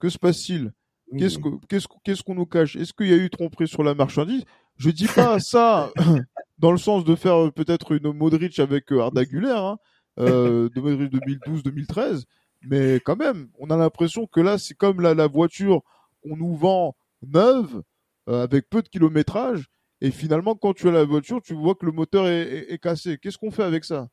Que 0.01 0.09
se 0.09 0.19
passe-t-il? 0.19 0.73
Qu'est-ce 1.19 2.23
qu'on 2.23 2.35
nous 2.35 2.47
cache? 2.47 2.77
Est-ce 2.77 2.95
qu'il 2.95 3.09
y 3.09 3.13
a 3.13 3.17
eu 3.17 3.29
tromperie 3.29 3.69
sur 3.69 3.83
la 3.83 3.95
marchandise? 3.95 4.45
Je 4.77 4.91
dis 4.91 5.07
pas 5.07 5.39
ça 5.39 5.93
dans 6.59 6.73
le 6.73 6.79
sens 6.79 7.05
de 7.05 7.15
faire 7.15 7.47
euh, 7.47 7.51
peut-être 7.51 7.93
une 7.93 8.13
Modric 8.13 8.59
avec 8.59 8.93
euh, 8.93 9.01
Arda 9.01 9.25
Güler, 9.25 9.55
hein, 9.57 9.79
euh, 10.19 10.69
de 10.71 10.81
Modric 10.81 11.13
2012-2013, 11.13 12.25
mais 12.63 12.97
quand 12.97 13.17
même, 13.17 13.49
on 13.59 13.71
a 13.71 13.77
l'impression 13.77 14.27
que 14.27 14.41
là, 14.41 14.59
c'est 14.59 14.75
comme 14.75 15.01
la, 15.01 15.15
la 15.15 15.27
voiture 15.27 15.83
qu'on 16.23 16.37
nous 16.37 16.57
vend 16.57 16.97
neuve, 17.23 17.83
avec 18.27 18.69
peu 18.69 18.83
de 18.83 18.89
kilométrage, 18.89 19.69
et 20.01 20.11
finalement, 20.11 20.55
quand 20.55 20.75
tu 20.75 20.89
as 20.89 20.93
la 20.93 21.05
voiture, 21.05 21.41
tu 21.41 21.55
vois 21.55 21.75
que 21.75 21.87
le 21.87 21.93
moteur 21.93 22.29
est, 22.29 22.71
est, 22.71 22.79
cassé. 22.79 23.19
Qu'est-ce 23.19 23.39
qu'on 23.39 23.51
fait 23.51 23.63
avec 23.63 23.85
ça? 23.85 24.09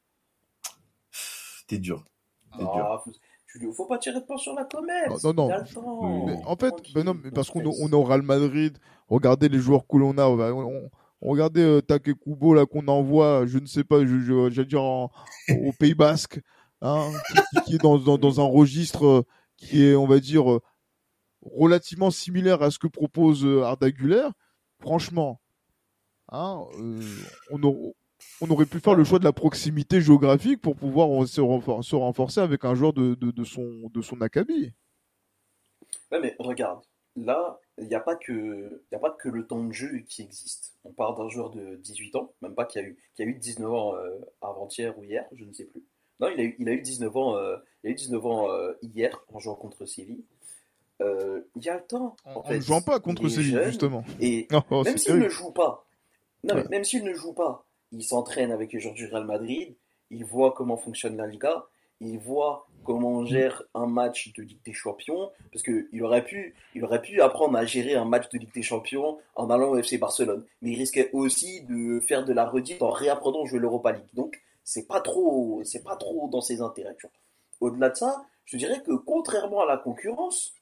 T'es 1.68 1.78
dur. 1.78 2.06
Ah, 2.54 2.58
dur. 2.58 3.74
Faut 3.76 3.86
pas 3.86 3.98
tirer 3.98 4.20
de 4.20 4.26
pas 4.26 4.38
sur 4.38 4.54
la 4.54 4.66
comète. 4.66 5.10
Non, 5.24 5.34
non. 5.34 5.50
non. 5.76 6.42
en 6.46 6.56
fait, 6.56 6.74
ben 6.94 7.04
non, 7.06 7.16
parce 7.34 7.50
qu'on 7.50 7.66
on 7.66 7.90
est 7.90 7.94
au 7.94 8.04
Real 8.04 8.22
Madrid. 8.22 8.78
Regardez 9.08 9.50
les 9.50 9.60
joueurs 9.60 9.88
que 9.88 9.98
l'on 9.98 10.18
a. 10.18 10.28
On, 10.28 10.90
Regardez 11.22 11.62
euh, 11.62 11.82
Takekubo 11.82 12.54
là 12.54 12.66
qu'on 12.66 12.88
envoie, 12.88 13.46
je 13.46 13.58
ne 13.58 13.66
sais 13.66 13.84
pas, 13.84 14.06
je, 14.06 14.62
dire 14.62 14.84
au 14.84 15.72
Pays 15.80 15.96
Basque, 15.96 16.40
hein, 16.82 17.12
qui, 17.66 17.76
est 17.76 17.82
dans, 17.82 18.40
un 18.40 18.48
registre 18.48 19.06
euh, 19.06 19.26
qui 19.58 19.84
est, 19.84 19.96
on 19.96 20.08
va 20.08 20.20
dire, 20.20 20.52
euh, 20.52 20.62
relativement 21.42 22.12
similaire 22.12 22.62
à 22.62 22.72
ce 22.72 22.80
que 22.80 22.88
propose 22.88 23.46
euh, 23.46 23.64
Arda 23.64 23.92
Güler. 23.92 24.28
Franchement, 24.80 25.42
hein, 26.32 26.62
on, 27.50 28.50
aurait 28.50 28.66
pu 28.66 28.80
faire 28.80 28.96
le 28.96 29.04
choix 29.04 29.20
de 29.20 29.24
la 29.24 29.34
proximité 29.34 30.02
géographique 30.02 30.62
pour 30.62 30.76
pouvoir 30.76 31.28
se, 31.28 31.42
renforcer, 31.42 32.42
avec 32.42 32.66
un 32.66 32.76
joueur 32.76 32.94
de, 32.94 33.16
son, 33.44 33.90
de 33.90 34.24
acabit. 34.24 34.74
Ouais, 36.12 36.20
mais 36.20 36.36
regarde, 36.40 36.82
là, 37.16 37.60
il 37.78 37.88
n'y 37.88 37.96
a, 37.96 38.00
pas 38.00 38.16
que, 38.16 38.82
a 38.94 39.00
pas 39.00 39.12
que 39.12 39.30
le 39.30 39.46
temps 39.46 39.64
de 39.64 39.72
jeu 39.72 40.00
qui 40.08 40.22
existe. 40.22 40.74
On 40.84 40.92
parle 40.92 41.18
d'un 41.18 41.30
joueur 41.30 41.50
de 41.50 41.76
18 41.76 42.16
ans, 42.16 42.34
même 42.42 42.56
pas 42.56 42.66
qui 42.66 42.80
a 42.80 42.84
eu, 42.84 42.98
qui 43.16 43.24
a 43.24 43.26
eu 43.26 43.34
19 43.34 43.72
ans 43.72 43.96
euh, 43.96 44.20
avant-hier 44.42 44.98
ou 44.98 45.04
hier, 45.04 45.26
je 45.34 45.44
ne 45.44 45.54
sais 45.54 45.66
plus. 45.66 45.84
Non, 46.20 46.30
il 46.30 46.40
a 46.40 46.44
eu, 46.44 46.56
il 46.60 46.70
a 46.70 46.72
eu 46.72 46.82
19 46.82 47.18
ans, 47.18 47.38
euh, 47.38 47.58
il 47.84 47.90
a 47.90 47.92
eu 47.92 47.96
19 47.96 48.26
ans 48.26 48.52
euh, 48.52 48.74
hier 48.82 49.20
en 49.34 49.40
jouant 49.40 49.56
contre 49.56 49.86
Séville. 49.86 50.24
Il 51.02 51.64
y 51.64 51.70
a 51.70 51.76
le 51.76 51.84
temps. 51.86 52.16
En, 52.24 52.36
en 52.40 52.50
ne 52.50 52.60
jouant 52.60 52.82
pas 52.82 53.00
contre 53.00 53.28
Séville, 53.28 53.60
justement. 53.66 54.06
Et 54.22 54.48
oh, 54.72 54.84
même 54.84 54.98
s'il 54.98 55.18
ne 55.18 55.28
joue 55.28 55.52
pas, 55.52 55.86
non, 56.46 56.64
même 56.70 56.84
s'il 56.84 57.04
ne 57.04 57.14
joue 57.14 57.34
pas, 57.34 57.66
il 57.92 58.04
s'entraîne 58.04 58.52
avec 58.52 58.72
les 58.72 58.80
joueurs 58.80 58.94
du 58.94 59.08
Real 59.08 59.26
Madrid, 59.26 59.76
il 60.12 60.24
voit 60.26 60.54
comment 60.54 60.78
fonctionne 60.78 61.18
la 61.18 61.28
Liga, 61.28 61.66
il 62.02 62.20
voit 62.20 62.68
comment 62.84 63.10
on 63.10 63.26
gère 63.26 63.64
un 63.74 63.88
match 63.88 64.32
de 64.34 64.44
Ligue 64.44 64.62
des 64.66 64.74
Champions, 64.74 65.32
parce 65.52 65.64
qu'il 65.64 66.04
aurait 66.04 66.24
pu, 66.24 66.56
aurait 66.82 67.02
pu 67.02 67.22
apprendre 67.22 67.58
à 67.58 67.66
gérer 67.66 67.96
un 67.96 68.06
match 68.06 68.30
de 68.30 68.38
Ligue 68.38 68.54
des 68.54 68.62
Champions 68.62 69.18
en 69.36 69.50
allant 69.50 69.72
au 69.72 69.78
FC 69.78 69.98
Barcelone, 69.98 70.46
mais 70.62 70.72
il 70.72 70.78
risquait 70.78 71.10
aussi 71.14 71.64
de 71.64 72.00
faire 72.00 72.26
de 72.26 72.34
la 72.34 72.46
redite 72.46 72.82
en 72.82 72.92
réapprenant 72.92 73.44
à 73.44 73.46
jouer 73.46 73.60
l'Europa 73.60 73.92
League. 73.92 74.06
Donc 74.14 74.42
c'est 74.64 74.88
pas 74.88 75.02
trop, 75.02 75.62
c'est 75.64 75.84
pas 75.84 75.96
trop 75.96 76.30
dans 76.32 76.42
ses 76.42 76.62
intérêts. 76.62 76.96
Au-delà 77.60 77.90
de 77.90 77.96
ça, 77.96 78.26
je 78.46 78.58
dirais 78.58 78.82
que 78.84 78.94
contrairement 78.94 79.62
à 79.62 79.66
la 79.66 79.78
concurrence, 79.78 80.54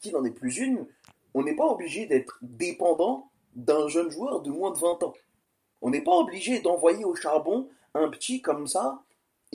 qui 0.00 0.12
n'en 0.12 0.24
est 0.24 0.30
plus 0.30 0.58
une, 0.58 0.86
on 1.34 1.42
n'est 1.42 1.56
pas 1.56 1.66
obligé 1.66 2.06
d'être 2.06 2.38
dépendant 2.42 3.30
d'un 3.54 3.88
jeune 3.88 4.10
joueur 4.10 4.42
de 4.42 4.50
moins 4.50 4.70
de 4.70 4.78
20 4.78 5.02
ans. 5.02 5.14
On 5.80 5.90
n'est 5.90 6.02
pas 6.02 6.16
obligé 6.16 6.60
d'envoyer 6.60 7.04
au 7.04 7.14
charbon 7.14 7.68
un 7.94 8.08
petit 8.08 8.42
comme 8.42 8.66
ça 8.66 9.02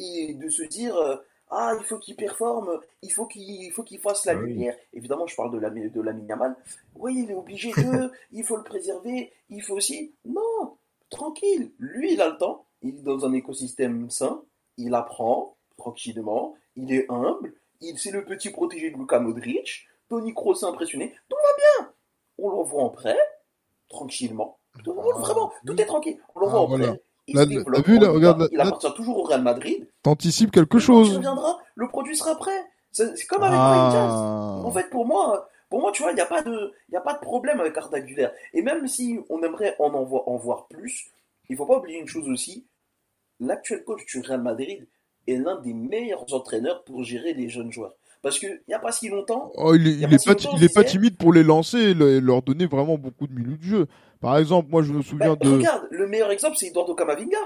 et 0.02 0.34
de 0.34 0.50
se 0.50 0.64
dire 0.64 0.96
euh, 0.98 1.16
ah, 1.50 1.74
il 1.80 1.86
faut 1.86 1.98
qu'il 2.00 2.16
performe, 2.16 2.80
il 3.02 3.12
faut 3.12 3.26
qu'il 3.26 3.72
faut 3.74 3.84
qu'il 3.84 4.00
fasse 4.00 4.26
la 4.26 4.32
ah 4.34 4.36
lumière. 4.36 4.76
Évidemment, 4.94 5.28
je 5.28 5.36
parle 5.36 5.52
de 5.52 5.58
la 5.60 5.70
de 5.70 6.02
la 6.02 6.12
Yamal. 6.14 6.56
Oui, 6.96 7.24
il 7.24 7.32
est 7.32 7.36
obligé 7.36 7.72
de, 7.72 8.12
il 8.32 8.44
faut 8.44 8.58
le 8.58 8.64
préserver, 8.64 9.32
il 9.50 9.62
faut 9.62 9.76
aussi. 9.76 10.14
Non, 10.26 10.78
tranquille. 11.10 11.72
Lui, 11.80 12.14
il 12.14 12.22
a 12.22 12.30
le 12.30 12.38
temps. 12.38 12.66
Il 12.82 12.98
est 13.00 13.04
dans 13.04 13.26
un 13.26 13.34
écosystème 13.34 14.10
sain. 14.10 14.42
Il 14.78 14.94
apprend 14.96 15.56
tranquillement. 15.78 16.56
Il 16.76 16.94
est 16.94 17.06
humble. 17.10 17.54
Il 17.82 17.98
c'est 18.00 18.12
le 18.12 18.24
petit 18.24 18.50
protégé 18.50 18.90
de 18.92 18.98
Luka 18.98 19.20
Modric. 19.20 19.88
Tony 20.08 20.34
Kroos 20.34 20.56
est 20.62 20.66
impressionné, 20.66 21.16
tout 21.30 21.36
va 21.38 21.58
bien. 21.86 21.94
On 22.38 22.50
l'envoie 22.50 22.84
en 22.84 22.90
prêt, 22.90 23.18
tranquillement. 23.90 24.58
Tout- 24.84 24.96
Ah, 24.98 25.20
vraiment, 25.20 25.52
tout 25.66 25.80
est 25.82 25.86
tranquille. 25.86 26.18
On 26.36 26.40
l'envoie 26.42 26.60
Ah, 26.60 26.64
en 26.64 26.68
voilà. 26.68 26.88
prêt. 26.90 27.02
Se 27.28 27.82
vu, 27.84 28.00
là, 28.00 28.10
regarde, 28.10 28.42
là, 28.42 28.48
il 28.52 28.60
appartient 28.60 28.94
toujours 28.96 29.20
au 29.20 29.24
Real 29.24 29.42
Madrid. 29.42 29.88
T'anticipes 30.04 30.52
quelque 30.52 30.72
Quand 30.72 30.78
il 30.80 30.84
chose. 30.84 31.16
reviendra, 31.16 31.60
le 31.76 31.88
produit 31.88 32.16
sera 32.16 32.36
prêt. 32.36 32.66
C'est 32.92 33.26
comme 33.28 33.44
avec. 33.44 33.58
Ah. 33.58 34.62
En 34.64 34.72
fait, 34.72 34.90
pour 34.90 35.06
moi, 35.06 35.48
pour 35.70 35.80
moi, 35.82 35.92
tu 35.94 36.02
vois, 36.02 36.12
il 36.12 36.16
n'y 36.16 36.22
a 36.22 36.26
pas 36.26 36.42
de, 36.42 36.74
il 36.90 36.94
y 36.94 36.98
a 36.98 37.02
pas 37.02 37.14
de 37.14 37.20
problème 37.20 37.60
avec 37.62 37.78
Arda 37.78 38.00
Güler. 38.02 38.28
Et 38.54 38.62
même 38.62 38.88
si 38.88 39.20
on 39.30 39.42
aimerait 39.44 39.76
en, 39.80 39.94
en, 39.94 40.04
voir, 40.04 40.28
en 40.28 40.36
voir 40.38 40.68
plus, 40.68 41.12
il 41.50 41.56
faut 41.56 41.66
pas 41.66 41.78
oublier 41.78 42.00
une 42.00 42.08
chose 42.08 42.28
aussi. 42.30 42.66
L'actuel 43.40 43.84
coach 43.84 44.06
du 44.06 44.20
Real 44.20 44.42
Madrid 44.42 44.88
est 45.28 45.38
l'un 45.38 45.60
des 45.62 45.74
meilleurs 45.74 46.32
entraîneurs 46.34 46.84
pour 46.84 47.04
gérer 47.04 47.34
les 47.34 47.50
jeunes 47.50 47.72
joueurs. 47.72 47.94
Parce 48.22 48.38
que 48.38 48.46
il 48.46 48.62
n'y 48.68 48.74
a 48.74 48.80
pas 48.80 48.92
si 48.92 49.10
longtemps, 49.10 49.52
Oh, 49.56 49.74
il 49.74 49.88
est, 49.88 49.92
y 49.94 50.06
a 50.06 50.08
il 50.08 50.12
pas 50.12 50.38
si 50.38 50.70
pas, 50.74 50.84
timide 50.84 51.18
pour 51.18 51.34
les 51.34 51.44
lancer 51.44 51.78
et 51.80 51.94
leur 51.94 52.42
donner 52.44 52.68
vraiment 52.68 52.98
beaucoup 52.98 53.26
de 53.26 53.34
minutes 53.34 53.62
de 53.62 53.66
jeu. 53.66 53.88
Par 54.22 54.38
exemple, 54.38 54.70
moi, 54.70 54.82
je 54.84 54.94
me 54.94 55.02
souviens 55.02 55.36
de. 55.36 55.50
regarde, 55.58 55.88
le 55.90 56.08
meilleur 56.08 56.32
exemple, 56.32 56.56
c'est 56.58 56.68
Eduardo 56.68 56.94
Camavinga. 56.96 57.38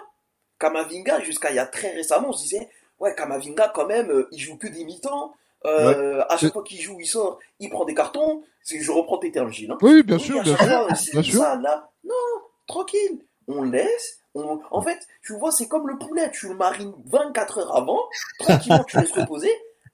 Camavinga, 0.60 1.20
jusqu'à 1.22 1.50
il 1.52 1.56
y 1.56 1.60
a 1.60 1.66
très 1.66 1.92
récemment, 1.94 2.30
on 2.30 2.34
se 2.34 2.44
disait, 2.44 2.70
ouais, 3.00 3.14
Camavinga, 3.16 3.70
quand 3.74 3.88
même, 3.88 4.10
euh, 4.12 4.28
il 4.32 4.40
joue 4.40 4.58
que 4.58 4.68
des 4.68 4.84
mi-temps. 4.84 5.34
Euh, 5.66 6.24
À 6.30 6.38
chaque 6.38 6.54
fois 6.54 6.64
qu'il 6.64 6.80
joue, 6.80 6.98
il 7.00 7.08
sort, 7.08 7.40
il 7.60 7.70
prend 7.70 7.86
des 7.86 7.96
cartons. 7.96 8.44
C'est- 8.62 8.80
Je 8.82 8.92
reprends 8.92 9.18
tes 9.18 9.32
termes, 9.32 9.52
Gilles. 9.52 9.72
hein. 9.72 9.78
Oui, 9.82 10.04
bien 10.04 10.18
sûr, 10.20 10.42
bien 10.44 10.56
sûr. 10.56 10.68
fois, 10.68 10.88
c'est 10.96 11.12
bien 11.12 11.24
sûr. 11.24 11.40
ça, 11.42 11.56
là. 11.56 11.90
Non, 12.04 12.14
tranquille. 12.68 13.20
On 13.48 13.64
laisse. 13.64 14.20
On... 14.36 14.60
En 14.72 14.82
fait, 14.82 15.00
tu 15.24 15.34
vois, 15.38 15.52
c'est 15.52 15.68
comme 15.68 15.88
le 15.88 15.98
poulet. 15.98 16.30
Tu 16.32 16.48
le 16.50 16.56
marines 16.56 16.94
24 17.06 17.60
heures 17.60 17.76
avant. 17.78 18.02
Tranquillement, 18.40 18.84
tu 18.84 19.00
laisses 19.00 19.12
reposer. 19.14 19.50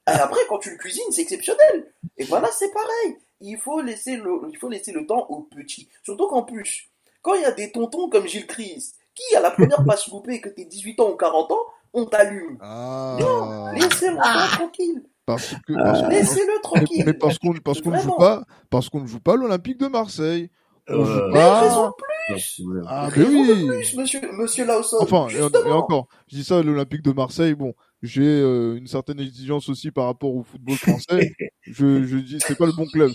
Et 0.07 0.11
après, 0.11 0.39
quand 0.49 0.57
tu 0.57 0.71
le 0.71 0.77
cuisines, 0.77 1.03
c'est 1.11 1.21
exceptionnel. 1.21 1.93
Et 2.17 2.23
voilà, 2.25 2.49
c'est 2.51 2.71
pareil. 2.73 3.17
Il 3.41 3.57
faut 3.57 3.81
laisser 3.81 4.17
le, 4.17 4.31
il 4.51 4.57
faut 4.57 4.69
laisser 4.69 4.91
le 4.91 5.05
temps 5.05 5.25
aux 5.29 5.41
petits. 5.41 5.87
Surtout 6.03 6.27
qu'en 6.27 6.43
plus, 6.43 6.89
quand 7.21 7.33
il 7.35 7.41
y 7.41 7.45
a 7.45 7.51
des 7.51 7.71
tontons 7.71 8.09
comme 8.09 8.27
Gilles 8.27 8.47
Chris, 8.47 8.91
qui 9.15 9.35
à 9.35 9.39
la 9.41 9.51
première 9.51 9.83
passe 9.85 10.07
loupée, 10.09 10.39
que 10.41 10.49
t'es 10.49 10.65
18 10.65 10.99
ans 11.01 11.11
ou 11.11 11.15
40 11.17 11.51
ans, 11.51 11.65
on 11.93 12.05
t'allume. 12.05 12.57
Ah. 12.61 13.71
Laissez 13.73 14.09
l'enfant 14.11 14.47
tranquille. 14.57 15.03
Parce 15.25 15.53
que, 15.67 15.73
parce 15.73 16.01
que- 16.01 16.09
Laissez-le 16.09 16.53
mais, 16.55 16.61
tranquille. 16.61 17.03
mais 17.05 17.13
parce 17.13 17.37
qu'on 17.37 17.53
parce 17.63 17.81
qu'on 17.81 17.91
ne 17.91 17.99
joue 17.99 18.15
pas 18.15 18.43
parce 18.69 18.89
qu'on 18.89 19.01
ne 19.01 19.07
joue 19.07 19.19
pas 19.19 19.35
l'Olympique 19.35 19.77
de 19.77 19.87
Marseille. 19.87 20.49
On 20.89 21.05
joue 21.05 21.11
Euh, 21.11 21.27
Mais 21.27 21.39
pas. 21.39 21.59
raison 21.61 21.87
de 21.87 22.81
Ah, 22.87 23.09
mais 23.15 23.23
oui. 23.25 23.67
plus, 23.67 23.95
monsieur, 23.97 24.21
monsieur 24.33 24.65
Lawson. 24.65 24.97
Enfin, 25.01 25.27
et, 25.29 25.37
et 25.37 25.71
encore, 25.71 26.07
je 26.27 26.37
dis 26.37 26.43
ça, 26.43 26.61
l'Olympique 26.63 27.01
de 27.03 27.11
Marseille, 27.11 27.53
bon, 27.55 27.73
j'ai 28.01 28.23
euh, 28.25 28.75
une 28.77 28.87
certaine 28.87 29.19
exigence 29.19 29.69
aussi 29.69 29.91
par 29.91 30.05
rapport 30.05 30.33
au 30.35 30.43
football 30.43 30.75
français. 30.77 31.31
je, 31.63 32.03
je 32.03 32.17
dis, 32.17 32.37
c'est 32.45 32.57
pas 32.57 32.65
le 32.65 32.73
bon 32.73 32.85
club. 32.87 33.11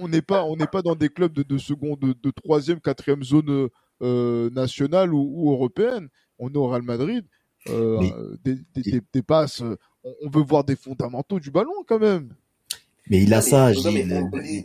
On- 0.00 0.08
n'est 0.08 0.22
pas, 0.22 0.44
on 0.44 0.56
n'est 0.56 0.66
pas 0.66 0.82
dans 0.82 0.96
des 0.96 1.08
clubs 1.08 1.32
de, 1.32 1.42
de 1.44 1.56
seconde, 1.58 2.00
de, 2.00 2.12
de 2.20 2.30
troisième, 2.32 2.80
quatrième 2.80 3.22
zone 3.22 3.68
euh, 4.02 4.50
nationale 4.50 5.14
ou, 5.14 5.30
ou 5.32 5.52
européenne. 5.52 6.08
On 6.40 6.48
est 6.52 6.56
au 6.56 6.66
Real 6.66 6.82
Madrid. 6.82 7.24
Euh, 7.68 7.98
Mais- 8.00 8.12
des, 8.42 8.58
des, 8.74 8.90
des- 8.90 9.02
des 9.12 9.22
passes. 9.22 9.62
euh, 9.62 9.76
On, 10.02 10.12
on 10.24 10.30
veut 10.30 10.42
voir 10.42 10.64
des 10.64 10.76
fondamentaux 10.76 11.38
du 11.38 11.50
ballon 11.52 11.84
quand 11.86 11.98
même. 12.00 12.34
Mais 13.08 13.22
il 13.22 13.34
a 13.34 13.42
ça, 13.42 13.72
non, 13.72 13.92
mais 13.92 14.04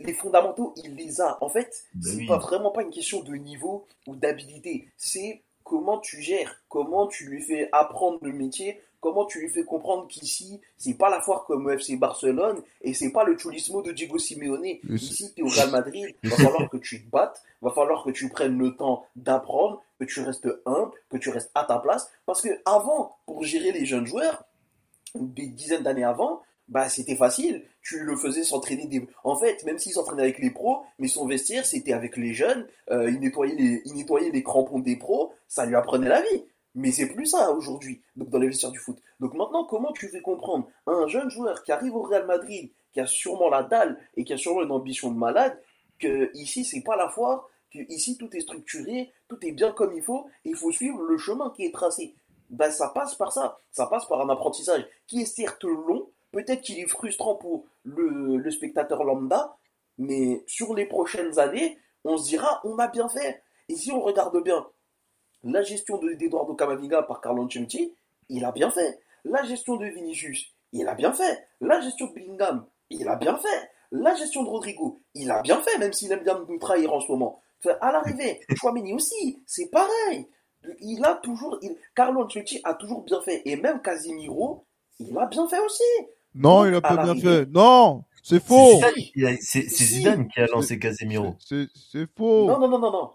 les 0.04 0.12
fondamentaux, 0.14 0.72
il 0.84 0.94
les 0.94 1.20
a. 1.20 1.36
En 1.42 1.48
fait, 1.48 1.68
Ben 1.94 2.02
c'est 2.10 2.16
oui. 2.16 2.26
pas 2.26 2.38
vraiment 2.38 2.70
pas 2.70 2.82
une 2.82 2.90
question 2.90 3.22
de 3.22 3.34
niveau 3.34 3.86
ou 4.06 4.14
d'habilité. 4.16 4.88
C'est 4.96 5.42
comment 5.64 5.98
tu 5.98 6.22
gères, 6.22 6.62
comment 6.68 7.06
tu 7.08 7.26
lui 7.28 7.42
fais 7.42 7.68
apprendre 7.72 8.18
le 8.22 8.32
métier, 8.32 8.78
comment 9.06 9.24
tu 9.24 9.38
lui 9.38 9.48
fais 9.48 9.62
comprendre 9.62 10.08
qu'ici, 10.08 10.60
c'est 10.76 10.94
pas 10.94 11.08
la 11.08 11.20
foire 11.20 11.44
comme 11.44 11.70
FC 11.70 11.96
Barcelone 11.96 12.60
et 12.82 12.92
c'est 12.92 13.12
pas 13.12 13.22
le 13.22 13.38
chulismo 13.38 13.80
de 13.80 13.92
Diego 13.92 14.18
Simeone. 14.18 14.64
Ici, 14.90 15.32
tu 15.32 15.42
es 15.42 15.44
au 15.44 15.48
Real 15.48 15.70
Madrid, 15.70 16.12
va 16.24 16.36
falloir 16.36 16.68
que 16.68 16.76
tu 16.78 17.04
te 17.04 17.08
battes, 17.08 17.40
va 17.62 17.70
falloir 17.70 18.02
que 18.02 18.10
tu 18.10 18.28
prennes 18.28 18.58
le 18.58 18.74
temps 18.74 19.06
d'apprendre, 19.14 19.80
que 20.00 20.06
tu 20.06 20.22
restes 20.22 20.48
humble, 20.66 20.90
que 21.08 21.18
tu 21.18 21.30
restes 21.30 21.52
à 21.54 21.62
ta 21.62 21.78
place. 21.78 22.10
Parce 22.26 22.42
que 22.42 22.48
avant, 22.64 23.14
pour 23.26 23.44
gérer 23.44 23.70
les 23.70 23.86
jeunes 23.86 24.06
joueurs, 24.08 24.42
des 25.14 25.46
dizaines 25.46 25.84
d'années 25.84 26.02
avant, 26.02 26.42
bah 26.66 26.88
c'était 26.88 27.14
facile. 27.14 27.62
Tu 27.82 28.00
le 28.00 28.16
faisais 28.16 28.42
s'entraîner 28.42 28.86
des. 28.88 29.06
En 29.22 29.36
fait, 29.36 29.62
même 29.62 29.78
s'il 29.78 29.92
s'entraînait 29.92 30.24
avec 30.24 30.40
les 30.40 30.50
pros, 30.50 30.82
mais 30.98 31.06
son 31.06 31.28
vestiaire 31.28 31.64
c'était 31.64 31.92
avec 31.92 32.16
les 32.16 32.34
jeunes. 32.34 32.66
euh, 32.90 33.08
il 33.08 33.20
nettoyait 33.20 33.54
les, 33.54 33.82
il 33.84 33.94
nettoyait 33.94 34.32
les 34.32 34.42
crampons 34.42 34.80
des 34.80 34.96
pros. 34.96 35.32
Ça 35.46 35.64
lui 35.64 35.76
apprenait 35.76 36.08
la 36.08 36.22
vie. 36.22 36.44
Mais 36.76 36.92
c'est 36.92 37.08
plus 37.08 37.24
ça 37.24 37.50
aujourd'hui, 37.52 38.02
dans 38.16 38.38
les 38.38 38.48
vestiaires 38.48 38.70
du 38.70 38.78
foot. 38.78 38.98
Donc 39.18 39.32
maintenant, 39.32 39.64
comment 39.64 39.92
tu 39.92 40.08
fais 40.08 40.20
comprendre 40.20 40.68
à 40.86 40.90
un 40.90 41.08
jeune 41.08 41.30
joueur 41.30 41.62
qui 41.62 41.72
arrive 41.72 41.96
au 41.96 42.02
Real 42.02 42.26
Madrid, 42.26 42.70
qui 42.92 43.00
a 43.00 43.06
sûrement 43.06 43.48
la 43.48 43.62
dalle 43.62 43.98
et 44.14 44.24
qui 44.24 44.34
a 44.34 44.36
sûrement 44.36 44.62
une 44.62 44.70
ambition 44.70 45.10
de 45.10 45.16
malade, 45.16 45.58
que 45.98 46.30
ici 46.34 46.66
c'est 46.66 46.82
pas 46.82 46.94
la 46.96 47.08
foire, 47.08 47.48
que 47.72 47.78
ici 47.90 48.18
tout 48.18 48.28
est 48.36 48.40
structuré, 48.40 49.10
tout 49.26 49.38
est 49.40 49.52
bien 49.52 49.72
comme 49.72 49.94
il 49.96 50.02
faut, 50.02 50.26
et 50.44 50.50
il 50.50 50.54
faut 50.54 50.70
suivre 50.70 51.02
le 51.02 51.16
chemin 51.16 51.50
qui 51.56 51.64
est 51.64 51.72
tracé. 51.72 52.14
Ben, 52.50 52.70
ça 52.70 52.90
passe 52.90 53.14
par 53.14 53.32
ça, 53.32 53.58
ça 53.72 53.86
passe 53.86 54.04
par 54.06 54.20
un 54.20 54.28
apprentissage 54.28 54.86
qui 55.06 55.22
est 55.22 55.24
certes 55.24 55.64
long, 55.64 56.10
peut-être 56.30 56.60
qu'il 56.60 56.78
est 56.78 56.86
frustrant 56.86 57.36
pour 57.36 57.64
le, 57.84 58.36
le 58.36 58.50
spectateur 58.50 59.02
lambda, 59.02 59.56
mais 59.96 60.44
sur 60.46 60.74
les 60.74 60.84
prochaines 60.84 61.38
années, 61.38 61.78
on 62.04 62.18
se 62.18 62.28
dira 62.28 62.60
on 62.64 62.78
a 62.78 62.88
bien 62.88 63.08
fait. 63.08 63.42
Et 63.70 63.76
si 63.76 63.90
on 63.90 64.00
regarde 64.00 64.42
bien 64.44 64.66
la 65.44 65.62
gestion 65.62 65.98
de- 65.98 66.14
d'Eduardo 66.14 66.54
Camavinga 66.54 67.02
par 67.02 67.20
Carlo 67.20 67.44
Ancelotti, 67.44 67.92
il 68.28 68.44
a 68.44 68.52
bien 68.52 68.70
fait. 68.70 69.00
La 69.24 69.42
gestion 69.44 69.76
de 69.76 69.86
Vinicius, 69.86 70.46
il 70.72 70.86
a 70.88 70.94
bien 70.94 71.12
fait. 71.12 71.46
La 71.60 71.80
gestion 71.80 72.06
de 72.08 72.14
Bellingham, 72.14 72.66
il 72.90 73.08
a 73.08 73.16
bien 73.16 73.36
fait. 73.36 73.70
La 73.92 74.14
gestion 74.14 74.42
de 74.42 74.48
Rodrigo, 74.48 75.00
il 75.14 75.30
a 75.30 75.42
bien 75.42 75.60
fait, 75.62 75.78
même 75.78 75.92
s'il 75.92 76.10
aime 76.12 76.22
bien 76.24 76.44
nous 76.48 76.58
trahir 76.58 76.92
en 76.92 77.00
ce 77.00 77.10
moment. 77.10 77.40
Enfin, 77.64 77.76
à 77.80 77.92
l'arrivée, 77.92 78.40
Chouameni 78.56 78.92
aussi, 78.94 79.42
c'est 79.46 79.70
pareil. 79.70 80.26
Il 80.80 81.04
a 81.04 81.14
toujours, 81.14 81.58
il- 81.62 81.76
Carlo 81.94 82.22
Ancelotti 82.24 82.60
a 82.64 82.74
toujours 82.74 83.02
bien 83.02 83.20
fait. 83.22 83.42
Et 83.44 83.56
même 83.56 83.80
Casimiro, 83.82 84.64
il 84.98 85.16
a 85.16 85.26
bien 85.26 85.46
fait 85.48 85.60
aussi. 85.60 85.82
Non, 86.34 86.58
Donc, 86.62 86.66
il 86.68 86.74
a 86.74 86.80
pas 86.80 86.96
bien 86.96 87.14
fait. 87.14 87.46
Non, 87.46 88.02
c'est 88.28 88.40
C'est 88.40 88.44
faux. 88.44 88.80
C'est 89.40 89.68
c'est. 89.68 89.84
Zidane 89.84 90.26
qui 90.28 90.40
a 90.40 90.46
lancé 90.46 90.78
Casemiro. 90.80 91.36
C'est 91.38 91.68
c'est 91.92 92.06
faux. 92.16 92.46
Non, 92.48 92.58
non, 92.58 92.68
non, 92.68 92.78
non, 92.80 92.90
non. 92.90 93.10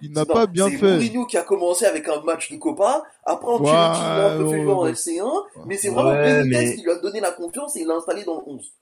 Il 0.00 0.12
n'a 0.12 0.22
C'est- 0.24 0.32
pas 0.32 0.46
bien 0.46 0.70
c'est 0.70 0.78
fait. 0.78 0.92
Mourinho 0.94 1.26
qui 1.26 1.36
a 1.36 1.42
commencé 1.42 1.84
avec 1.84 2.08
un 2.08 2.22
match 2.22 2.50
de 2.50 2.56
Copa. 2.56 3.02
Après, 3.24 3.52
Ouais, 3.52 3.70
l'a 3.70 4.32
un 4.34 4.38
peu 4.38 4.44
fait 4.48 4.50
ouais, 4.56 4.62
jouer 4.62 4.72
en 4.72 4.82
ouais. 4.84 4.90
LC1. 4.92 5.44
Mais 5.66 5.76
c'est 5.76 5.90
vraiment 5.90 6.12
Benitez 6.12 6.48
mais- 6.48 6.74
qui 6.76 6.82
lui 6.82 6.90
a 6.90 6.98
donné 7.00 7.20
la 7.20 7.32
confiance 7.32 7.76
et 7.76 7.84
l'a 7.84 7.94
installé 7.96 8.24
dans 8.24 8.36
le 8.36 8.42
11. 8.46 8.72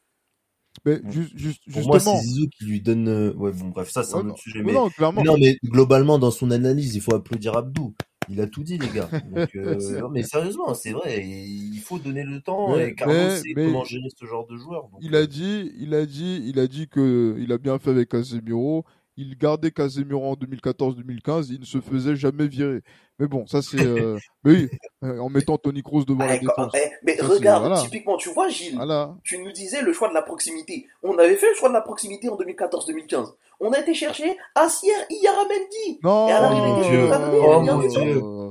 Mais 0.85 1.01
ju- 1.09 1.31
juste, 1.35 1.63
Pour 1.73 1.83
moi, 1.87 1.97
justement. 1.99 2.17
c'est 2.19 2.23
Zizou 2.27 2.47
qui 2.59 2.65
lui 2.67 2.81
donne. 2.81 3.09
euh, 3.09 3.33
Ouais, 3.35 3.53
bon, 3.53 3.69
bref, 3.69 3.91
ça, 3.91 4.03
c'est 4.03 4.15
Ouais, 4.15 4.21
un 4.21 4.25
non, 4.25 4.31
autre 4.33 4.43
sujet. 4.43 4.59
mais 4.61 4.67
Mais... 4.67 4.73
non, 4.73 4.91
clairement. 4.91 5.23
mais 5.23 5.27
non, 5.27 5.37
mais 5.39 5.57
globalement, 5.65 6.19
dans 6.19 6.31
son 6.33 6.51
analyse, 6.51 6.95
il 6.95 7.01
faut 7.01 7.15
applaudir 7.15 7.57
Abdou. 7.57 7.95
Il 8.29 8.41
a 8.41 8.47
tout 8.47 8.63
dit, 8.63 8.79
les 8.79 8.89
gars. 8.89 9.09
Donc, 9.35 9.55
euh, 9.57 10.01
non, 10.01 10.09
mais 10.11 10.23
sérieusement, 10.23 10.75
c'est 10.75 10.93
vrai. 10.93 11.25
Il 11.27 11.79
faut 11.79 11.99
donner 11.99 12.25
le 12.25 12.41
temps. 12.41 12.77
Mais- 12.77 12.89
et 12.89 12.95
Carlo 12.95 13.15
mais- 13.15 13.37
sait 13.37 13.53
mais- 13.57 13.67
comment 13.67 13.85
gérer 13.85 14.09
ce 14.15 14.25
genre 14.27 14.47
de 14.47 14.57
joueur. 14.57 14.89
donc, 14.91 15.01
Il 15.03 15.15
euh, 15.15 15.23
a 15.23 15.27
dit, 15.27 15.73
il 15.79 15.95
a 15.95 16.07
dit, 16.07 16.43
il 16.47 16.59
a 16.59 16.67
dit 16.67 16.89
que 16.89 17.37
il 17.39 17.53
a 17.53 17.59
bien 17.59 17.79
fait 17.79 17.91
avec 17.91 18.09
Casemiro. 18.09 18.85
Il 19.17 19.37
gardait 19.39 19.71
Casemiro 19.71 20.25
en 20.33 20.35
2014-2015. 20.35 21.47
Il 21.51 21.61
ne 21.61 21.65
se 21.65 21.81
faisait 21.81 22.17
jamais 22.17 22.47
virer. 22.49 22.81
Mais 23.21 23.29
bon, 23.29 23.47
ça 23.47 23.63
c'est. 23.63 23.81
euh, 23.81 24.19
mais 24.45 24.53
oui, 24.53 24.69
euh, 25.05 25.19
en 25.21 25.29
mettant 25.29 25.57
Tony 25.57 25.83
Kroos 25.83 26.05
devant 26.05 26.25
la 26.25 26.33
Ouais, 26.33 26.41
quand- 26.45 26.67
défense. 26.67 26.73
eh, 26.77 26.91
mais 27.05 27.17
Ça, 27.17 27.27
regarde, 27.29 27.61
voilà. 27.67 27.81
typiquement, 27.81 28.17
tu 28.17 28.31
vois, 28.31 28.49
Gilles, 28.49 28.75
Voilà. 28.75 29.15
tu 29.23 29.39
nous 29.39 29.53
disais 29.53 29.83
le 29.83 29.93
choix 29.93 30.09
de 30.09 30.15
la 30.15 30.23
proximité. 30.23 30.89
On 31.05 31.17
avait 31.19 31.37
fait 31.37 31.49
le 31.49 31.55
choix 31.55 31.69
de 31.69 31.75
la 31.75 31.81
proximité 31.83 32.29
en 32.29 32.37
2014-2015. 32.37 33.35
On 33.61 33.71
a 33.73 33.79
été 33.79 33.95
chercher 33.95 34.37
Assier 34.57 34.91
Iyaramendi. 35.11 36.01
Non. 36.03 36.27
Et 36.29 36.33
à 36.33 36.41
l'arrivée, 36.41 36.83
qu'est-ce 36.83 36.91
Dieu. 36.91 37.09
Oh, 37.41 37.61
mon 37.61 37.87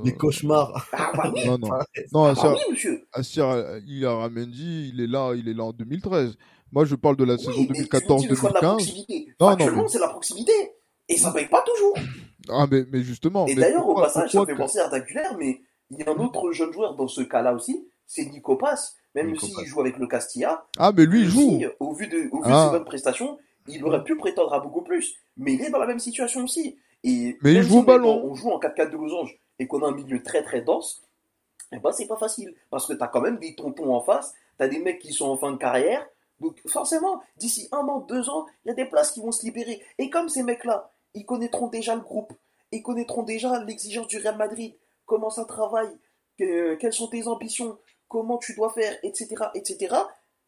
Les 0.10 0.16
cauchemars. 0.16 0.88
Ah 0.92 1.12
bah 1.14 1.30
oui, 1.34 1.46
Non, 1.46 1.58
non. 1.58 1.68
Non, 2.12 2.24
ah 2.24 2.34
bah 2.34 2.54
oui, 2.56 2.72
monsieur. 2.72 3.06
Assir 3.12 3.46
Ilharamendi, 3.86 4.90
il 4.94 5.00
est 5.02 5.06
là, 5.06 5.34
il 5.34 5.48
est 5.48 5.54
là 5.54 5.64
en 5.64 5.72
2013. 5.72 6.36
Moi, 6.72 6.84
je 6.84 6.94
parle 6.96 7.16
de 7.16 7.24
la 7.24 7.38
saison 7.38 7.50
Oui, 7.52 7.68
mais 7.70 7.84
tu 7.86 7.96
nous 8.08 8.16
dis 8.18 8.26
le 8.28 8.34
choix 8.34 8.50
de 8.50 8.54
la 8.54 8.60
2014-2015. 8.60 8.68
proximité. 8.74 9.28
Non, 9.40 9.56
non, 9.56 9.88
c'est 9.88 9.98
la 9.98 10.08
proximité. 10.08 10.52
Et 11.08 11.16
ça 11.16 11.30
paye 11.32 11.46
pas 11.46 11.62
toujours. 11.62 11.94
Ah, 12.48 12.66
mais, 12.70 12.84
mais 12.90 13.02
justement. 13.02 13.46
Et 13.46 13.54
d'ailleurs, 13.54 13.88
au 13.88 13.94
passage, 13.94 14.30
ça 14.32 14.44
fait 14.44 14.52
que- 14.52 14.58
penser 14.58 14.78
à 14.78 14.88
Dagulaire, 14.88 15.36
mais 15.38 15.60
il 15.90 15.98
y 15.98 16.02
a 16.02 16.10
un 16.10 16.16
autre 16.16 16.50
jeune 16.52 16.72
joueur 16.72 16.94
dans 16.96 17.08
ce 17.08 17.20
cas-là 17.22 17.52
aussi, 17.54 17.86
c'est 18.06 18.24
Nico 18.26 18.56
Pass. 18.56 18.96
Même 19.14 19.36
s'il 19.38 19.54
joue 19.66 19.80
avec 19.80 19.96
le 19.98 20.08
Castilla, 20.08 20.64
Ah, 20.76 20.90
mais 20.96 21.06
lui, 21.06 21.20
il 21.20 21.28
joue. 21.28 21.56
aussi, 21.56 21.66
au 21.78 21.92
vu 21.92 22.08
de, 22.08 22.28
au 22.32 22.38
vu 22.42 22.50
Ah. 22.52 22.64
de 22.64 22.66
ses 22.72 22.78
bonnes 22.78 22.84
prestations, 22.84 23.38
il 23.68 23.84
aurait 23.84 24.02
pu 24.02 24.16
prétendre 24.16 24.52
à 24.52 24.58
beaucoup 24.58 24.82
plus. 24.82 25.14
Mais 25.36 25.52
il 25.54 25.62
est 25.62 25.70
dans 25.70 25.78
la 25.78 25.86
même 25.86 26.00
situation 26.00 26.42
aussi. 26.42 26.76
Et 27.04 27.38
Mais 27.42 27.52
il 27.54 27.62
joue 27.62 27.68
si 27.74 27.78
au 27.78 27.82
ballon. 27.82 28.22
On 28.24 28.34
joue 28.34 28.50
en 28.50 28.58
4-4 28.58 28.90
de 28.90 28.96
losange 28.96 29.38
et 29.60 29.66
qu'on 29.68 29.82
a 29.84 29.86
un 29.88 29.92
milieu 29.94 30.20
très 30.22 30.42
très 30.42 30.62
dense, 30.62 31.02
eh 31.70 31.78
ben 31.78 31.92
c'est 31.92 32.06
pas 32.06 32.16
facile. 32.16 32.54
Parce 32.70 32.86
que 32.86 32.94
t'as 32.94 33.06
quand 33.06 33.20
même 33.20 33.38
des 33.38 33.54
tontons 33.54 33.94
en 33.94 34.00
face, 34.02 34.34
t'as 34.58 34.66
des 34.68 34.80
mecs 34.80 34.98
qui 34.98 35.12
sont 35.12 35.26
en 35.26 35.36
fin 35.36 35.52
de 35.52 35.58
carrière. 35.58 36.04
Donc 36.40 36.60
forcément, 36.68 37.22
d'ici 37.36 37.68
un 37.72 37.86
an, 37.88 38.00
deux 38.00 38.28
ans, 38.28 38.46
il 38.64 38.68
y 38.68 38.70
a 38.70 38.74
des 38.74 38.86
places 38.86 39.12
qui 39.12 39.20
vont 39.20 39.32
se 39.32 39.44
libérer. 39.44 39.82
Et 39.98 40.10
comme 40.10 40.28
ces 40.28 40.42
mecs-là, 40.42 40.90
ils 41.14 41.24
connaîtront 41.24 41.68
déjà 41.68 41.94
le 41.94 42.00
groupe, 42.00 42.32
ils 42.72 42.82
connaîtront 42.82 43.22
déjà 43.22 43.62
l'exigence 43.64 44.08
du 44.08 44.18
Real 44.18 44.36
Madrid, 44.36 44.74
comment 45.06 45.30
ça 45.30 45.44
travaille, 45.44 45.96
que- 46.38 46.74
quelles 46.74 46.92
sont 46.92 47.08
tes 47.08 47.28
ambitions, 47.28 47.78
comment 48.08 48.38
tu 48.38 48.54
dois 48.54 48.70
faire, 48.70 48.96
etc., 49.02 49.34
etc., 49.54 49.94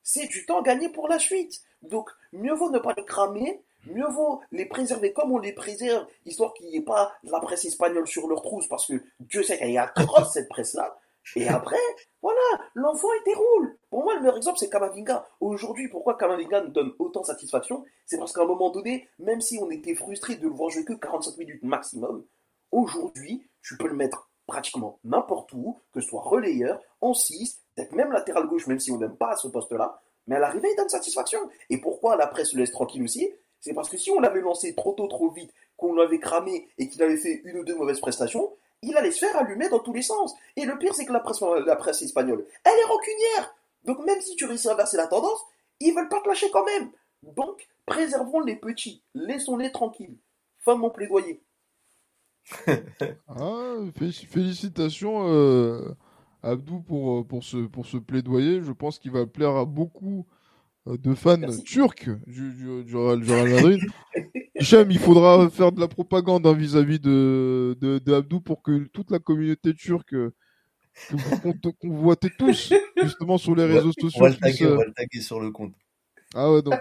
c'est 0.03 0.27
du 0.27 0.47
temps 0.47 0.63
gagné 0.63 0.89
pour 0.89 1.09
la 1.09 1.19
suite. 1.19 1.63
Donc, 1.83 2.11
mieux 2.33 2.55
vaut 2.55 2.71
ne 2.71 2.79
pas 2.79 2.95
les 2.97 3.05
cramer, 3.05 3.63
mieux 3.87 4.09
vaut 4.09 4.41
les 4.53 4.67
préserver 4.67 5.13
comme 5.13 5.33
on 5.33 5.39
les 5.39 5.53
préserve, 5.53 6.07
histoire 6.25 6.53
qu'il 6.55 6.67
n'y 6.67 6.77
ait 6.77 6.83
pas 6.83 7.13
de 7.25 7.31
la 7.31 7.41
presse 7.41 7.65
espagnole 7.65 8.07
sur 8.07 8.29
leur 8.29 8.43
trousse, 8.43 8.69
parce 8.69 8.87
que 8.87 9.03
Dieu 9.21 9.43
sait 9.43 9.59
qu'elle 9.59 9.71
est 9.71 9.79
atroce, 9.79 10.33
cette 10.33 10.49
presse-là. 10.49 10.97
Et 11.35 11.49
après, 11.49 11.77
voilà, 12.23 12.41
l'enfant 12.75 13.09
il 13.13 13.25
déroule. 13.25 13.79
Pour 13.91 14.05
moi, 14.05 14.15
le 14.15 14.21
meilleur 14.21 14.37
exemple, 14.37 14.59
c'est 14.59 14.71
Kamavinga. 14.71 15.27
Aujourd'hui, 15.41 15.89
pourquoi 15.89 16.17
Kamavinga 16.17 16.63
nous 16.63 16.71
donne 16.71 16.93
autant 16.99 17.23
de 17.23 17.27
satisfaction? 17.27 17.85
C'est 18.05 18.19
parce 18.19 18.33
qu'à 18.33 18.43
un 18.43 18.47
moment 18.47 18.71
donné, 18.71 19.09
même 19.19 19.41
si 19.41 19.59
on 19.61 19.71
était 19.71 19.95
frustré 19.95 20.37
de 20.37 20.47
le 20.47 20.55
voir 20.55 20.71
jouer 20.71 20.85
que 20.85 20.93
45 20.93 21.37
minutes 21.39 21.63
maximum, 21.63 22.25
aujourd'hui, 22.71 23.49
tu 23.63 23.77
peux 23.77 23.89
le 23.89 23.97
mettre 23.97 24.31
pratiquement 24.47 25.01
n'importe 25.03 25.53
où, 25.53 25.81
que 25.93 26.01
ce 26.01 26.09
soit 26.09 26.23
relayeur, 26.23 26.81
en 27.01 27.15
6, 27.15 27.63
peut-être 27.75 27.93
même 27.93 28.13
latéral 28.13 28.47
gauche, 28.47 28.69
même 28.69 28.79
si 28.79 28.93
on 28.93 28.99
n'aime 28.99 29.17
pas 29.17 29.35
ce 29.37 29.49
poste-là, 29.49 30.01
mais 30.27 30.37
à 30.37 30.39
l'arrivée, 30.39 30.69
il 30.71 30.77
donne 30.77 30.89
satisfaction. 30.89 31.39
Et 31.71 31.81
pourquoi 31.81 32.17
la 32.17 32.27
presse 32.27 32.53
le 32.53 32.61
laisse 32.61 32.73
tranquille 32.73 33.03
aussi? 33.03 33.29
C'est 33.61 33.75
parce 33.75 33.89
que 33.89 33.97
si 33.97 34.11
on 34.11 34.21
l'avait 34.21 34.41
lancé 34.41 34.75
trop 34.75 34.93
tôt, 34.93 35.07
trop 35.07 35.31
vite, 35.31 35.53
qu'on 35.77 35.95
l'avait 35.95 36.19
cramé 36.19 36.69
et 36.79 36.89
qu'il 36.89 37.03
avait 37.03 37.17
fait 37.17 37.41
une 37.45 37.59
ou 37.59 37.65
deux 37.65 37.77
mauvaises 37.77 38.01
prestations, 38.01 38.53
il 38.83 38.97
allait 38.97 39.13
se 39.13 39.25
faire 39.25 39.37
allumer 39.37 39.69
dans 39.69 39.81
tous 39.81 39.93
les 39.93 40.03
sens. 40.03 40.35
Et 40.57 40.65
le 40.65 40.79
pire, 40.79 40.95
c'est 40.95 41.07
que 41.07 41.13
la 41.13 41.21
presse, 41.21 41.41
la 41.41 41.77
presse 41.77 42.03
espagnole, 42.03 42.47
elle 42.65 42.79
est 42.79 42.89
rancunière. 42.89 43.55
Donc 43.85 44.05
même 44.05 44.21
si 44.21 44.37
tu 44.37 44.45
réussis 44.45 44.69
à 44.69 44.73
inverser 44.73 44.97
la 44.97 45.07
tendance, 45.07 45.41
ils 45.81 45.95
veulent 45.95 46.09
pas 46.09 46.21
te 46.21 46.29
lâcher 46.29 46.51
quand 46.51 46.65
même. 46.65 46.91
Donc, 47.23 47.67
préservons 47.87 48.41
les 48.41 48.57
petits, 48.57 49.03
laissons-les 49.15 49.73
tranquilles. 49.73 50.17
Fin 50.59 50.75
de 50.75 50.81
mon 50.81 50.91
plaidoyer. 50.91 51.43
ah, 53.29 53.77
félicitations 53.95 55.29
euh, 55.29 55.95
Abdou 56.43 56.81
pour, 56.81 57.19
euh, 57.19 57.25
pour, 57.25 57.43
ce, 57.43 57.57
pour 57.67 57.87
ce 57.87 57.97
plaidoyer. 57.97 58.63
Je 58.63 58.73
pense 58.73 58.99
qu'il 58.99 59.11
va 59.11 59.27
plaire 59.27 59.57
à 59.57 59.65
beaucoup 59.65 60.27
euh, 60.87 60.97
de 60.97 61.15
fans 61.15 61.41
turcs 61.65 62.09
du, 62.27 62.85
du, 62.85 62.97
Real, 62.97 63.19
Madrid. 63.19 63.81
Hichem, 64.59 64.91
il 64.91 64.99
faudra 64.99 65.49
faire 65.51 65.73
de 65.73 65.81
la 65.81 65.89
propagande 65.89 66.47
hein, 66.47 66.55
vis-à-vis 66.55 66.99
de, 66.99 67.77
de, 67.81 68.15
Abdou 68.15 68.41
pour 68.41 68.63
que 68.63 68.87
toute 68.93 69.11
la 69.11 69.19
communauté 69.19 69.75
turque 69.75 70.15
qu'on 71.81 71.91
voit 71.91 72.17
tous 72.17 72.73
justement 73.03 73.37
sur 73.39 73.55
les 73.55 73.65
réseaux 73.65 73.93
sociaux. 73.93 74.23
On 74.23 74.29
va 74.29 74.31
le 74.31 74.93
taguer, 74.95 75.21
sur 75.21 75.41
le 75.41 75.51
compte. 75.51 75.75
Ah 76.35 76.51
ouais, 76.51 76.63
donc 76.63 76.81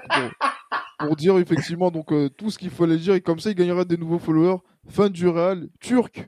pour, 0.99 1.15
dire 1.15 1.37
effectivement 1.37 1.91
donc 1.91 2.11
tout 2.37 2.49
ce 2.49 2.57
qu'il 2.57 2.69
fallait 2.69 2.97
dire 2.97 3.13
et 3.13 3.21
comme 3.21 3.39
ça 3.39 3.49
il 3.51 3.55
gagnera 3.55 3.83
des 3.83 3.97
nouveaux 3.97 4.19
followers 4.19 4.57
fin 4.89 5.09
du 5.09 5.27
Real, 5.27 5.67
turc, 5.79 6.27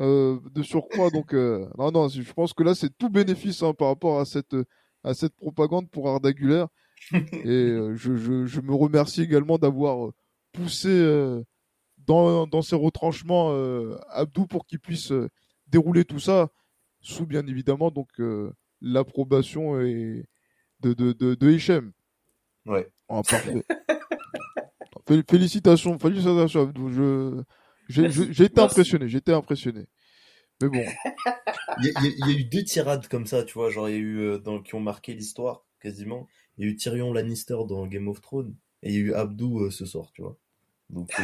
euh, 0.00 0.38
de 0.52 0.62
surcroît. 0.62 1.10
Donc, 1.10 1.34
euh, 1.34 1.68
non, 1.78 1.90
non, 1.90 2.08
je 2.08 2.32
pense 2.32 2.52
que 2.52 2.62
là, 2.62 2.74
c'est 2.74 2.96
tout 2.96 3.10
bénéfice 3.10 3.62
hein, 3.62 3.74
par 3.74 3.88
rapport 3.88 4.20
à 4.20 4.24
cette, 4.24 4.56
à 5.02 5.14
cette 5.14 5.34
propagande 5.36 5.90
pour 5.90 6.08
Arda 6.08 6.32
Güler. 6.32 6.64
Et 7.12 7.48
euh, 7.48 7.94
je, 7.96 8.16
je, 8.16 8.46
je, 8.46 8.60
me 8.60 8.74
remercie 8.74 9.22
également 9.22 9.58
d'avoir 9.58 10.10
poussé 10.54 10.88
dans, 11.98 12.46
dans 12.46 12.62
ses 12.62 12.76
retranchements 12.76 13.50
Abdou 14.08 14.46
pour 14.46 14.66
qu'il 14.66 14.80
puisse 14.80 15.12
dérouler 15.66 16.04
tout 16.04 16.18
ça, 16.18 16.48
sous 17.00 17.26
bien 17.26 17.46
évidemment 17.46 17.90
donc 17.90 18.08
l'approbation 18.80 19.80
et 19.80 20.24
de, 20.80 20.92
de, 20.94 21.12
de, 21.12 21.34
de 21.34 21.50
Hichem. 21.50 21.92
Ouais. 22.66 22.88
Oh, 23.08 23.22
parfait. 23.22 23.64
Félicitations, 25.28 25.98
félicitations 25.98 26.62
Abdou. 26.62 26.90
Je, 26.90 27.44
j'ai 27.88 28.44
été 28.44 28.60
impressionné, 28.60 29.08
j'étais 29.08 29.32
impressionné. 29.32 29.86
Mais 30.62 30.68
bon. 30.68 30.84
il, 31.82 31.92
y 32.18 32.22
a, 32.22 32.30
eu 32.30 32.44
deux 32.44 32.64
tirades 32.64 33.06
comme 33.08 33.26
ça, 33.26 33.44
tu 33.44 33.54
vois, 33.54 33.70
genre 33.70 33.88
il 33.88 33.92
y 33.92 33.98
a 33.98 34.00
eu 34.00 34.18
euh, 34.20 34.38
dans, 34.38 34.62
qui 34.62 34.74
ont 34.74 34.80
marqué 34.80 35.12
l'histoire 35.12 35.66
quasiment. 35.80 36.26
Il 36.56 36.64
y 36.64 36.68
a 36.68 36.70
eu 36.70 36.76
Tyrion 36.76 37.12
Lannister 37.12 37.56
dans 37.68 37.86
Game 37.86 38.08
of 38.08 38.20
Thrones 38.20 38.54
et 38.82 38.90
il 38.90 38.94
y 38.94 38.96
a 38.96 39.00
eu 39.00 39.14
Abdou 39.14 39.60
euh, 39.60 39.70
ce 39.70 39.84
soir, 39.84 40.10
tu 40.12 40.22
vois. 40.22 40.38
Donc. 40.90 41.10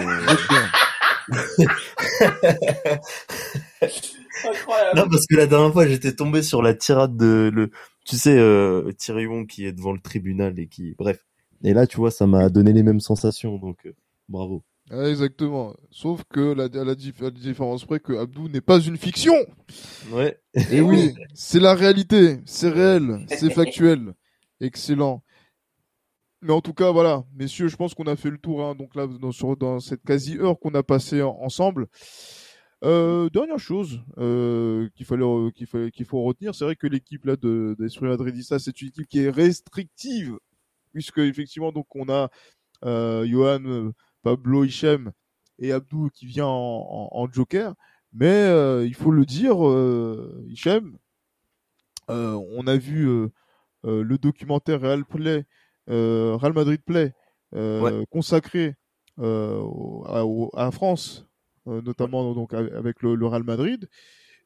Euh... 1.32 1.36
Incroyable. 3.82 4.98
Non, 4.98 5.08
parce 5.08 5.26
que 5.28 5.36
la 5.36 5.46
dernière 5.46 5.72
fois, 5.72 5.86
j'étais 5.86 6.12
tombé 6.12 6.42
sur 6.42 6.60
la 6.60 6.74
tirade 6.74 7.16
de 7.16 7.50
le, 7.54 7.70
tu 8.04 8.16
sais, 8.16 8.36
euh, 8.36 8.90
Tyrion 8.92 9.46
qui 9.46 9.64
est 9.64 9.72
devant 9.72 9.92
le 9.92 10.00
tribunal 10.00 10.58
et 10.58 10.66
qui, 10.66 10.96
bref. 10.98 11.24
Et 11.62 11.72
là, 11.72 11.86
tu 11.86 11.98
vois, 11.98 12.10
ça 12.10 12.26
m'a 12.26 12.48
donné 12.48 12.72
les 12.72 12.82
mêmes 12.82 12.98
sensations, 12.98 13.58
donc 13.58 13.86
euh, 13.86 13.92
bravo 14.28 14.64
exactement. 14.90 15.74
Sauf 15.90 16.22
que 16.28 16.52
la, 16.52 16.68
la, 16.68 16.84
la 16.84 17.30
différence 17.30 17.84
près 17.84 18.00
que 18.00 18.12
Abdou 18.12 18.48
n'est 18.48 18.60
pas 18.60 18.80
une 18.80 18.96
fiction. 18.96 19.34
Ouais. 20.12 20.38
Et 20.70 20.80
oui, 20.80 21.14
c'est 21.34 21.60
la 21.60 21.74
réalité, 21.74 22.40
c'est 22.44 22.70
réel, 22.70 23.24
c'est 23.28 23.52
factuel. 23.52 24.14
Excellent. 24.60 25.22
Mais 26.42 26.52
en 26.52 26.60
tout 26.60 26.72
cas, 26.72 26.90
voilà, 26.90 27.24
messieurs, 27.34 27.68
je 27.68 27.76
pense 27.76 27.94
qu'on 27.94 28.04
a 28.04 28.16
fait 28.16 28.30
le 28.30 28.38
tour. 28.38 28.64
Hein, 28.64 28.74
donc 28.74 28.94
là, 28.94 29.06
dans, 29.06 29.80
cette 29.80 30.02
quasi 30.02 30.38
heure 30.38 30.58
qu'on 30.58 30.74
a 30.74 30.82
passé 30.82 31.22
ensemble. 31.22 31.86
Euh, 32.82 33.28
dernière 33.28 33.58
chose 33.58 34.00
euh, 34.16 34.88
qu'il 34.94 35.04
fallait 35.04 35.52
qu'il 35.54 35.66
fallait 35.66 35.90
qu'il 35.90 36.06
faut 36.06 36.22
retenir, 36.22 36.54
c'est 36.54 36.64
vrai 36.64 36.76
que 36.76 36.86
l'équipe 36.86 37.26
là 37.26 37.36
de 37.36 37.76
d'Esprit 37.78 38.06
Madridista, 38.06 38.58
c'est 38.58 38.80
une 38.80 38.88
équipe 38.88 39.06
qui 39.06 39.20
est 39.20 39.28
restrictive, 39.28 40.38
puisque 40.94 41.18
effectivement 41.18 41.72
donc 41.72 41.94
on 41.94 42.08
a 42.08 42.30
euh, 42.86 43.26
Johan 43.26 43.92
Pablo 44.22 44.64
Hichem 44.64 45.12
et 45.60 45.72
Abdou 45.72 46.08
qui 46.12 46.26
vient 46.26 46.46
en, 46.46 47.28
joker. 47.30 47.74
Mais 48.12 48.26
euh, 48.26 48.84
il 48.86 48.94
faut 48.94 49.12
le 49.12 49.24
dire, 49.24 49.66
euh, 49.68 50.44
Hichem, 50.48 50.98
euh, 52.10 52.40
on 52.52 52.66
a 52.66 52.76
vu 52.76 53.28
le 53.84 54.18
documentaire 54.18 54.80
Real 54.80 55.04
Play, 55.04 55.44
Real 55.90 56.52
Madrid 56.52 56.80
Play, 56.84 57.12
consacré 58.10 58.74
à, 59.18 60.24
la 60.56 60.70
France, 60.70 61.26
notamment 61.66 62.32
donc 62.34 62.54
avec 62.54 63.02
le, 63.02 63.26
Real 63.26 63.44
Madrid. 63.44 63.88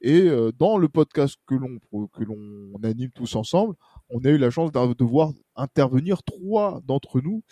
Et 0.01 0.29
dans 0.59 0.77
le 0.77 0.89
podcast 0.89 1.37
que 1.47 1.55
l'on 1.55 1.79
que 2.09 2.25
l'on 2.25 2.75
anime 2.83 3.11
tous 3.11 3.37
ensemble, 3.37 3.75
on 4.11 4.25
a 4.25 4.29
eu 4.29 4.39
la 4.39 4.51
chance 4.51 4.71
de 4.73 5.05
voir 5.05 5.33
intervenir 5.57 6.23
trois 6.23 6.81
d'entre 6.85 7.21
nous 7.21 7.43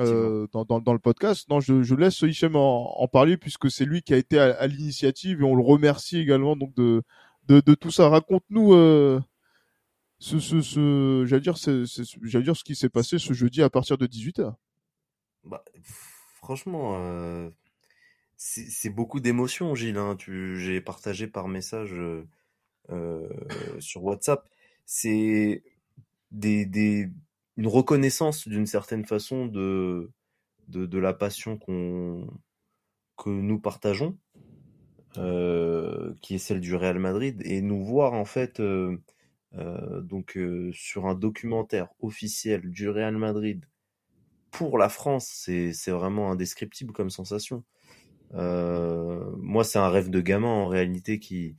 euh, 0.00 0.46
dans, 0.52 0.64
dans, 0.64 0.80
dans, 0.80 0.92
le 0.92 0.98
podcast. 0.98 1.48
Non, 1.48 1.60
je, 1.60 1.82
je 1.82 1.94
laisse 1.94 2.20
Hichem 2.20 2.56
en, 2.56 3.00
en, 3.00 3.08
parler 3.08 3.36
puisque 3.36 3.70
c'est 3.70 3.84
lui 3.84 4.02
qui 4.02 4.14
a 4.14 4.16
été 4.16 4.38
à, 4.38 4.66
l'initiative 4.66 5.40
et 5.40 5.44
on 5.44 5.54
le 5.54 5.62
remercie 5.62 6.18
également 6.18 6.56
donc 6.56 6.74
de, 6.74 7.02
de, 7.48 7.60
de 7.60 7.74
tout 7.74 7.90
ça. 7.90 8.08
Raconte-nous 8.08 8.74
euh, 8.74 9.20
ce, 10.18 11.24
j'allais 11.26 11.40
dire, 11.40 11.56
ce 11.58 12.64
qui 12.64 12.74
s'est 12.74 12.88
passé 12.88 13.18
ce 13.18 13.32
jeudi 13.32 13.62
à 13.62 13.70
partir 13.70 13.98
de 13.98 14.06
18h. 14.06 14.54
Bah, 15.44 15.64
franchement, 16.40 16.96
euh, 16.98 17.50
c'est 18.36 18.90
beaucoup 18.90 19.20
d'émotions, 19.20 19.74
Gilles. 19.74 19.98
Hein. 19.98 20.16
J'ai 20.18 20.80
partagé 20.80 21.26
par 21.26 21.48
message 21.48 21.92
euh, 21.92 22.26
euh 22.90 23.28
sur 23.78 24.04
WhatsApp. 24.04 24.48
C'est 24.86 25.62
des, 26.30 27.10
une 27.56 27.66
reconnaissance 27.66 28.48
d'une 28.48 28.66
certaine 28.66 29.04
façon 29.04 29.46
de, 29.46 30.10
de, 30.68 30.98
la 30.98 31.12
passion 31.12 31.58
que 31.58 32.24
nous 33.26 33.58
partageons, 33.60 34.16
qui 35.14 36.34
est 36.34 36.38
celle 36.38 36.60
du 36.60 36.74
Real 36.74 36.98
Madrid, 36.98 37.42
et 37.44 37.60
nous 37.60 37.84
voir 37.84 38.12
en 38.12 38.24
fait 38.24 38.60
donc 39.52 40.36
euh, 40.36 40.70
sur 40.72 41.06
un 41.06 41.14
documentaire 41.14 41.88
officiel 42.00 42.70
du 42.70 42.88
Real 42.88 43.16
Madrid 43.16 43.64
pour 44.50 44.78
la 44.78 44.88
France, 44.88 45.26
c'est 45.26 45.90
vraiment 45.90 46.30
indescriptible 46.30 46.92
comme 46.92 47.10
sensation. 47.10 47.64
Euh, 48.34 49.30
moi, 49.38 49.64
c'est 49.64 49.78
un 49.78 49.88
rêve 49.88 50.10
de 50.10 50.20
gamin 50.20 50.48
en 50.48 50.66
réalité 50.66 51.18
qui 51.18 51.56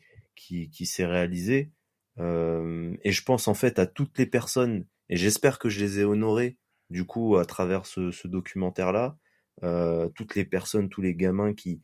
s'est 0.86 1.06
réalisé, 1.06 1.72
et 2.20 3.12
je 3.12 3.24
pense 3.24 3.48
en 3.48 3.54
fait 3.54 3.78
à 3.80 3.86
toutes 3.86 4.18
les 4.18 4.26
personnes 4.26 4.86
et 5.10 5.16
j'espère 5.16 5.60
que 5.60 5.70
je 5.70 5.80
les 5.80 6.00
ai 6.00 6.04
honorés, 6.04 6.58
du 6.90 7.06
coup, 7.06 7.38
à 7.38 7.46
travers 7.46 7.86
ce, 7.86 8.28
documentaire-là. 8.28 9.18
Euh, 9.64 10.10
toutes 10.10 10.36
les 10.36 10.46
personnes, 10.46 10.90
tous 10.90 11.02
les 11.02 11.16
gamins 11.16 11.54
qui, 11.54 11.82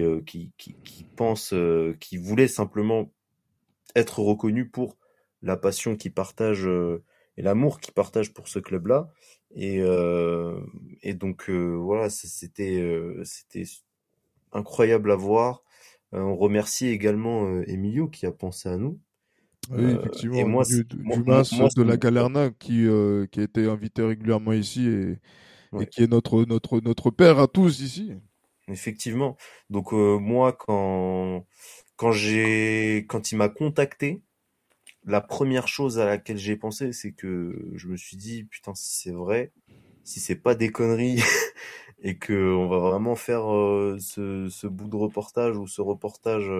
euh, 0.00 0.20
pensent, 1.16 1.52
euh, 1.52 1.96
qui 2.00 2.18
voulaient 2.18 2.48
simplement 2.48 3.12
être 3.96 4.20
reconnus 4.20 4.68
pour 4.70 4.96
la 5.42 5.56
passion 5.56 5.96
qu'ils 5.96 6.12
partagent 6.12 6.66
euh, 6.66 7.02
et 7.36 7.42
l'amour 7.42 7.80
qu'ils 7.80 7.94
partagent 7.94 8.32
pour 8.32 8.48
ce 8.48 8.58
club-là. 8.58 9.10
Et, 9.56 9.80
et 11.02 11.14
donc, 11.14 11.50
voilà, 11.50 12.08
c'était 12.08 12.86
c'était 13.24 13.64
incroyable 14.52 15.10
à 15.10 15.16
voir. 15.16 15.64
on 16.12 16.36
remercie 16.36 16.86
également 16.86 17.60
Emilio 17.62 18.06
qui 18.06 18.26
a 18.26 18.32
pensé 18.32 18.68
à 18.68 18.76
nous. 18.76 19.00
Oui, 19.70 19.84
euh, 19.84 20.00
effectivement. 20.00 20.36
Et 20.36 20.44
moi, 20.44 20.64
du, 20.64 20.84
de 20.84 21.82
la 21.82 21.96
Galerna 21.96 22.50
qui, 22.50 22.86
euh, 22.86 23.26
qui 23.26 23.40
a 23.40 23.42
été 23.44 23.66
invité 23.66 24.02
régulièrement 24.02 24.52
ici 24.52 24.88
et, 24.88 25.18
et, 25.80 25.86
qui 25.86 26.02
est 26.02 26.10
notre, 26.10 26.44
notre, 26.44 26.80
notre 26.80 27.10
père 27.10 27.38
à 27.38 27.46
tous 27.46 27.80
ici. 27.80 28.12
Effectivement. 28.68 29.36
Donc 29.68 29.92
euh, 29.92 30.18
moi, 30.18 30.52
quand, 30.52 31.46
quand, 31.96 32.12
j'ai, 32.12 33.06
quand 33.08 33.30
il 33.32 33.36
m'a 33.36 33.48
contacté, 33.48 34.22
la 35.06 35.20
première 35.20 35.68
chose 35.68 35.98
à 35.98 36.06
laquelle 36.06 36.38
j'ai 36.38 36.56
pensé, 36.56 36.92
c'est 36.92 37.12
que 37.12 37.70
je 37.74 37.88
me 37.88 37.96
suis 37.96 38.16
dit, 38.16 38.44
putain, 38.44 38.74
si 38.74 39.02
c'est 39.02 39.12
vrai, 39.12 39.52
si 40.04 40.20
c'est 40.20 40.36
pas 40.36 40.54
des 40.54 40.70
conneries 40.70 41.22
et 42.02 42.18
que 42.18 42.54
on 42.54 42.68
va 42.68 42.78
vraiment 42.78 43.16
faire 43.16 43.42
ce, 44.00 44.48
ce 44.50 44.66
bout 44.66 44.88
de 44.88 44.96
reportage 44.96 45.56
ou 45.56 45.66
ce 45.66 45.80
reportage 45.80 46.50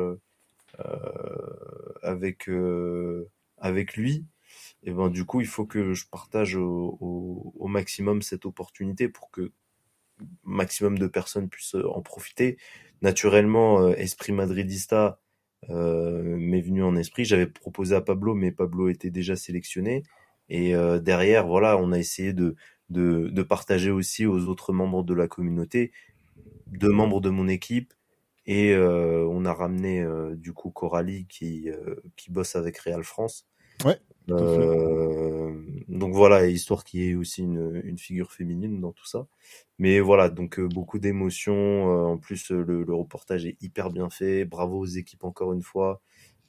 avec 2.03 2.49
avec 3.59 3.97
lui, 3.97 4.25
et 4.83 4.93
ben 4.93 5.09
du 5.09 5.25
coup 5.25 5.41
il 5.41 5.47
faut 5.47 5.67
que 5.67 5.93
je 5.93 6.07
partage 6.11 6.57
au, 6.57 6.97
au, 7.01 7.53
au 7.59 7.69
maximum 7.69 8.23
cette 8.23 8.47
opportunité 8.47 9.09
pour 9.09 9.31
que 9.31 9.53
maximum 10.45 10.99
de 10.99 11.07
personnes 11.07 11.49
puissent 11.49 11.77
en 11.77 12.03
profiter. 12.03 12.59
Naturellement, 13.03 13.89
esprit 13.91 14.33
madridista 14.33 15.05
euh, 15.07 15.13
m'est 15.69 16.61
venu 16.61 16.83
en 16.83 16.97
esprit. 16.97 17.25
J'avais 17.25 17.47
proposé 17.47 17.95
à 17.95 18.01
Pablo, 18.01 18.35
mais 18.35 18.51
Pablo 18.51 18.89
était 18.89 19.11
déjà 19.11 19.37
sélectionné. 19.37 20.03
Et 20.51 20.75
euh, 20.75 20.99
derrière, 20.99 21.47
voilà, 21.47 21.79
on 21.79 21.93
a 21.93 21.99
essayé 21.99 22.33
de, 22.33 22.57
de, 22.91 23.29
de, 23.29 23.43
partager 23.43 23.91
aussi 23.91 24.27
aux 24.27 24.49
autres 24.49 24.73
membres 24.73 25.05
de 25.05 25.15
la 25.15 25.29
communauté, 25.29 25.93
deux 26.67 26.91
membres 26.91 27.21
de 27.21 27.31
mon 27.31 27.47
équipe, 27.47 27.95
et 28.47 28.73
euh, 28.73 29.25
on 29.31 29.45
a 29.45 29.55
ramené 29.55 30.03
euh, 30.03 30.35
du 30.35 30.53
coup 30.53 30.71
Coralie 30.71 31.27
qui, 31.29 31.71
euh, 31.71 31.95
qui 32.17 32.33
bosse 32.33 32.57
avec 32.57 32.79
Real 32.79 33.05
France. 33.05 33.47
Ouais. 33.85 33.99
Euh, 35.91 35.99
donc 35.99 36.15
voilà, 36.15 36.47
histoire 36.47 36.85
qu'il 36.85 37.01
y 37.01 37.11
ait 37.11 37.15
aussi 37.15 37.43
une, 37.43 37.81
une, 37.85 37.99
figure 37.99 38.33
féminine 38.33 38.81
dans 38.81 38.93
tout 38.93 39.07
ça. 39.07 39.27
Mais 39.79 40.01
voilà, 40.01 40.29
donc 40.31 40.59
euh, 40.59 40.69
beaucoup 40.69 40.99
d'émotions. 40.99 42.13
en 42.13 42.19
plus, 42.19 42.51
le, 42.51 42.85
le, 42.85 42.95
reportage 42.95 43.47
est 43.47 43.57
hyper 43.63 43.91
bien 43.91 44.11
fait. 44.11 44.45
Bravo 44.45 44.79
aux 44.79 44.87
équipes 44.87 45.25
encore 45.25 45.53
une 45.53 45.63
fois. 45.63 46.03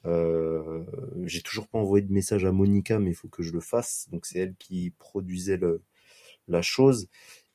Euh, 0.06 0.84
j'ai 1.24 1.42
toujours 1.42 1.68
pas 1.68 1.78
envoyé 1.78 2.04
de 2.06 2.12
message 2.12 2.44
à 2.44 2.52
Monica, 2.52 2.98
mais 2.98 3.10
il 3.10 3.14
faut 3.14 3.28
que 3.28 3.42
je 3.42 3.52
le 3.52 3.60
fasse. 3.60 4.08
Donc 4.10 4.26
c'est 4.26 4.38
elle 4.40 4.56
qui 4.56 4.90
produisait 4.98 5.56
le, 5.56 5.82
la 6.48 6.62
chose. 6.62 7.08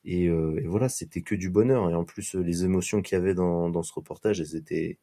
Et, 0.04 0.28
euh, 0.28 0.58
et 0.62 0.66
voilà, 0.66 0.88
c'était 0.88 1.22
que 1.22 1.34
du 1.34 1.50
bonheur. 1.50 1.90
Et 1.90 1.94
en 1.94 2.04
plus, 2.04 2.34
les 2.34 2.64
émotions 2.64 3.02
qu'il 3.02 3.16
y 3.16 3.20
avait 3.20 3.34
dans, 3.34 3.70
dans 3.70 3.82
ce 3.82 3.92
reportage, 3.92 4.40
elles 4.40 4.56
étaient, 4.56 4.98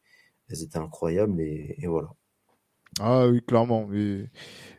elles 0.50 0.62
étaient 0.62 0.78
incroyables. 0.78 1.40
Et, 1.40 1.76
et 1.78 1.86
voilà. 1.86 2.10
Ah 3.00 3.28
oui, 3.28 3.42
clairement. 3.42 3.88
Et, 3.92 4.26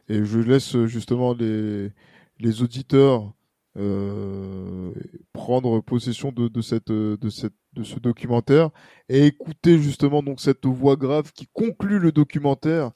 et 0.09 0.25
je 0.25 0.39
laisse 0.39 0.85
justement 0.85 1.33
les, 1.33 1.91
les 2.39 2.61
auditeurs 2.61 3.33
euh, 3.77 4.91
prendre 5.33 5.81
possession 5.81 6.31
de, 6.31 6.47
de, 6.47 6.61
cette, 6.61 6.91
de, 6.91 7.29
cette, 7.29 7.53
de 7.73 7.83
ce 7.83 7.99
documentaire 7.99 8.71
et 9.07 9.27
écouter 9.27 9.77
justement 9.77 10.23
donc 10.23 10.39
cette 10.39 10.65
voix 10.65 10.95
grave 10.95 11.31
qui 11.31 11.47
conclut 11.53 11.99
le 11.99 12.11
documentaire 12.11 12.91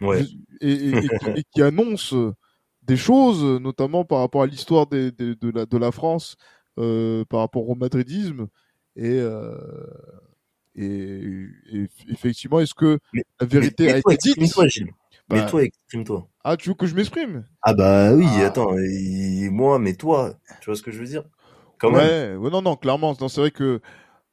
ouais. 0.00 0.24
et, 0.60 0.72
et, 0.72 0.88
et, 0.88 1.08
qui, 1.08 1.30
et, 1.36 1.44
qui, 1.44 1.62
annonce 1.62 2.14
des 2.82 2.96
choses, 2.96 3.44
notamment 3.60 4.04
par 4.04 4.18
rapport 4.18 4.42
à 4.42 4.46
l'histoire 4.46 4.86
de, 4.88 5.10
de, 5.10 5.50
la, 5.50 5.66
de 5.66 5.76
la 5.76 5.92
France, 5.92 6.36
euh, 6.78 7.24
par 7.26 7.40
rapport 7.40 7.68
au 7.68 7.74
madridisme. 7.74 8.48
Et, 8.96 9.20
euh, 9.20 9.56
et, 10.76 11.48
effectivement, 12.08 12.60
est-ce 12.60 12.74
que 12.74 12.98
mais, 13.12 13.24
la 13.40 13.46
vérité 13.46 13.86
mais, 13.86 13.94
a 13.94 13.98
été 13.98 14.16
dite? 14.16 14.52
Toi, 14.52 14.66
Gilles. 14.68 14.92
Bah, 15.28 15.36
mais 15.36 15.46
toi, 15.46 15.62
exprime-toi. 15.62 16.28
Ah, 16.44 16.56
tu 16.56 16.68
veux 16.68 16.74
que 16.74 16.86
je 16.86 16.94
m'exprime? 16.94 17.44
Ah 17.62 17.74
bah 17.74 18.14
oui, 18.14 18.26
Ah. 18.28 18.46
attends, 18.46 18.76
et 18.78 19.48
moi, 19.50 19.78
mais 19.78 19.94
toi, 19.94 20.38
tu 20.60 20.66
vois 20.66 20.76
ce 20.76 20.82
que 20.82 20.92
je 20.92 20.98
veux 20.98 21.06
dire? 21.06 21.24
Quand 21.78 21.90
même. 21.90 21.98
Ouais, 21.98 22.36
ouais, 22.36 22.50
non, 22.50 22.62
non, 22.62 22.76
clairement. 22.76 23.16
Non, 23.20 23.28
c'est 23.28 23.40
vrai 23.40 23.50
que 23.50 23.80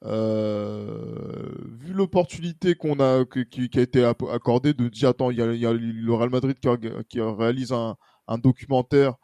euh, 0.05 1.49
vu 1.81 1.93
l'opportunité 1.93 2.75
qu'on 2.75 2.99
a, 2.99 3.25
qui, 3.25 3.69
qui 3.69 3.79
a 3.79 3.81
été 3.81 4.03
accordée 4.03 4.73
de 4.73 4.87
dire, 4.89 5.09
attends, 5.09 5.31
il 5.31 5.37
y 5.37 5.41
a, 5.41 5.51
il 5.53 5.59
y 5.59 5.65
a 5.65 5.73
le 5.73 6.13
Real 6.13 6.29
Madrid 6.29 6.57
qui, 7.09 7.21
réalise 7.21 7.71
un, 7.71 7.95
un 8.27 8.37
documentaire 8.37 9.15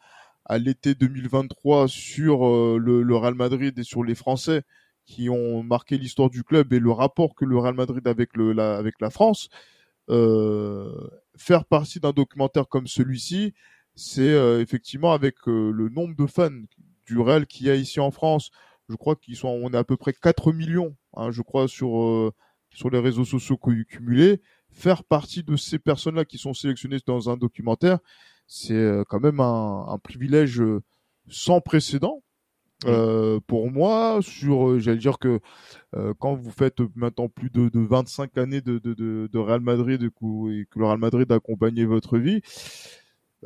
à 0.46 0.58
l'été 0.58 0.94
2023 0.94 1.86
sur 1.86 2.46
euh, 2.46 2.78
le, 2.78 3.02
le 3.02 3.16
Real 3.16 3.34
Madrid 3.34 3.78
et 3.78 3.84
sur 3.84 4.02
les 4.02 4.14
Français 4.14 4.62
qui 5.06 5.28
ont 5.30 5.62
marqué 5.62 5.98
l'histoire 5.98 6.30
du 6.30 6.44
club 6.44 6.72
et 6.72 6.78
le 6.78 6.90
rapport 6.92 7.34
que 7.34 7.44
le 7.44 7.58
Real 7.58 7.74
Madrid 7.74 8.06
avec 8.06 8.36
le, 8.36 8.52
la, 8.52 8.76
avec 8.76 9.00
la 9.00 9.10
France. 9.10 9.48
Euh, 10.10 10.92
faire 11.36 11.64
partie 11.64 12.00
d'un 12.00 12.12
documentaire 12.12 12.68
comme 12.68 12.86
celui-ci, 12.86 13.54
c'est 13.94 14.22
euh, 14.22 14.60
effectivement 14.60 15.12
avec 15.12 15.36
euh, 15.48 15.70
le 15.70 15.88
nombre 15.88 16.14
de 16.16 16.26
fans 16.26 16.50
du 17.06 17.18
Real 17.18 17.46
qu'il 17.46 17.66
y 17.66 17.70
a 17.70 17.74
ici 17.76 18.00
en 18.00 18.10
France. 18.10 18.50
Je 18.88 18.96
crois 18.96 19.16
qu'ils 19.16 19.36
sont, 19.36 19.48
on 19.48 19.70
est 19.72 19.76
à 19.76 19.84
peu 19.84 19.96
près 19.96 20.12
4 20.12 20.52
millions, 20.52 20.96
hein, 21.14 21.30
je 21.30 21.42
crois, 21.42 21.68
sur, 21.68 22.02
euh, 22.02 22.32
sur 22.72 22.90
les 22.90 22.98
réseaux 22.98 23.24
sociaux 23.24 23.56
cu- 23.56 23.84
cumulés. 23.86 24.40
Faire 24.72 25.04
partie 25.04 25.42
de 25.42 25.56
ces 25.56 25.78
personnes-là 25.78 26.24
qui 26.24 26.38
sont 26.38 26.54
sélectionnées 26.54 26.98
dans 27.06 27.30
un 27.30 27.36
documentaire, 27.36 27.98
c'est 28.46 28.74
euh, 28.74 29.04
quand 29.08 29.20
même 29.20 29.40
un, 29.40 29.86
un 29.88 29.98
privilège 29.98 30.60
euh, 30.60 30.82
sans 31.28 31.60
précédent. 31.60 32.22
Euh, 32.86 33.40
pour 33.46 33.70
moi, 33.70 34.20
sur, 34.22 34.70
euh, 34.70 34.78
j'allais 34.78 34.98
dire 34.98 35.18
que 35.18 35.40
euh, 35.94 36.14
quand 36.18 36.34
vous 36.34 36.50
faites 36.50 36.80
maintenant 36.94 37.28
plus 37.28 37.50
de, 37.50 37.68
de 37.68 37.80
25 37.80 38.38
années 38.38 38.60
de, 38.62 38.78
de, 38.78 38.94
de, 38.94 39.28
de 39.30 39.38
Real 39.38 39.60
Madrid 39.60 40.02
et 40.02 40.08
que, 40.08 40.78
le 40.78 40.84
Real 40.86 40.98
Madrid 40.98 41.30
a 41.30 41.34
accompagné 41.36 41.84
votre 41.84 42.16
vie, 42.18 42.40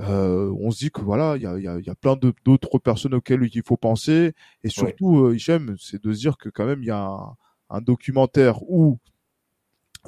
euh, 0.00 0.52
on 0.60 0.70
se 0.70 0.78
dit 0.78 0.90
que 0.90 1.00
voilà, 1.00 1.36
il 1.36 1.42
y 1.42 1.46
a, 1.46 1.58
y 1.58 1.66
a, 1.68 1.78
y 1.80 1.90
a 1.90 1.94
plein 1.94 2.16
d'autres 2.44 2.78
personnes 2.78 3.14
auxquelles 3.14 3.48
il 3.52 3.62
faut 3.64 3.76
penser. 3.76 4.34
Et 4.62 4.68
surtout, 4.68 5.24
euh, 5.26 5.34
Hichem, 5.34 5.76
c'est 5.78 6.02
de 6.02 6.12
se 6.12 6.18
dire 6.18 6.36
que 6.36 6.48
quand 6.48 6.66
même, 6.66 6.82
il 6.82 6.86
y 6.86 6.90
a 6.90 7.04
un, 7.04 7.36
un 7.70 7.80
documentaire 7.80 8.62
où 8.70 8.98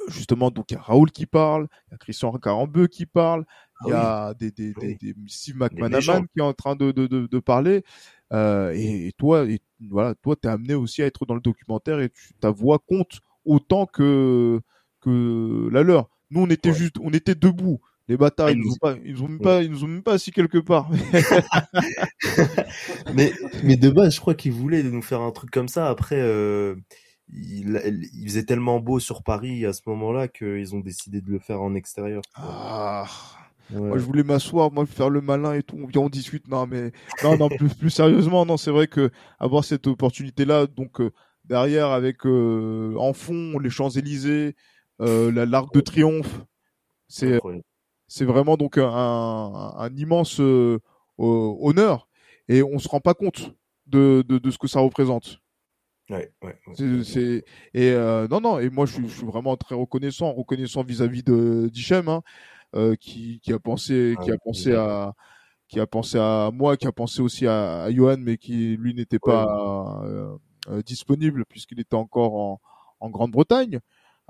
justement, 0.09 0.51
donc 0.51 0.71
il 0.71 0.75
y 0.75 0.77
a 0.77 0.81
Raoul 0.81 1.11
qui 1.11 1.25
parle, 1.25 1.67
il 1.87 1.91
y 1.91 1.95
a 1.95 1.97
Christian 1.97 2.31
Carambeu 2.33 2.87
qui 2.87 3.05
parle, 3.05 3.45
il 3.85 3.89
y 3.89 3.93
a 3.93 4.33
des, 4.35 4.51
des, 4.51 4.73
des, 4.73 4.75
Oui. 4.87 4.97
des 5.01 5.15
Steve. 5.27 5.57
McManaman 5.57 6.27
qui 6.27 6.39
est 6.39 6.43
en 6.43 6.53
train 6.53 6.75
de, 6.75 6.91
de, 6.91 7.07
de, 7.07 7.27
de 7.27 7.39
parler. 7.39 7.83
Euh, 8.33 8.71
et, 8.75 9.07
et 9.07 9.11
toi, 9.13 9.45
et, 9.49 9.59
voilà, 9.89 10.15
toi, 10.15 10.35
t'es 10.35 10.47
amené 10.49 10.73
aussi 10.73 11.01
à 11.01 11.05
être 11.05 11.25
dans 11.25 11.35
le 11.35 11.41
documentaire 11.41 11.99
et 12.01 12.09
tu, 12.09 12.33
ta 12.39 12.51
voix 12.51 12.79
compte 12.79 13.19
autant 13.45 13.85
que 13.85 14.59
que 15.01 15.69
la 15.71 15.83
leur. 15.83 16.09
Nous, 16.31 16.41
on 16.41 16.47
était 16.49 16.71
Ouais. 16.71 16.75
juste, 16.75 16.97
on 17.01 17.11
était 17.11 17.35
debout. 17.35 17.79
Les 18.09 18.17
bâtards, 18.17 18.51
ils 18.51 18.57
nous 18.57 18.71
ont 18.73 18.77
pas, 18.77 18.95
ils 19.03 19.13
nous 19.13 19.23
ont 19.23 19.27
même 19.27 19.41
pas, 19.41 19.63
ils 19.63 19.69
nous 19.71 19.83
ont 19.83 19.87
même 19.87 20.03
pas 20.03 20.13
assis 20.13 20.31
quelque 20.31 20.57
part. 20.59 20.89
mais, 23.13 23.33
mais 23.63 23.77
de 23.77 23.89
base, 23.89 24.15
je 24.15 24.19
crois 24.19 24.35
qu'ils 24.35 24.51
voulaient 24.53 24.83
nous 24.83 25.01
faire 25.01 25.21
un 25.21 25.31
truc 25.31 25.51
comme 25.51 25.67
ça. 25.67 25.89
Après, 25.89 26.19
euh, 26.19 26.75
il, 27.29 27.81
il 28.13 28.27
faisait 28.27 28.43
tellement 28.45 28.79
beau 28.79 28.99
sur 28.99 29.23
Paris 29.23 29.65
à 29.65 29.73
ce 29.73 29.81
moment-là 29.87 30.27
qu'ils 30.27 30.75
ont 30.75 30.79
décidé 30.79 31.21
de 31.21 31.29
le 31.31 31.39
faire 31.39 31.61
en 31.61 31.75
extérieur. 31.75 32.21
ah. 32.35 33.05
Ouais. 33.71 33.79
Moi, 33.79 33.97
je 33.97 34.03
voulais 34.03 34.23
m'asseoir, 34.23 34.71
moi, 34.71 34.85
faire 34.85 35.09
le 35.09 35.21
malin 35.21 35.53
et 35.53 35.63
tout. 35.63 35.77
On 35.81 35.87
vient, 35.87 36.01
on 36.01 36.09
discute. 36.09 36.47
Non, 36.47 36.67
mais 36.67 36.91
non, 37.23 37.37
non, 37.37 37.49
plus, 37.49 37.69
plus 37.69 37.89
sérieusement, 37.89 38.45
non, 38.45 38.57
c'est 38.57 38.71
vrai 38.71 38.87
que 38.87 39.11
avoir 39.39 39.63
cette 39.63 39.87
opportunité-là, 39.87 40.67
donc 40.67 41.01
euh, 41.01 41.11
derrière, 41.45 41.87
avec 41.87 42.25
euh, 42.25 42.95
en 42.97 43.13
fond 43.13 43.59
les 43.59 43.69
Champs 43.69 43.89
Élysées, 43.89 44.55
euh, 45.01 45.31
la 45.31 45.45
l'arc 45.45 45.73
de 45.73 45.81
triomphe, 45.81 46.43
c'est 47.07 47.39
c'est 48.07 48.25
vraiment 48.25 48.55
donc 48.55 48.77
un, 48.77 48.87
un, 48.87 49.95
immense 49.95 50.39
euh, 50.39 50.79
honneur 51.17 52.07
et 52.47 52.63
on 52.63 52.79
se 52.79 52.87
rend 52.87 53.01
pas 53.01 53.13
compte 53.13 53.53
de, 53.85 54.23
de, 54.27 54.37
de 54.37 54.51
ce 54.51 54.57
que 54.57 54.67
ça 54.67 54.79
représente. 54.79 55.41
Ouais, 56.09 56.31
ouais, 56.41 56.55
ouais. 56.67 57.03
C'est, 57.03 57.43
et 57.73 57.91
euh, 57.91 58.29
non 58.29 58.39
non 58.39 58.59
et 58.59 58.69
moi 58.69 58.85
je 58.85 58.93
suis, 58.93 59.09
je 59.09 59.13
suis 59.13 59.25
vraiment 59.25 59.57
très 59.57 59.75
reconnaissant 59.75 60.31
reconnaissant 60.31 60.81
vis-à-vis 60.81 61.21
de 61.21 61.69
d'Hichem 61.69 62.07
hein, 62.07 62.21
euh, 62.75 62.95
qui 62.95 63.39
qui 63.41 63.53
a 63.53 63.59
pensé 63.59 64.15
Ah, 64.17 64.23
qui 64.23 64.31
a 64.31 64.37
pensé 64.37 64.73
à 64.75 65.13
qui 65.67 65.79
a 65.79 65.87
pensé 65.87 66.17
à 66.19 66.51
moi 66.53 66.77
qui 66.77 66.87
a 66.87 66.91
pensé 66.91 67.21
aussi 67.21 67.47
à, 67.47 67.83
à 67.83 67.91
Johan 67.91 68.17
mais 68.19 68.37
qui 68.37 68.77
lui 68.77 68.93
n'était 68.93 69.19
pas 69.19 69.45
euh, 70.05 70.37
euh, 70.69 70.81
disponible 70.83 71.45
puisqu'il 71.45 71.79
était 71.79 71.95
encore 71.95 72.35
en, 72.35 72.61
en 72.99 73.09
Grande-Bretagne 73.09 73.79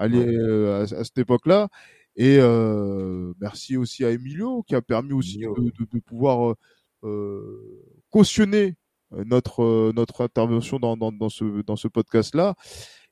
euh, 0.02 0.80
à, 0.82 1.00
à 1.00 1.04
cette 1.04 1.18
époque-là. 1.20 1.70
Et 2.16 2.38
euh, 2.40 3.34
merci 3.40 3.78
aussi 3.78 4.04
à 4.06 4.12
Emilio 4.12 4.64
qui 4.64 4.76
a 4.76 4.82
permis 4.82 5.14
aussi 5.14 5.38
de, 5.40 5.72
de, 5.72 5.86
de 5.92 6.00
pouvoir 6.00 6.56
cautionner 8.10 8.76
notre 9.12 9.92
notre 9.94 10.24
intervention 10.24 10.80
dans 10.80 10.98
dans, 10.98 11.12
dans 11.12 11.30
ce 11.30 11.62
dans 11.62 11.76
ce 11.78 11.88
podcast 11.88 12.36
là 12.36 12.56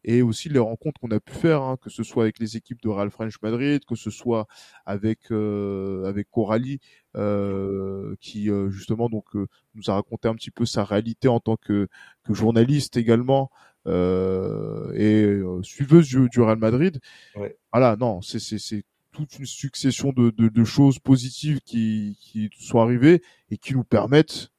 et 0.07 0.21
aussi 0.21 0.49
les 0.49 0.59
rencontres 0.59 1.01
qu'on 1.01 1.11
a 1.11 1.19
pu 1.19 1.33
faire 1.33 1.61
hein, 1.63 1.77
que 1.81 1.89
ce 1.89 2.03
soit 2.03 2.23
avec 2.23 2.39
les 2.39 2.55
équipes 2.57 2.81
de 2.81 2.89
Real 2.89 3.09
French 3.11 3.41
Madrid 3.41 3.83
que 3.85 3.95
ce 3.95 4.09
soit 4.11 4.47
avec 4.85 5.31
euh, 5.31 6.05
avec 6.05 6.29
Coralie 6.31 6.79
euh, 7.15 8.15
qui 8.21 8.49
euh, 8.49 8.69
justement 8.69 9.09
donc 9.09 9.25
euh, 9.35 9.47
nous 9.73 9.89
a 9.89 9.95
raconté 9.95 10.27
un 10.27 10.35
petit 10.35 10.51
peu 10.51 10.65
sa 10.65 10.83
réalité 10.83 11.27
en 11.27 11.39
tant 11.39 11.57
que 11.57 11.87
que 12.23 12.33
journaliste 12.33 12.97
également 12.97 13.49
euh, 13.87 14.91
et 14.93 15.23
euh, 15.23 15.61
suiveuse 15.63 16.07
du, 16.07 16.29
du 16.29 16.41
Real 16.41 16.57
Madrid 16.57 16.99
Ouais. 17.35 17.57
voilà 17.73 17.95
non 17.95 18.21
c'est 18.21 18.39
c'est 18.39 18.59
c'est 18.59 18.83
toute 19.11 19.39
une 19.39 19.45
succession 19.45 20.11
de, 20.11 20.29
de, 20.31 20.49
de 20.49 20.63
choses 20.65 20.99
positives 20.99 21.61
qui, 21.61 22.17
qui 22.19 22.49
sont 22.59 22.79
arrivées 22.79 23.21
et 23.49 23.57
qui 23.57 23.73
nous 23.73 23.85
permettent, 23.85 24.49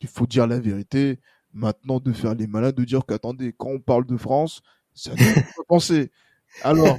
il 0.00 0.08
faut 0.08 0.26
dire 0.26 0.48
la 0.48 0.58
vérité, 0.58 1.20
maintenant 1.52 2.00
de 2.00 2.12
faire 2.12 2.34
les 2.34 2.48
malins, 2.48 2.72
de 2.72 2.84
dire 2.84 3.06
qu'attendez, 3.06 3.54
quand 3.56 3.68
on 3.70 3.78
parle 3.80 4.06
de 4.06 4.16
France, 4.16 4.62
ça 4.94 5.16
fait 5.16 5.44
penser. 5.68 6.10
Alors, 6.62 6.98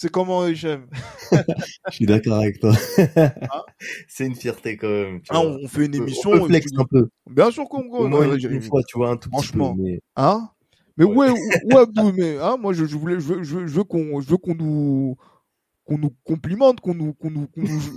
C'est 0.00 0.10
comment, 0.10 0.46
Hichem? 0.46 0.86
Je 1.30 1.94
suis 1.94 2.06
d'accord 2.06 2.38
avec 2.38 2.58
toi. 2.58 2.72
Hein? 3.16 3.62
C'est 4.08 4.24
une 4.24 4.34
fierté 4.34 4.78
quand 4.78 4.88
même. 4.88 5.20
Ah, 5.28 5.40
on 5.40 5.68
fait 5.68 5.84
une 5.84 5.94
émission. 5.94 6.30
On 6.30 6.46
flex 6.46 6.70
un 6.78 6.86
peu. 6.86 7.10
Bien 7.26 7.50
sûr 7.50 7.68
qu'on 7.68 7.82
Au 7.82 8.08
moins 8.08 8.34
une, 8.34 8.62
fois, 8.62 8.80
tu 8.88 8.96
vois, 8.96 9.10
un 9.10 9.18
tout 9.18 9.28
Franchement. 9.28 9.74
petit 9.74 9.82
peu. 9.82 9.88
Mais... 9.90 10.00
Hein? 10.16 10.48
Mais 10.96 11.04
ouais, 11.04 11.30
ouais, 11.30 11.76
Abdou, 11.76 12.12
mais 12.12 12.38
hein, 12.38 12.56
moi 12.58 12.72
je, 12.72 12.86
je 12.86 12.96
voulais, 12.96 13.20
je 13.20 13.42
je 13.42 13.66
je 13.66 13.74
veux 13.74 13.84
qu'on, 13.84 14.22
je 14.22 14.28
veux 14.28 14.38
qu'on 14.38 14.54
nous, 14.54 15.16
qu'on 15.90 15.98
nous 15.98 16.14
complimente, 16.22 16.80
qu'on 16.80 16.94
nous, 16.94 17.14
qu'on 17.14 17.30
nous, 17.30 17.48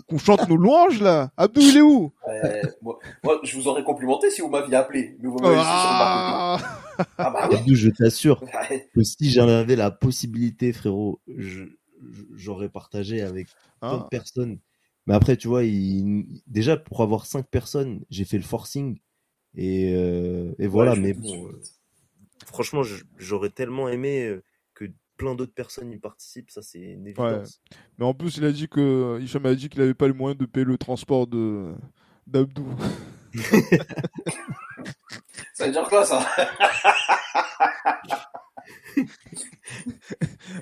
qu'on 0.07 0.17
chante 0.17 0.49
nos 0.49 0.57
louanges 0.57 0.99
là. 0.99 1.31
Abdou, 1.37 1.61
il 1.61 1.77
est 1.77 1.81
où? 1.81 2.11
Euh, 2.27 2.63
moi, 2.81 2.97
moi, 3.23 3.39
je 3.43 3.55
vous 3.55 3.67
aurais 3.67 3.83
complimenté 3.83 4.31
si 4.31 4.41
vous 4.41 4.49
m'aviez 4.49 4.75
appelé, 4.75 5.15
mais 5.19 5.29
vous 5.29 5.37
m'avez 5.37 5.57
ah, 5.59 6.57
ah 6.97 7.29
bah 7.29 7.47
oui. 7.51 7.57
Abdou, 7.57 7.75
je 7.75 7.89
t'assure 7.89 8.41
que 8.95 9.03
si 9.03 9.29
j'avais 9.29 9.75
la 9.75 9.91
possibilité, 9.91 10.73
frérot, 10.73 11.21
j'aurais 12.33 12.69
partagé 12.69 13.21
avec 13.21 13.47
hein 13.83 13.91
d'autres 13.91 14.09
personnes. 14.09 14.57
Mais 15.05 15.13
après, 15.13 15.37
tu 15.37 15.47
vois, 15.47 15.63
il... 15.63 16.25
déjà 16.47 16.77
pour 16.77 17.01
avoir 17.01 17.27
cinq 17.27 17.45
personnes, 17.45 18.03
j'ai 18.09 18.25
fait 18.25 18.37
le 18.37 18.43
forcing 18.43 18.97
et, 19.55 19.93
euh... 19.93 20.55
et 20.57 20.65
voilà. 20.65 20.95
mais 20.95 21.13
bon, 21.13 21.45
euh, 21.45 21.61
franchement, 22.47 22.81
j'aurais 23.19 23.51
tellement 23.51 23.87
aimé 23.87 24.25
euh, 24.25 24.43
plein 25.23 25.35
d'autres 25.35 25.53
personnes 25.53 25.91
y 25.91 25.97
participent, 25.97 26.51
ça 26.51 26.61
c'est 26.61 26.79
une 26.79 27.07
évidence. 27.07 27.61
Mais 27.97 28.05
en 28.05 28.13
plus, 28.13 28.35
il 28.37 28.45
a 28.45 28.51
dit 28.51 28.67
que 28.67 29.19
Hicham 29.21 29.45
a 29.45 29.55
dit 29.55 29.69
qu'il 29.69 29.79
n'avait 29.79 29.93
pas 29.93 30.07
le 30.07 30.13
moyen 30.13 30.35
de 30.35 30.45
payer 30.45 30.65
le 30.65 30.77
transport 30.77 31.27
de 31.27 31.73
d'Abdou. 32.27 32.67
ça 35.53 35.65
veut 35.65 35.71
dire 35.71 35.87
quoi 35.87 36.05
ça? 36.05 36.25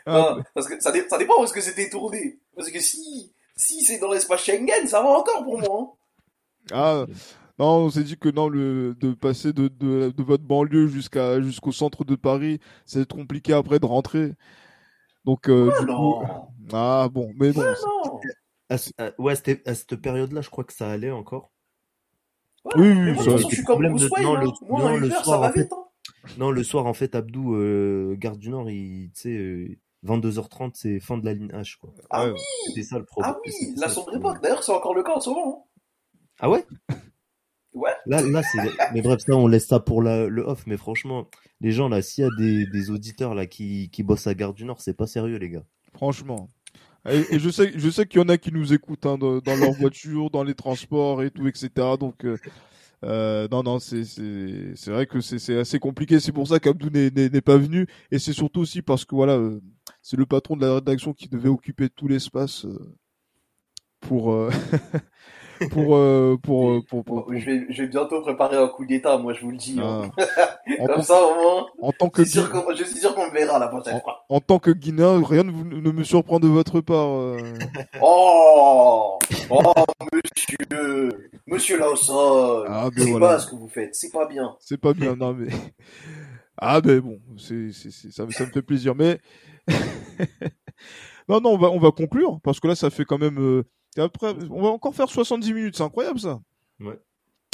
Ah. 0.06 0.38
parce 0.54 0.68
que 0.68 0.80
ça, 0.80 0.94
ça 1.10 1.18
dépend 1.18 1.40
où 1.40 1.44
est-ce 1.44 1.54
que 1.54 1.60
c'était 1.60 1.90
tourné. 1.90 2.40
Parce 2.56 2.70
que 2.72 2.80
si, 2.80 3.34
si 3.56 3.84
c'est 3.84 4.00
dans 4.00 4.12
l'espace 4.12 4.44
Schengen, 4.44 4.88
ça 4.88 5.02
va 5.02 5.10
encore 5.10 5.44
pour 5.44 5.60
moi. 5.60 5.98
Hein. 6.72 6.72
Ah, 6.72 7.06
non, 7.62 7.86
on 7.86 7.90
s'est 7.92 8.04
dit 8.04 8.18
que 8.18 8.28
non, 8.28 8.50
le, 8.50 8.96
de 9.00 9.14
passer 9.14 9.54
de, 9.54 9.68
de, 9.68 10.10
de 10.10 10.24
votre 10.24 10.44
banlieue 10.44 10.88
jusqu'à 10.88 11.40
jusqu'au 11.42 11.72
centre 11.72 12.04
de 12.04 12.16
Paris, 12.16 12.60
c'est 12.88 13.08
compliqué 13.08 13.54
après 13.54 13.78
de 13.78 13.86
rentrer. 13.86 14.34
Donc, 15.26 15.48
euh, 15.48 15.72
du 15.80 15.86
coup, 15.86 16.24
ah 16.74 17.08
bon, 17.12 17.32
mais 17.40 17.52
bon. 17.52 17.62
À, 18.68 19.12
ouais, 19.20 19.34
à 19.68 19.76
cette 19.76 19.96
période-là, 19.98 20.42
je 20.42 20.50
crois 20.50 20.64
que 20.64 20.74
ça 20.74 20.90
allait 20.90 21.12
encore. 21.12 21.52
oui, 22.78 22.94
oui, 22.94 23.16
ça. 23.18 23.38
Je 23.38 23.46
suis 23.46 23.64
comme 23.64 23.84
de, 23.84 24.24
non, 24.24 24.36
le, 24.38 24.48
non, 24.68 24.98
le 24.98 25.12
soir, 25.12 25.44
en 25.44 25.52
fait, 25.52 25.70
non, 26.40 26.50
le 26.50 26.64
soir, 26.64 26.88
en 26.88 26.96
fait, 26.96 27.14
Abdou, 27.14 27.54
euh, 27.54 28.16
Garde 28.18 28.40
du 28.40 28.50
Nord, 28.50 28.72
il, 28.72 29.12
tu 29.14 29.22
sais, 29.22 29.38
euh, 29.38 29.78
22h30, 30.04 30.72
c'est 30.74 31.00
fin 31.00 31.20
de 31.20 31.26
la 31.26 31.36
ligne 31.36 31.52
H, 31.52 31.78
quoi. 31.78 31.94
Ah 32.10 32.28
oui 32.32 32.40
C'est 32.74 32.82
ça 32.82 32.98
le 32.98 33.06
problème. 33.06 33.36
Ah 33.36 33.40
oui, 33.46 33.54
la 33.78 33.88
sombre 33.88 34.16
époque. 34.16 34.42
D'ailleurs, 34.42 34.64
c'est 34.64 34.72
encore 34.72 34.96
le 34.96 35.04
cas 35.04 35.14
en 35.14 35.22
ce 35.22 35.30
moment. 35.30 35.68
Hein. 35.68 35.82
Ah 36.40 36.50
ouais? 36.50 36.66
Ouais. 37.74 37.92
Là, 38.06 38.22
là 38.22 38.42
c'est. 38.44 38.60
Mais 38.94 39.02
bref, 39.02 39.22
ça, 39.26 39.36
on 39.36 39.48
laisse 39.48 39.68
ça 39.68 39.80
pour 39.80 40.02
la, 40.02 40.28
le 40.28 40.42
off. 40.44 40.66
Mais 40.68 40.78
franchement, 40.78 41.28
les 41.62 41.72
gens 41.72 41.90
là, 41.90 42.02
s'il 42.02 42.24
y 42.24 42.28
a 42.28 42.30
des, 42.38 42.66
des 42.66 42.90
auditeurs 42.90 43.34
là 43.36 43.46
qui, 43.46 43.90
qui 43.90 44.04
bossent 44.04 44.28
à 44.28 44.34
Gare 44.34 44.54
du 44.54 44.66
Nord, 44.66 44.82
c'est 44.82 44.96
pas 44.96 45.08
sérieux, 45.08 45.38
les 45.38 45.50
gars. 45.50 45.64
Franchement. 45.94 46.50
Et, 47.10 47.40
je 47.40 47.50
sais, 47.50 47.72
je 47.76 47.90
sais 47.90 48.06
qu'il 48.06 48.22
y 48.22 48.24
en 48.24 48.30
a 48.30 48.38
qui 48.38 48.52
nous 48.52 48.74
écoutent 48.74 49.08
hein, 49.08 49.18
dans, 49.18 49.42
leur 49.44 49.72
voiture, 49.72 50.30
dans 50.30 50.44
les 50.44 50.54
transports 50.54 51.24
et 51.24 51.32
tout, 51.32 51.48
etc. 51.48 51.70
Donc, 52.00 52.26
euh, 52.26 52.38
euh, 53.04 53.48
non, 53.50 53.64
non, 53.64 53.80
c'est 53.80 54.04
c'est 54.04 54.74
c'est 54.76 54.92
vrai 54.92 55.08
que 55.08 55.20
c'est 55.22 55.58
assez 55.58 55.80
compliqué. 55.80 56.20
C'est 56.20 56.32
pour 56.32 56.48
ça 56.48 56.60
qu'Abdou 56.60 56.90
n'est 56.92 57.42
pas 57.42 57.58
venu, 57.58 57.88
et 58.12 58.20
c'est 58.20 58.34
surtout 58.34 58.62
aussi 58.62 58.84
parce 58.84 59.06
que 59.06 59.16
voilà, 59.16 59.34
euh, 59.34 59.60
c'est 60.02 60.18
le 60.18 60.26
patron 60.26 60.56
de 60.56 60.66
la 60.66 60.76
rédaction 60.76 61.14
qui 61.14 61.28
devait 61.28 61.50
occuper 61.50 61.90
tout 61.90 62.08
l'espace 62.08 62.66
euh, 62.66 62.96
pour 64.00 64.34
euh, 64.34 64.52
pour, 65.70 65.96
euh, 65.96 66.38
pour, 66.42 66.72
euh, 66.72 66.82
pour, 66.88 67.04
pour, 67.04 67.34
Je, 67.34 67.46
vais, 67.46 67.66
je 67.70 67.84
vais 67.84 67.88
bientôt 67.88 68.22
préparer 68.22 68.58
un 68.58 68.68
coup 68.68 68.86
d'état, 68.86 69.18
moi 69.18 69.34
je 69.34 69.42
vous 69.42 69.52
le 69.52 69.58
dis. 69.58 69.80
Hein. 69.82 70.10
Ah. 70.18 70.88
Comme 70.88 71.04
ça 71.04 71.22
au 71.22 71.36
moins. 71.36 71.68
En 71.82 71.92
tant 71.92 72.10
que 72.10 72.24
je 72.24 72.30
suis 72.84 73.00
sûr 73.00 73.16
qu'on 73.16 73.28
me 73.28 73.32
verra 73.32 73.60
la 73.60 73.68
prochaine 73.68 74.02
fois. 74.02 74.26
En 74.30 74.40
tant 74.40 74.60
que 74.60 74.72
Guinéen, 74.72 75.22
rien 75.24 75.44
ne, 75.44 75.52
ne, 75.52 75.92
me 75.92 76.04
surprend 76.04 76.40
de 76.40 76.48
votre 76.48 76.82
part. 76.82 77.10
Euh... 77.10 77.38
oh, 78.02 79.20
oh, 79.50 79.74
monsieur, 80.14 81.10
monsieur 81.48 81.80
Lawson. 81.80 82.64
Ah, 82.68 82.90
ben 82.96 83.06
c'est 83.06 83.20
pas 83.20 83.40
ce 83.40 83.48
que 83.48 83.56
vous 83.56 83.70
faites, 83.70 83.96
c'est 83.96 84.12
pas 84.12 84.28
bien. 84.28 84.56
C'est 84.60 84.80
pas 84.80 84.94
bien, 84.94 85.16
non 85.16 85.34
mais. 85.34 85.50
Ah 86.64 86.80
ben 86.80 87.00
bon, 87.00 87.20
c'est, 87.40 87.72
c'est, 87.72 87.90
ça, 87.90 88.24
ça 88.30 88.46
me 88.46 88.52
fait 88.52 88.62
plaisir, 88.62 88.94
mais. 88.94 89.20
non, 91.28 91.42
non, 91.42 91.54
on 91.54 91.58
va, 91.58 91.72
on 91.72 91.80
va 91.80 91.90
conclure 91.90 92.40
parce 92.44 92.60
que 92.60 92.68
là, 92.68 92.76
ça 92.76 92.92
fait 92.92 93.04
quand 93.04 93.18
même. 93.18 93.64
Après, 93.98 94.34
on 94.50 94.62
va 94.62 94.70
encore 94.70 94.96
faire 94.96 95.10
70 95.10 95.54
minutes, 95.54 95.76
c'est 95.76 95.84
incroyable 95.84 96.20
ça. 96.20 96.40
Ouais. 96.80 97.00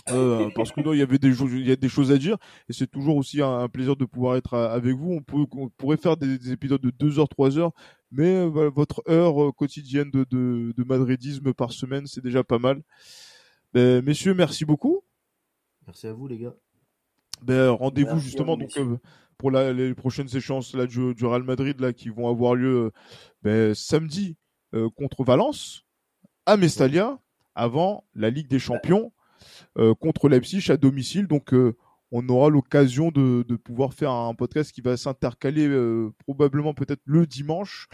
Euh, 0.10 0.50
parce 0.56 0.72
que 0.72 0.82
non, 0.82 0.94
il 0.94 1.00
y 1.00 1.02
avait 1.02 1.18
des 1.18 1.34
choses, 1.34 1.52
il 1.54 1.68
y 1.68 1.72
a 1.72 1.76
des 1.76 1.90
choses 1.90 2.12
à 2.12 2.18
dire, 2.18 2.38
et 2.70 2.74
c'est 2.74 2.88
toujours 2.88 3.18
aussi 3.18 3.42
un, 3.42 3.68
plaisir 3.68 3.96
de 3.96 4.06
pouvoir 4.06 4.36
être 4.36 4.54
avec 4.54 4.96
vous. 4.96 5.14
On, 5.14 5.22
peut, 5.22 5.46
on 5.52 5.70
pourrait 5.70 5.98
faire 5.98 6.18
des, 6.18 6.52
épisodes 6.52 6.82
de 6.82 6.92
2 6.92 7.20
heures, 7.20 7.30
3 7.30 7.58
heures, 7.58 7.72
mais 8.12 8.36
euh, 8.36 8.70
votre 8.70 9.04
heure 9.10 9.44
euh, 9.44 9.52
quotidienne 9.52 10.12
de, 10.12 10.26
de, 10.30 10.74
de, 10.76 10.84
madridisme 10.84 11.54
par 11.54 11.72
semaine, 11.72 12.06
c'est 12.08 12.24
déjà 12.24 12.44
pas 12.44 12.60
mal. 12.60 12.82
Ben, 13.74 14.04
messieurs, 14.04 14.34
merci 14.34 14.66
beaucoup. 14.66 15.02
Merci 15.86 16.08
à 16.08 16.14
vous, 16.14 16.28
les 16.28 16.38
gars. 16.38 16.56
Ben, 17.42 17.70
rendez-vous 17.70 18.20
justement 18.20 18.58
donc 18.58 18.72
pour 19.38 19.52
la, 19.52 19.72
les 19.72 19.94
prochaines 19.94 20.36
échéances 20.36 20.74
là 20.74 20.88
du, 20.88 21.14
du, 21.14 21.24
Real 21.24 21.44
Madrid 21.44 21.80
là 21.80 21.94
qui 21.94 22.10
vont 22.10 22.28
avoir 22.28 22.56
lieu 22.56 22.92
ben, 23.44 23.76
samedi 23.76 24.36
contre 24.96 25.24
Valence 25.24 25.87
à 26.48 26.58
Mestalia 26.58 27.20
avant 27.54 28.06
la 28.16 28.32
Ligue 28.32 28.48
des 28.48 28.58
Champions 28.58 29.12
euh, 29.78 29.94
contre 29.94 30.30
Leipzig 30.30 30.72
à 30.72 30.78
domicile. 30.78 31.28
Donc 31.28 31.54
euh, 31.54 31.76
on 32.12 32.28
aura 32.30 32.50
l'occasion 32.50 33.12
de, 33.12 33.44
pouvoir 33.58 33.94
faire 33.94 34.12
un 34.12 34.34
podcast 34.34 34.72
qui 34.72 34.82
va 34.82 34.96
s'intercaler 34.96 35.68
euh, 35.68 36.10
probablement 36.26 36.74
peut-être 36.74 37.02
le 37.06 37.28
dimanche 37.28 37.90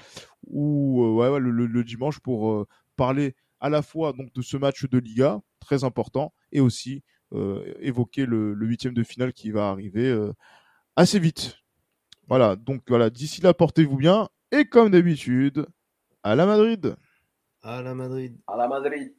ou 0.45 1.03
ouais, 1.17 1.39
le, 1.39 1.83
dimanche 1.83 2.19
pour 2.19 2.67
parler 2.95 3.35
à 3.59 3.69
la 3.69 3.81
fois 3.81 4.13
donc 4.13 4.31
de 4.33 4.41
ce 4.43 4.55
match 4.55 4.85
de 4.85 4.99
Liga 4.99 5.41
très 5.59 5.83
important 5.83 6.31
et 6.51 6.59
aussi 6.59 7.03
évoquer 7.81 8.27
le 8.27 8.53
huitième 8.67 8.93
de 8.93 9.01
finale 9.01 9.33
qui 9.33 9.49
va 9.49 9.69
arriver 9.69 10.15
assez 10.95 11.17
vite. 11.17 11.57
Voilà, 12.27 12.55
donc 12.55 12.83
voilà, 12.87 13.09
d'ici 13.09 13.41
là, 13.41 13.55
portez-vous 13.55 13.97
bien 13.97 14.29
et 14.51 14.65
comme 14.65 14.91
d'habitude, 14.91 15.65
à 16.21 16.35
la 16.35 16.45
Madrid. 16.45 16.95
À 17.63 17.81
la 17.81 17.93
Madrid. 17.93 18.37
À 18.47 18.57
la 18.57 18.67
Madrid. 18.67 19.13